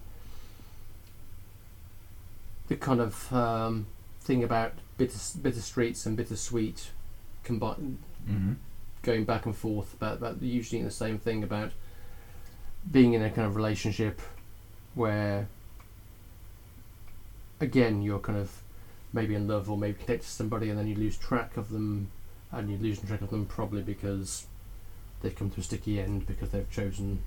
the 2.68 2.76
kind 2.76 3.02
of 3.02 3.34
um, 3.34 3.88
thing 4.22 4.44
about 4.44 4.74
bitter 4.98 5.18
bitter 5.42 5.60
streets 5.62 6.06
and 6.06 6.16
bittersweet 6.16 6.92
combine 7.44 7.98
Mm-hmm. 8.30 8.54
going 9.04 9.24
back 9.26 9.46
and 9.46 9.56
forth 9.56 9.94
about, 9.94 10.18
about 10.18 10.42
usually 10.42 10.82
the 10.82 10.90
same 10.90 11.20
thing 11.20 11.44
about 11.44 11.72
being 12.92 13.14
in 13.14 13.22
a 13.22 13.30
kind 13.30 13.46
of 13.48 13.56
relationship 13.56 14.20
where 14.96 15.48
again 17.60 18.02
you're 18.02 18.20
kind 18.20 18.38
of 18.40 18.62
maybe 19.14 19.36
in 19.36 19.48
love 19.48 19.70
or 19.70 19.78
maybe 19.78 19.94
connected 19.94 20.24
to 20.26 20.30
somebody 20.32 20.70
and 20.70 20.78
then 20.80 20.88
you 20.88 20.96
lose 20.96 21.18
track 21.18 21.56
of 21.58 21.70
them 21.70 22.10
and 22.52 22.70
you're 22.70 22.80
losing 22.80 23.06
track 23.08 23.22
of 23.22 23.30
them 23.30 23.46
probably 23.46 23.82
because 23.84 24.48
they've 25.26 25.36
come 25.36 25.50
to 25.50 25.60
a 25.60 25.64
sticky 25.64 26.00
end 26.00 26.26
because 26.26 26.50
they've 26.50 26.72
chosen 26.72 27.22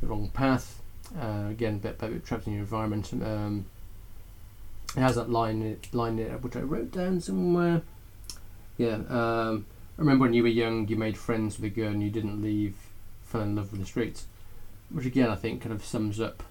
the 0.00 0.06
wrong 0.06 0.28
path 0.34 0.82
uh, 1.18 1.46
again 1.48 1.78
bit, 1.78 1.98
bit 1.98 2.24
trapped 2.26 2.46
in 2.46 2.52
your 2.52 2.62
environment 2.62 3.10
um, 3.22 3.64
it 4.96 5.00
has 5.00 5.16
that 5.16 5.30
line 5.30 5.78
line 5.92 6.18
which 6.18 6.56
I 6.56 6.60
wrote 6.60 6.90
down 6.90 7.20
somewhere 7.20 7.82
yeah 8.76 8.98
um, 9.08 9.66
I 9.96 10.00
remember 10.00 10.22
when 10.22 10.34
you 10.34 10.42
were 10.42 10.48
young, 10.48 10.88
you 10.88 10.96
made 10.96 11.16
friends 11.16 11.56
with 11.56 11.70
a 11.70 11.74
girl 11.74 11.92
and 11.92 12.02
you 12.02 12.10
didn't 12.10 12.42
leave, 12.42 12.74
fell 13.24 13.42
in 13.42 13.54
love 13.54 13.70
with 13.70 13.80
the 13.80 13.86
streets. 13.86 14.26
Which 14.90 15.06
again, 15.06 15.30
I 15.30 15.36
think 15.36 15.62
kind 15.62 15.72
of 15.72 15.84
sums 15.84 16.20
up 16.20 16.42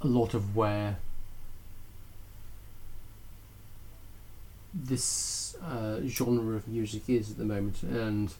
a 0.00 0.06
lot 0.06 0.32
of 0.32 0.56
where 0.56 0.96
this 4.72 5.54
uh, 5.62 6.00
genre 6.06 6.56
of 6.56 6.66
music 6.66 7.02
is 7.08 7.30
at 7.30 7.36
the 7.36 7.44
moment. 7.44 7.82
And 7.82 8.32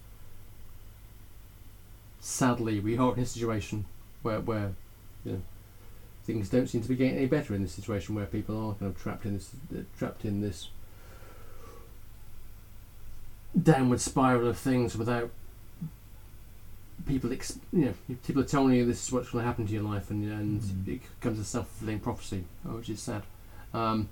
sadly, 2.23 2.81
we 2.81 2.97
are 2.97 3.15
in 3.15 3.23
a 3.25 3.27
situation 3.27 3.85
where, 4.23 4.41
where 4.41 4.73
you 5.25 5.33
know, 5.33 5.43
things 6.25 6.49
don't 6.49 6.69
seem 6.69 6.81
to 6.81 6.89
be 6.89 6.95
getting 6.95 7.17
any 7.17 7.27
better 7.27 7.55
in 7.55 7.63
this 7.63 7.73
situation 7.73 8.15
where 8.15 8.27
people 8.27 8.57
are 8.57 8.75
kind 8.75 8.91
of 8.95 9.03
trapped 9.03 9.27
in 9.27 9.35
this, 9.35 9.51
uh, 9.77 9.81
trapped 9.99 10.25
in 10.25 10.41
this 10.41 10.69
downward 13.61 14.01
spiral 14.01 14.49
of 14.49 14.57
things 14.57 14.97
without 14.97 15.31
people 17.07 17.33
ex- 17.33 17.59
you 17.73 17.87
know 17.87 17.95
people 18.25 18.41
are 18.41 18.47
telling 18.47 18.73
you 18.75 18.87
this 18.87 19.05
is 19.07 19.13
what's 19.13 19.31
going 19.31 19.43
to 19.43 19.47
happen 19.47 19.67
to 19.67 19.73
your 19.73 19.83
life 19.83 20.11
and 20.11 20.25
and 20.33 20.61
Mm. 20.63 20.89
it 20.89 21.01
comes 21.21 21.39
a 21.39 21.45
self-fulfilling 21.45 22.01
prophecy 22.01 22.45
which 22.65 22.89
is 22.89 23.01
sad 23.01 23.23
um, 23.75 24.09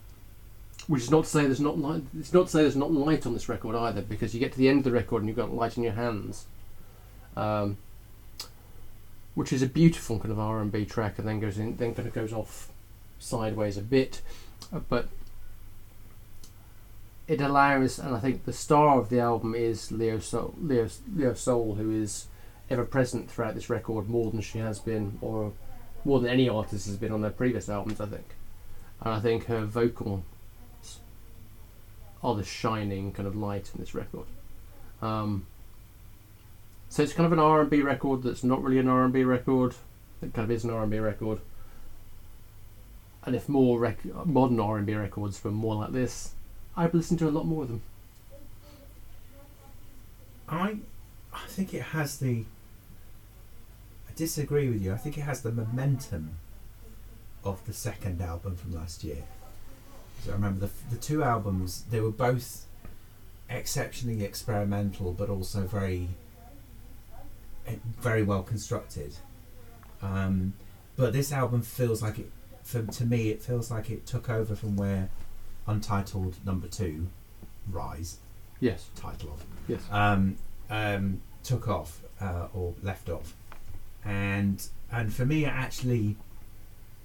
which 0.88 1.02
is 1.04 1.10
not 1.10 1.24
to 1.24 1.30
say 1.30 1.42
there's 1.44 1.60
not 1.60 1.78
light 1.78 2.02
it's 2.18 2.34
not 2.34 2.46
to 2.46 2.52
say 2.52 2.62
there's 2.62 2.76
not 2.76 2.92
light 2.92 3.24
on 3.26 3.32
this 3.32 3.48
record 3.48 3.76
either 3.76 4.02
because 4.02 4.34
you 4.34 4.40
get 4.40 4.52
to 4.52 4.58
the 4.58 4.68
end 4.68 4.78
of 4.78 4.84
the 4.84 4.90
record 4.90 5.22
and 5.22 5.28
you've 5.28 5.36
got 5.36 5.54
light 5.54 5.76
in 5.78 5.84
your 5.84 5.92
hands 5.92 6.46
um, 7.36 7.76
which 9.40 9.52
is 9.52 9.62
a 9.62 9.66
beautiful 9.66 10.18
kind 10.18 10.30
of 10.30 10.38
R&B 10.38 10.84
track 10.84 11.18
and 11.18 11.26
then 11.26 11.40
goes 11.40 11.58
in 11.58 11.76
then 11.76 11.94
kind 11.94 12.06
of 12.06 12.14
goes 12.14 12.32
off 12.32 12.68
sideways 13.18 13.76
a 13.76 13.82
bit 13.82 14.20
uh, 14.72 14.78
but 14.88 15.08
it 17.30 17.40
allows, 17.40 18.00
and 18.00 18.16
I 18.16 18.18
think 18.18 18.44
the 18.44 18.52
star 18.52 18.98
of 18.98 19.08
the 19.08 19.20
album 19.20 19.54
is 19.54 19.86
Cleo 19.86 20.18
Sol, 20.18 20.52
Leo, 20.60 20.88
Cleo 21.14 21.34
Sol, 21.34 21.76
who 21.76 21.92
is 21.92 22.26
ever 22.68 22.84
present 22.84 23.30
throughout 23.30 23.54
this 23.54 23.70
record 23.70 24.08
more 24.08 24.32
than 24.32 24.40
she 24.40 24.58
has 24.58 24.80
been, 24.80 25.16
or 25.20 25.52
more 26.04 26.18
than 26.18 26.28
any 26.28 26.48
artist 26.48 26.86
has 26.86 26.96
been 26.96 27.12
on 27.12 27.20
their 27.20 27.30
previous 27.30 27.68
albums, 27.68 28.00
I 28.00 28.06
think. 28.06 28.34
And 29.00 29.14
I 29.14 29.20
think 29.20 29.44
her 29.44 29.64
vocals 29.64 30.24
are 32.20 32.34
the 32.34 32.42
shining 32.42 33.12
kind 33.12 33.28
of 33.28 33.36
light 33.36 33.70
in 33.72 33.80
this 33.80 33.94
record. 33.94 34.26
Um, 35.00 35.46
so 36.90 37.02
it's 37.02 37.14
kind 37.14 37.24
of 37.24 37.32
an 37.32 37.38
R 37.38 37.62
and 37.62 37.70
B 37.70 37.80
record 37.80 38.22
that's 38.22 38.44
not 38.44 38.62
really 38.62 38.78
an 38.78 38.88
R 38.88 39.04
and 39.04 39.12
B 39.12 39.24
record. 39.24 39.74
It 40.20 40.34
kind 40.34 40.44
of 40.44 40.50
is 40.50 40.64
an 40.64 40.70
R 40.70 40.82
and 40.82 40.90
B 40.90 40.98
record. 40.98 41.38
And 43.24 43.34
if 43.34 43.48
more 43.48 43.78
rec- 43.78 44.04
modern 44.26 44.60
R 44.60 44.76
and 44.76 44.86
B 44.86 44.94
records 44.94 45.42
were 45.42 45.50
more 45.50 45.76
like 45.76 45.92
this, 45.92 46.34
I'd 46.76 46.92
listen 46.92 47.16
to 47.18 47.28
a 47.28 47.30
lot 47.30 47.46
more 47.46 47.62
of 47.62 47.68
them. 47.68 47.82
I, 50.48 50.78
I 51.32 51.46
think 51.46 51.72
it 51.72 51.82
has 51.82 52.18
the. 52.18 52.44
I 54.08 54.12
disagree 54.16 54.68
with 54.68 54.82
you. 54.82 54.92
I 54.92 54.96
think 54.96 55.16
it 55.16 55.22
has 55.22 55.42
the 55.42 55.52
momentum 55.52 56.32
of 57.44 57.64
the 57.66 57.72
second 57.72 58.20
album 58.20 58.56
from 58.56 58.74
last 58.74 59.04
year. 59.04 59.24
So 60.24 60.32
I 60.32 60.34
remember 60.34 60.66
the 60.66 60.72
the 60.90 61.00
two 61.00 61.22
albums. 61.22 61.84
They 61.90 62.00
were 62.00 62.10
both 62.10 62.66
exceptionally 63.48 64.24
experimental, 64.24 65.12
but 65.12 65.28
also 65.28 65.62
very, 65.62 66.08
very 68.00 68.22
well 68.22 68.42
constructed. 68.42 69.14
Um, 70.02 70.54
but 70.96 71.12
this 71.12 71.32
album 71.32 71.62
feels 71.62 72.02
like 72.02 72.18
it. 72.18 72.30
For 72.64 72.82
to 72.82 73.04
me, 73.04 73.30
it 73.30 73.42
feels 73.42 73.70
like 73.70 73.90
it 73.90 74.06
took 74.06 74.28
over 74.30 74.54
from 74.54 74.76
where 74.76 75.08
Untitled 75.66 76.34
Number 76.44 76.68
Two, 76.68 77.08
Rise, 77.70 78.18
Yes, 78.60 78.88
title 78.94 79.30
of 79.30 79.44
yes. 79.68 79.80
um, 79.90 80.36
um, 80.68 81.20
took 81.42 81.68
off 81.68 82.00
uh, 82.20 82.46
or 82.54 82.74
left 82.82 83.08
off, 83.08 83.34
and 84.04 84.64
and 84.92 85.12
for 85.12 85.24
me, 85.24 85.44
actually, 85.44 86.16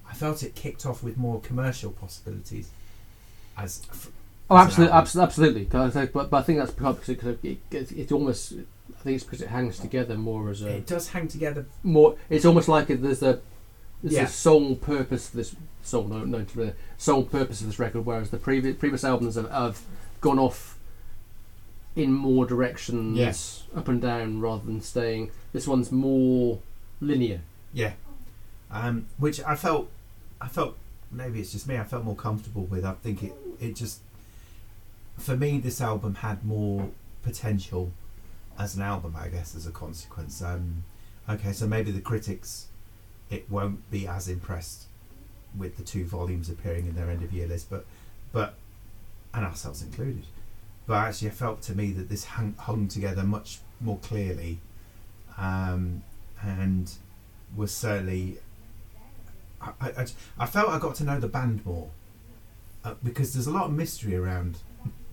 I 0.09 0.13
felt 0.13 0.43
it 0.43 0.55
kicked 0.55 0.85
off 0.85 1.01
with 1.03 1.17
more 1.17 1.39
commercial 1.41 1.91
possibilities. 1.91 2.69
As 3.57 3.81
f- 3.89 4.11
Oh, 4.49 4.57
as 4.57 4.65
absolutely, 4.67 4.93
absolutely, 4.93 5.27
absolutely. 5.27 5.65
'Cause 5.65 5.95
I 5.95 5.99
think, 6.01 6.11
but, 6.13 6.29
but 6.29 6.37
I 6.37 6.41
think 6.43 6.59
that's 6.59 6.71
because 6.71 7.09
it, 7.09 7.23
it, 7.43 7.59
it, 7.71 7.91
it 7.93 8.11
almost. 8.11 8.53
I 8.93 8.97
think 8.99 9.15
it's 9.15 9.23
because 9.23 9.41
it 9.41 9.49
hangs 9.49 9.79
together 9.79 10.15
more 10.17 10.49
as 10.49 10.61
a 10.61 10.77
it 10.77 10.87
does 10.87 11.09
hang 11.09 11.27
together. 11.27 11.65
more. 11.83 12.15
It's 12.29 12.45
almost 12.45 12.67
like 12.67 12.89
it, 12.89 13.01
there's 13.01 13.23
a 13.23 13.39
there's 14.03 14.13
Yeah. 14.15 14.23
a 14.23 14.27
sole 14.27 14.75
purpose 14.75 15.29
for 15.29 15.37
this 15.37 15.55
sole 15.83 16.07
no 16.07 16.23
no 16.25 16.43
to 16.43 16.55
the 16.57 16.73
sole 16.97 17.23
purpose 17.23 17.61
of 17.61 17.67
this 17.67 17.79
record, 17.79 18.05
whereas 18.05 18.29
the 18.31 18.37
previous 18.37 18.75
previous 18.77 19.03
albums 19.03 19.35
have, 19.35 19.49
have 19.51 19.81
gone 20.21 20.39
off 20.39 20.77
in 21.95 22.11
more 22.11 22.45
directions 22.45 23.17
Yes. 23.17 23.63
up 23.75 23.87
and 23.87 24.01
down 24.01 24.41
rather 24.41 24.65
than 24.65 24.81
staying. 24.81 25.31
This 25.53 25.67
one's 25.67 25.91
more 25.91 26.59
linear. 26.99 27.41
Yeah, 27.73 27.93
um, 28.71 29.07
which 29.17 29.41
I 29.43 29.55
felt, 29.55 29.89
I 30.41 30.47
felt 30.47 30.75
maybe 31.11 31.39
it's 31.39 31.51
just 31.53 31.67
me. 31.67 31.77
I 31.77 31.83
felt 31.83 32.03
more 32.03 32.15
comfortable 32.15 32.63
with. 32.65 32.85
I 32.85 32.93
think 32.93 33.23
it 33.23 33.33
it 33.59 33.75
just 33.75 33.99
for 35.17 35.35
me 35.37 35.57
this 35.59 35.79
album 35.79 36.15
had 36.15 36.43
more 36.45 36.89
potential 37.23 37.91
as 38.57 38.75
an 38.75 38.81
album. 38.81 39.15
I 39.17 39.27
guess 39.29 39.55
as 39.55 39.65
a 39.67 39.71
consequence. 39.71 40.41
Um, 40.41 40.83
okay, 41.29 41.51
so 41.53 41.67
maybe 41.67 41.91
the 41.91 42.01
critics 42.01 42.67
it 43.29 43.49
won't 43.49 43.89
be 43.89 44.07
as 44.07 44.29
impressed 44.29 44.85
with 45.57 45.77
the 45.77 45.83
two 45.83 46.05
volumes 46.05 46.49
appearing 46.49 46.85
in 46.85 46.95
their 46.95 47.09
end 47.09 47.23
of 47.23 47.31
year 47.33 47.47
list, 47.47 47.69
but 47.69 47.85
but 48.31 48.55
and 49.33 49.45
ourselves 49.45 49.81
included. 49.81 50.23
But 50.87 50.95
actually, 50.97 51.31
felt 51.31 51.61
to 51.63 51.75
me 51.75 51.91
that 51.93 52.09
this 52.09 52.25
hung, 52.25 52.53
hung 52.59 52.87
together 52.87 53.23
much 53.23 53.59
more 53.81 53.97
clearly, 53.97 54.59
um, 55.37 56.03
and 56.41 56.91
was 57.55 57.71
certainly. 57.73 58.37
I, 59.61 59.71
I, 59.81 59.87
I- 60.01 60.05
I 60.37 60.45
felt 60.45 60.69
I 60.69 60.77
got 60.79 60.95
to 60.95 61.03
know 61.03 61.19
the 61.19 61.27
band 61.27 61.65
more 61.65 61.89
uh, 62.83 62.93
because 63.03 63.33
there's 63.33 63.47
a 63.47 63.51
lot 63.51 63.65
of 63.65 63.71
mystery 63.73 64.15
around 64.15 64.59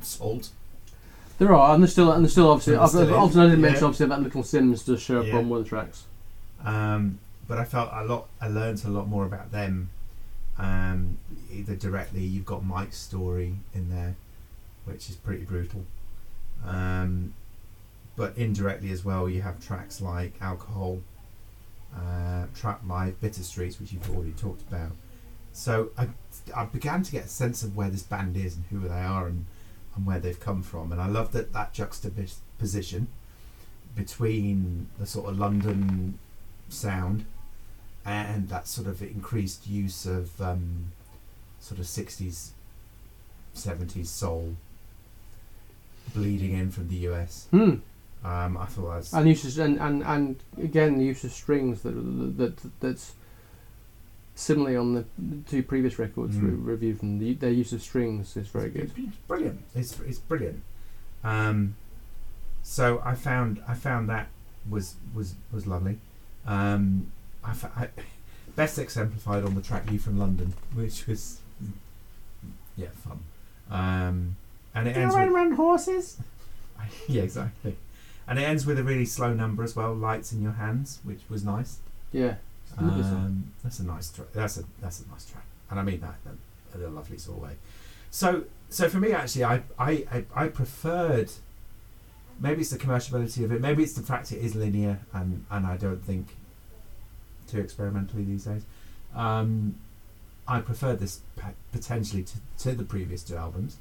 Sault. 0.02 0.50
There 1.38 1.54
are, 1.54 1.74
and 1.74 1.82
there's 1.82 1.92
still, 1.92 2.12
and 2.12 2.24
there's 2.24 2.32
still 2.32 2.50
obviously. 2.50 2.76
I've, 2.76 2.88
still 2.90 3.02
I've, 3.02 3.12
obviously, 3.12 3.40
I 3.40 3.44
didn't 3.46 3.60
yeah. 3.60 3.66
mention 3.66 3.84
obviously 3.84 4.06
that 4.06 4.22
Little 4.22 4.42
Simz 4.42 4.84
does 4.84 5.02
show 5.02 5.20
up 5.20 5.26
Yeah. 5.26 5.36
on 5.38 5.48
one 5.48 5.60
of 5.60 5.64
the 5.64 5.68
tracks. 5.68 6.04
Um, 6.64 7.18
but 7.48 7.58
I 7.58 7.64
felt 7.64 7.90
a 7.92 8.04
lot. 8.04 8.28
I 8.40 8.48
learned 8.48 8.84
a 8.84 8.88
lot 8.88 9.08
more 9.08 9.24
about 9.24 9.50
them. 9.50 9.90
Um, 10.58 11.18
either 11.50 11.74
directly, 11.74 12.22
you've 12.22 12.44
got 12.46 12.64
Mike's 12.64 12.98
story 12.98 13.56
in 13.74 13.90
there, 13.90 14.14
which 14.84 15.10
is 15.10 15.16
pretty 15.16 15.44
brutal. 15.44 15.84
Um, 16.64 17.34
but 18.14 18.36
indirectly 18.36 18.90
as 18.90 19.04
well, 19.04 19.28
you 19.28 19.42
have 19.42 19.64
tracks 19.64 20.00
like 20.00 20.34
Alcohol, 20.40 21.00
uh, 21.96 22.46
Trap 22.54 22.82
Life, 22.86 23.14
Bitter 23.20 23.42
Streets, 23.42 23.80
which 23.80 23.92
you've 23.92 24.08
already 24.14 24.32
talked 24.32 24.62
about. 24.62 24.92
So 25.52 25.90
I, 25.98 26.08
I 26.54 26.66
began 26.66 27.02
to 27.02 27.10
get 27.12 27.24
a 27.24 27.28
sense 27.28 27.62
of 27.62 27.76
where 27.76 27.90
this 27.90 28.02
band 28.02 28.36
is 28.36 28.56
and 28.56 28.64
who 28.70 28.86
they 28.88 29.00
are 29.00 29.26
and, 29.26 29.46
and 29.96 30.06
where 30.06 30.18
they've 30.18 30.40
come 30.40 30.62
from. 30.62 30.92
And 30.92 31.00
I 31.00 31.06
love 31.06 31.32
that 31.32 31.52
that 31.52 31.72
juxtaposition 31.72 33.08
between 33.94 34.88
the 34.98 35.06
sort 35.06 35.28
of 35.28 35.38
London 35.38 36.18
sound 36.68 37.26
and 38.04 38.48
that 38.48 38.66
sort 38.66 38.86
of 38.86 39.02
increased 39.02 39.66
use 39.66 40.06
of 40.06 40.40
um, 40.40 40.92
sort 41.60 41.78
of 41.78 41.86
60s 41.86 42.50
70s 43.54 44.06
soul 44.06 44.56
bleeding 46.14 46.52
in 46.52 46.70
from 46.70 46.88
the 46.88 46.96
US 47.08 47.46
Hmm. 47.50 47.76
Um, 48.24 48.56
I 48.56 48.66
thought 48.66 48.94
that's 48.94 49.12
And 49.12 49.28
use 49.28 49.58
and, 49.58 49.78
and 49.78 50.02
and 50.04 50.36
again 50.56 50.98
the 50.98 51.04
use 51.04 51.24
of 51.24 51.32
strings 51.32 51.82
that 51.82 51.90
that, 51.90 52.56
that 52.56 52.80
that's 52.80 53.12
similarly 54.34 54.76
on 54.76 54.94
the 54.94 55.04
two 55.48 55.62
previous 55.62 55.98
records 55.98 56.36
Mm. 56.36 56.42
we 56.42 56.48
reviewed 56.72 57.00
them. 57.00 57.18
The, 57.18 57.34
their 57.34 57.50
use 57.50 57.72
of 57.72 57.82
strings 57.82 58.36
is 58.36 58.48
very 58.48 58.70
good. 58.70 58.90
It's 58.96 59.16
brilliant. 59.28 59.60
It's 59.74 59.98
it's 60.00 60.18
brilliant. 60.18 60.62
Um, 61.24 61.74
so 62.62 63.00
I 63.04 63.14
found 63.14 63.62
I 63.68 63.74
found 63.74 64.08
that 64.08 64.28
was 64.68 64.96
was 65.14 65.34
was 65.52 65.66
lovely. 65.66 65.98
Um, 66.46 67.12
I, 67.44 67.54
I 67.76 67.88
best 68.56 68.78
exemplified 68.78 69.44
on 69.44 69.54
the 69.54 69.62
track 69.62 69.90
"You 69.90 69.98
from 69.98 70.18
London," 70.18 70.54
which 70.74 71.06
was 71.06 71.40
yeah 72.76 72.88
fun. 73.04 73.20
Um, 73.70 74.36
and 74.74 74.88
it 74.88 74.96
ends 74.96 75.14
with 75.14 75.28
around 75.28 75.52
horses. 75.52 76.18
yeah 77.08 77.22
exactly, 77.22 77.76
and 78.26 78.38
it 78.38 78.42
ends 78.42 78.66
with 78.66 78.78
a 78.78 78.82
really 78.82 79.04
slow 79.06 79.32
number 79.34 79.62
as 79.62 79.76
well, 79.76 79.94
"Lights 79.94 80.32
in 80.32 80.42
Your 80.42 80.52
Hands," 80.52 80.98
which 81.04 81.20
was 81.28 81.44
nice. 81.44 81.78
Yeah. 82.12 82.36
It's 82.72 82.80
a 82.80 82.84
lovely 82.84 83.02
song. 83.02 83.14
Um, 83.14 83.52
that's 83.62 83.78
a 83.78 83.84
nice 83.84 84.10
track. 84.10 84.28
That's 84.32 84.58
a 84.58 84.64
that's 84.80 85.00
a 85.00 85.08
nice 85.10 85.24
track, 85.30 85.44
and 85.70 85.78
I 85.78 85.82
mean 85.82 86.00
that 86.00 86.16
in 86.74 86.82
a, 86.82 86.88
lovely 86.88 87.18
sort 87.18 87.38
of 87.38 87.44
way. 87.44 87.56
So 88.10 88.44
so 88.68 88.88
for 88.88 88.98
me, 88.98 89.12
actually, 89.12 89.44
I 89.44 89.62
I 89.78 90.04
I, 90.10 90.24
I 90.34 90.48
preferred. 90.48 91.30
Maybe 92.40 92.62
it's 92.62 92.70
the 92.70 92.78
commerciality 92.78 93.44
of 93.44 93.52
it. 93.52 93.60
Maybe 93.60 93.82
it's 93.82 93.92
the 93.92 94.02
fact 94.02 94.32
it 94.32 94.38
is 94.38 94.54
linear, 94.54 95.00
and 95.12 95.44
and 95.50 95.66
I 95.66 95.76
don't 95.76 96.02
think 96.02 96.28
too 97.46 97.60
experimentally 97.60 98.24
these 98.24 98.44
days. 98.44 98.62
Um, 99.14 99.76
I 100.48 100.60
prefer 100.60 100.96
this 100.96 101.20
potentially 101.70 102.24
to, 102.24 102.38
to 102.60 102.72
the 102.72 102.84
previous 102.84 103.22
two 103.22 103.36
albums, 103.36 103.76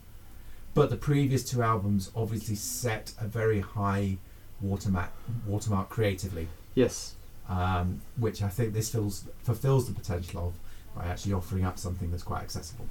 but 0.74 0.89
the 0.89 0.98
previous 0.98 1.50
two 1.50 1.64
albums 1.64 2.12
obviously 2.16 2.56
set 2.56 3.14
a 3.20 3.26
very 3.26 3.62
high 3.62 4.18
watermark 4.62 5.12
watermark 5.48 5.89
creatively 5.89 6.48
Yes. 6.76 7.16
Um, 7.52 8.02
which 8.16 8.41
I 8.41 8.47
think 8.47 8.74
this 8.74 8.89
fills, 8.89 9.26
fulfills 9.43 9.88
the 9.88 9.93
potential 9.93 10.47
of 10.47 10.54
by 10.95 11.10
actually 11.10 11.34
offering 11.34 11.66
up 11.66 11.78
something 11.78 12.10
that's 12.10 12.24
quite 12.24 12.41
accessible. 12.41 12.86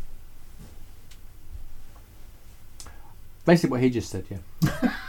Basically, 3.47 3.71
what 3.71 3.81
he 3.81 3.91
just 3.91 4.11
said. 4.11 4.27
Yeah. 4.31 4.95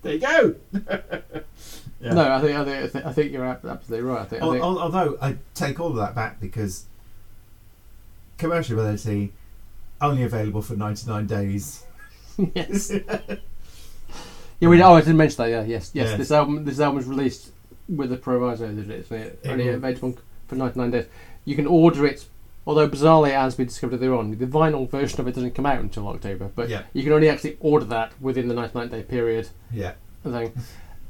There 0.00 0.14
you 0.14 0.20
go. 0.20 0.54
Yeah. 2.00 2.14
No, 2.14 2.32
I 2.32 2.40
think 2.40 2.56
I 2.56 2.64
think 2.64 2.76
I 2.76 2.86
think, 2.86 3.06
I 3.06 3.12
think 3.12 3.32
you're 3.32 3.44
absolutely 3.44 4.02
right. 4.02 4.20
I 4.20 4.24
think. 4.24 4.40
I 4.40 4.50
think 4.52 4.62
although 4.62 5.18
I 5.20 5.36
take 5.54 5.80
all 5.80 5.88
of 5.88 5.96
that 5.96 6.14
back 6.14 6.38
because 6.40 6.84
commerciality 8.38 9.30
only 10.00 10.22
available 10.22 10.62
for 10.62 10.74
99 10.74 11.26
days. 11.26 11.82
yes. 12.54 12.92
Yeah, 14.60 14.68
we. 14.68 14.80
Oh, 14.80 14.94
I 14.94 15.00
didn't 15.00 15.16
mention 15.16 15.38
that. 15.38 15.50
Yeah, 15.50 15.64
yes, 15.64 15.90
yes. 15.92 16.10
Yes. 16.10 16.18
This 16.18 16.30
album, 16.30 16.64
this 16.64 16.78
album 16.78 16.98
was 16.98 17.06
released 17.06 17.50
with 17.88 18.12
a 18.12 18.16
proviso 18.16 18.72
that 18.74 18.90
it's 18.90 19.10
only, 19.10 19.24
It 19.26 19.40
only 19.46 19.68
available 19.68 20.18
for 20.46 20.54
ninety 20.56 20.78
nine 20.80 20.90
days. 20.90 21.06
You 21.44 21.56
can 21.56 21.66
order 21.66 22.06
it, 22.06 22.26
although 22.66 22.88
bizarrely, 22.88 23.30
as 23.32 23.56
we 23.56 23.64
discovered 23.64 23.96
earlier 23.96 24.14
on, 24.14 24.30
the 24.30 24.46
vinyl 24.46 24.88
version 24.88 25.20
of 25.20 25.28
it 25.28 25.34
doesn't 25.34 25.54
come 25.54 25.66
out 25.66 25.80
until 25.80 26.06
October. 26.08 26.50
But 26.54 26.68
Yeah. 26.68 26.82
you 26.92 27.02
can 27.02 27.12
only 27.12 27.28
actually 27.28 27.56
order 27.60 27.86
that 27.86 28.12
within 28.20 28.48
the 28.48 28.54
ninety 28.54 28.78
nine 28.78 28.88
day 28.88 29.02
period. 29.02 29.48
Yeah. 29.72 29.94
I 30.24 30.30
think. 30.30 30.54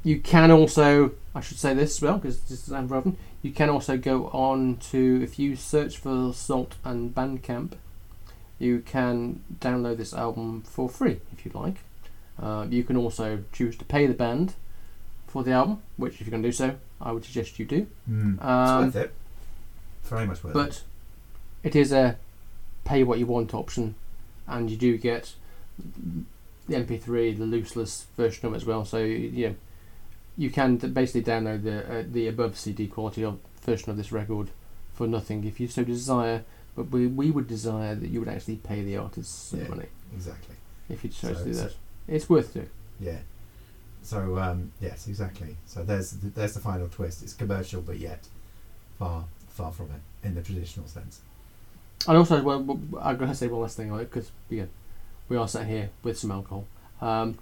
You 0.01 0.19
can 0.21 0.49
also, 0.49 1.11
I 1.35 1.41
should 1.41 1.57
say 1.57 1.73
this 1.73 1.97
as 1.97 2.01
well, 2.01 2.17
because 2.19 2.39
this 2.41 2.65
is 2.65 2.73
Amber 2.73 2.95
Oven. 2.95 3.17
You 3.41 3.51
can 3.51 3.69
also 3.69 3.97
go 3.97 4.27
on 4.27 4.77
to, 4.91 5.19
if 5.21 5.37
you 5.37 5.57
search 5.57 5.97
for 5.97 6.33
Sault 6.33 6.75
and 6.85 7.13
Bandcamp, 7.13 7.73
you 8.59 8.79
can 8.79 9.41
download 9.59 9.97
this 9.97 10.13
album 10.13 10.61
for 10.61 10.87
free 10.87 11.19
if 11.33 11.45
you 11.45 11.51
like. 11.53 11.77
Uh, 12.41 12.65
you 12.69 12.85
can 12.85 12.95
also 12.95 13.43
choose 13.51 13.75
to 13.77 13.83
pay 13.85 14.07
the 14.07 14.13
band 14.13 14.53
for 15.29 15.43
the 15.43 15.51
album, 15.51 15.81
which 15.97 16.15
if 16.15 16.21
you're 16.21 16.31
going 16.31 16.43
to 16.43 16.47
do 16.49 16.53
so, 16.53 16.75
I 16.99 17.11
would 17.11 17.23
suggest 17.23 17.59
you 17.59 17.65
do. 17.65 17.87
Mm. 18.09 18.43
Um, 18.43 18.85
it's 18.87 18.95
worth 18.95 19.05
it. 19.05 19.13
Very 20.03 20.25
much 20.27 20.43
worth 20.43 20.55
it. 20.55 20.57
But 20.57 20.83
it 21.63 21.75
is 21.75 21.91
a 21.91 22.17
pay 22.85 23.03
what 23.03 23.19
you 23.19 23.25
want 23.25 23.53
option, 23.53 23.95
and 24.47 24.69
you 24.69 24.77
do 24.77 24.97
get 24.97 25.33
the 26.67 26.75
MP3, 26.75 27.37
the 27.37 27.45
looseless 27.45 28.05
version 28.17 28.47
of 28.47 28.53
it 28.53 28.57
as 28.57 28.65
well. 28.65 28.85
So 28.85 28.97
you 28.99 29.49
know, 29.49 29.55
you 30.37 30.49
can 30.49 30.77
basically 30.77 31.23
download 31.23 31.63
the 31.63 31.99
uh, 31.99 32.03
the 32.11 32.27
above 32.27 32.57
CD 32.57 32.87
quality 32.87 33.23
of 33.23 33.39
version 33.61 33.89
of 33.91 33.97
this 33.97 34.11
record 34.11 34.49
for 34.93 35.07
nothing 35.07 35.43
if 35.45 35.59
you 35.59 35.67
so 35.67 35.83
desire. 35.83 36.43
But 36.75 36.91
we, 36.91 37.07
we 37.07 37.29
would 37.31 37.47
desire 37.47 37.93
that 37.95 38.09
you 38.09 38.19
would 38.21 38.29
actually 38.29 38.55
pay 38.57 38.83
the 38.83 38.95
artists 38.97 39.49
some 39.49 39.61
Yeah. 39.61 39.67
money 39.67 39.87
Exactly. 40.15 40.55
if 40.87 41.03
you 41.03 41.09
chose 41.09 41.37
So 41.37 41.43
to 41.43 41.49
do 41.49 41.53
that. 41.55 41.73
It's 42.07 42.29
worth 42.29 42.55
it. 42.55 42.69
Yeah. 43.01 43.17
So 44.09 44.39
um, 44.39 44.71
yes, 44.81 45.07
exactly. 45.07 45.55
So 45.67 45.83
there's 45.83 46.09
the, 46.13 46.29
there's 46.29 46.55
the 46.55 46.59
final 46.59 46.87
twist. 46.87 47.21
It's 47.21 47.33
commercial, 47.33 47.79
but 47.79 47.97
yet 47.99 48.27
far 48.97 49.25
far 49.49 49.71
from 49.71 49.85
it 49.91 50.27
in 50.27 50.33
the 50.33 50.41
traditional 50.41 50.87
sense. 50.87 51.21
And 52.07 52.17
also, 52.17 52.41
well, 52.41 52.57
I'm 53.01 53.17
going 53.17 53.29
to 53.29 53.35
say 53.35 53.45
one 53.47 53.61
last 53.61 53.77
thing 53.77 53.91
on 53.91 53.99
it 53.99 54.05
because 54.05 54.31
yeah, 54.49 54.65
we 55.27 55.37
are 55.37 55.47
sat 55.47 55.67
here 55.67 55.91
with 56.01 56.17
some 56.17 56.31
alcohol. 56.31 56.65
Um, 57.01 57.37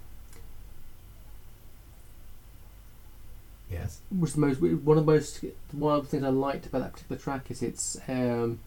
Yes. 3.70 4.00
was 4.18 4.34
the 4.34 4.40
most 4.40 4.60
one 4.60 4.98
of 4.98 5.06
the 5.06 5.12
most 5.12 5.44
one 5.72 5.96
of 5.96 6.04
the 6.04 6.10
things 6.10 6.24
I 6.24 6.28
liked 6.28 6.66
about 6.66 6.80
that 6.80 6.92
particular 6.92 7.18
track 7.20 7.50
is 7.50 7.62
it's 7.62 7.98
um, 8.08 8.60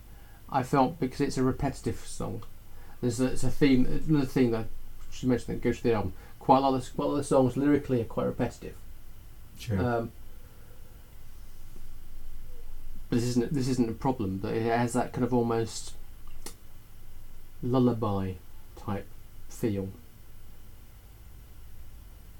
I 0.49 0.64
felt 0.64 0.99
because 0.99 1.22
it's 1.22 1.38
a 1.38 1.43
repetitive 1.43 1.99
song. 1.99 2.43
There's 3.02 3.20
a, 3.20 3.26
it's 3.28 3.43
a 3.43 3.49
theme 3.52 3.86
another 4.08 4.26
theme 4.28 4.52
that 4.52 4.66
should 5.12 5.30
mention 5.30 5.54
that 5.54 5.62
goes 5.62 5.80
through 5.80 5.91
the 5.91 5.97
album. 5.97 6.14
Quite 6.42 6.58
a 6.58 6.62
lot 6.62 6.74
of 6.74 6.84
the, 6.84 6.92
quite 6.92 7.06
a 7.06 7.08
lot 7.08 7.14
of 7.14 7.18
the 7.20 7.24
songs 7.24 7.56
lyrically 7.56 8.02
are 8.02 8.06
quite 8.06 8.26
repetitive. 8.26 8.76
True. 9.60 9.80
Um, 9.80 10.12
but 13.10 13.18
this 13.18 13.26
isn't 13.26 13.54
this 13.54 13.68
isn't 13.68 13.89
a 13.89 13.94
problem. 13.94 14.39
But 14.42 14.56
it 14.56 14.64
has 14.64 14.94
that 14.94 15.14
kind 15.14 15.24
of 15.24 15.34
almost 15.34 15.94
lullaby 17.62 18.34
type 18.76 19.06
feel 19.50 19.89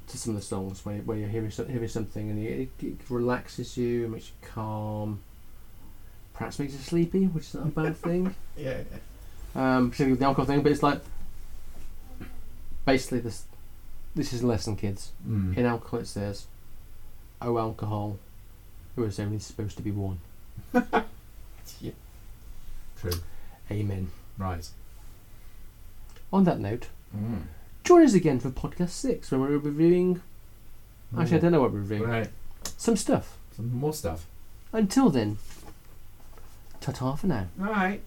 to 0.08 0.18
some 0.18 0.36
of 0.36 0.42
the 0.42 0.46
songs 0.46 0.84
where, 0.84 0.98
where 0.98 1.18
you're 1.18 1.30
hearing, 1.30 1.52
hearing 1.52 1.88
something 1.88 2.30
and 2.30 2.44
it, 2.44 2.70
it 2.82 2.96
relaxes 3.10 3.78
you, 3.78 4.08
makes 4.08 4.28
you 4.28 4.48
calm, 4.50 5.22
perhaps 6.34 6.60
makes 6.60 6.74
you 6.74 6.80
sleepy, 6.80 7.26
which 7.26 7.46
is 7.46 7.54
not 7.54 7.68
a 7.68 7.70
bad 7.70 7.96
thing. 8.08 8.36
yeah. 8.58 8.82
Um, 9.54 9.92
particularly 9.92 10.14
with 10.14 10.20
the 10.20 10.26
alcohol 10.26 10.46
thing, 10.46 10.64
but 10.64 10.72
it's 10.72 10.82
like 10.84 11.02
basically 12.86 13.20
this. 13.20 13.44
This 14.16 14.34
is 14.34 14.42
a 14.42 14.48
lesson, 14.48 14.76
kids. 14.76 15.12
Mm. 15.28 15.58
In 15.58 15.66
alcohol, 15.66 16.00
it 16.02 16.08
says, 16.08 16.48
"Oh, 17.42 17.58
alcohol, 17.58 18.20
there 18.96 19.06
was 19.06 19.20
only 19.20 19.40
supposed 19.40 19.78
to 19.78 19.84
be 19.84 19.92
one." 19.92 20.20
True. 20.74 20.84
Amen. 23.72 24.12
Right. 24.38 24.70
On 26.32 26.44
that 26.44 26.60
note, 26.60 26.88
Mm. 27.16 27.44
join 27.84 28.04
us 28.06 28.14
again 28.14 28.40
for 28.40 28.50
podcast 28.52 28.90
six 28.92 29.32
when 29.32 29.42
we're 29.42 29.58
reviewing. 29.58 30.22
Actually, 31.18 31.38
I 31.38 31.40
don't 31.42 31.52
know 31.52 31.62
what 31.62 31.74
we're 31.74 31.80
reviewing. 31.80 32.10
Right. 32.10 32.30
Some 32.78 32.96
stuff. 32.96 33.38
Some 33.56 33.76
more 33.76 33.94
stuff. 33.94 34.26
Until 34.72 35.10
then, 35.10 35.38
ta-ta 36.80 37.16
for 37.16 37.28
now. 37.28 37.48
All 37.60 37.66
right. 37.68 38.02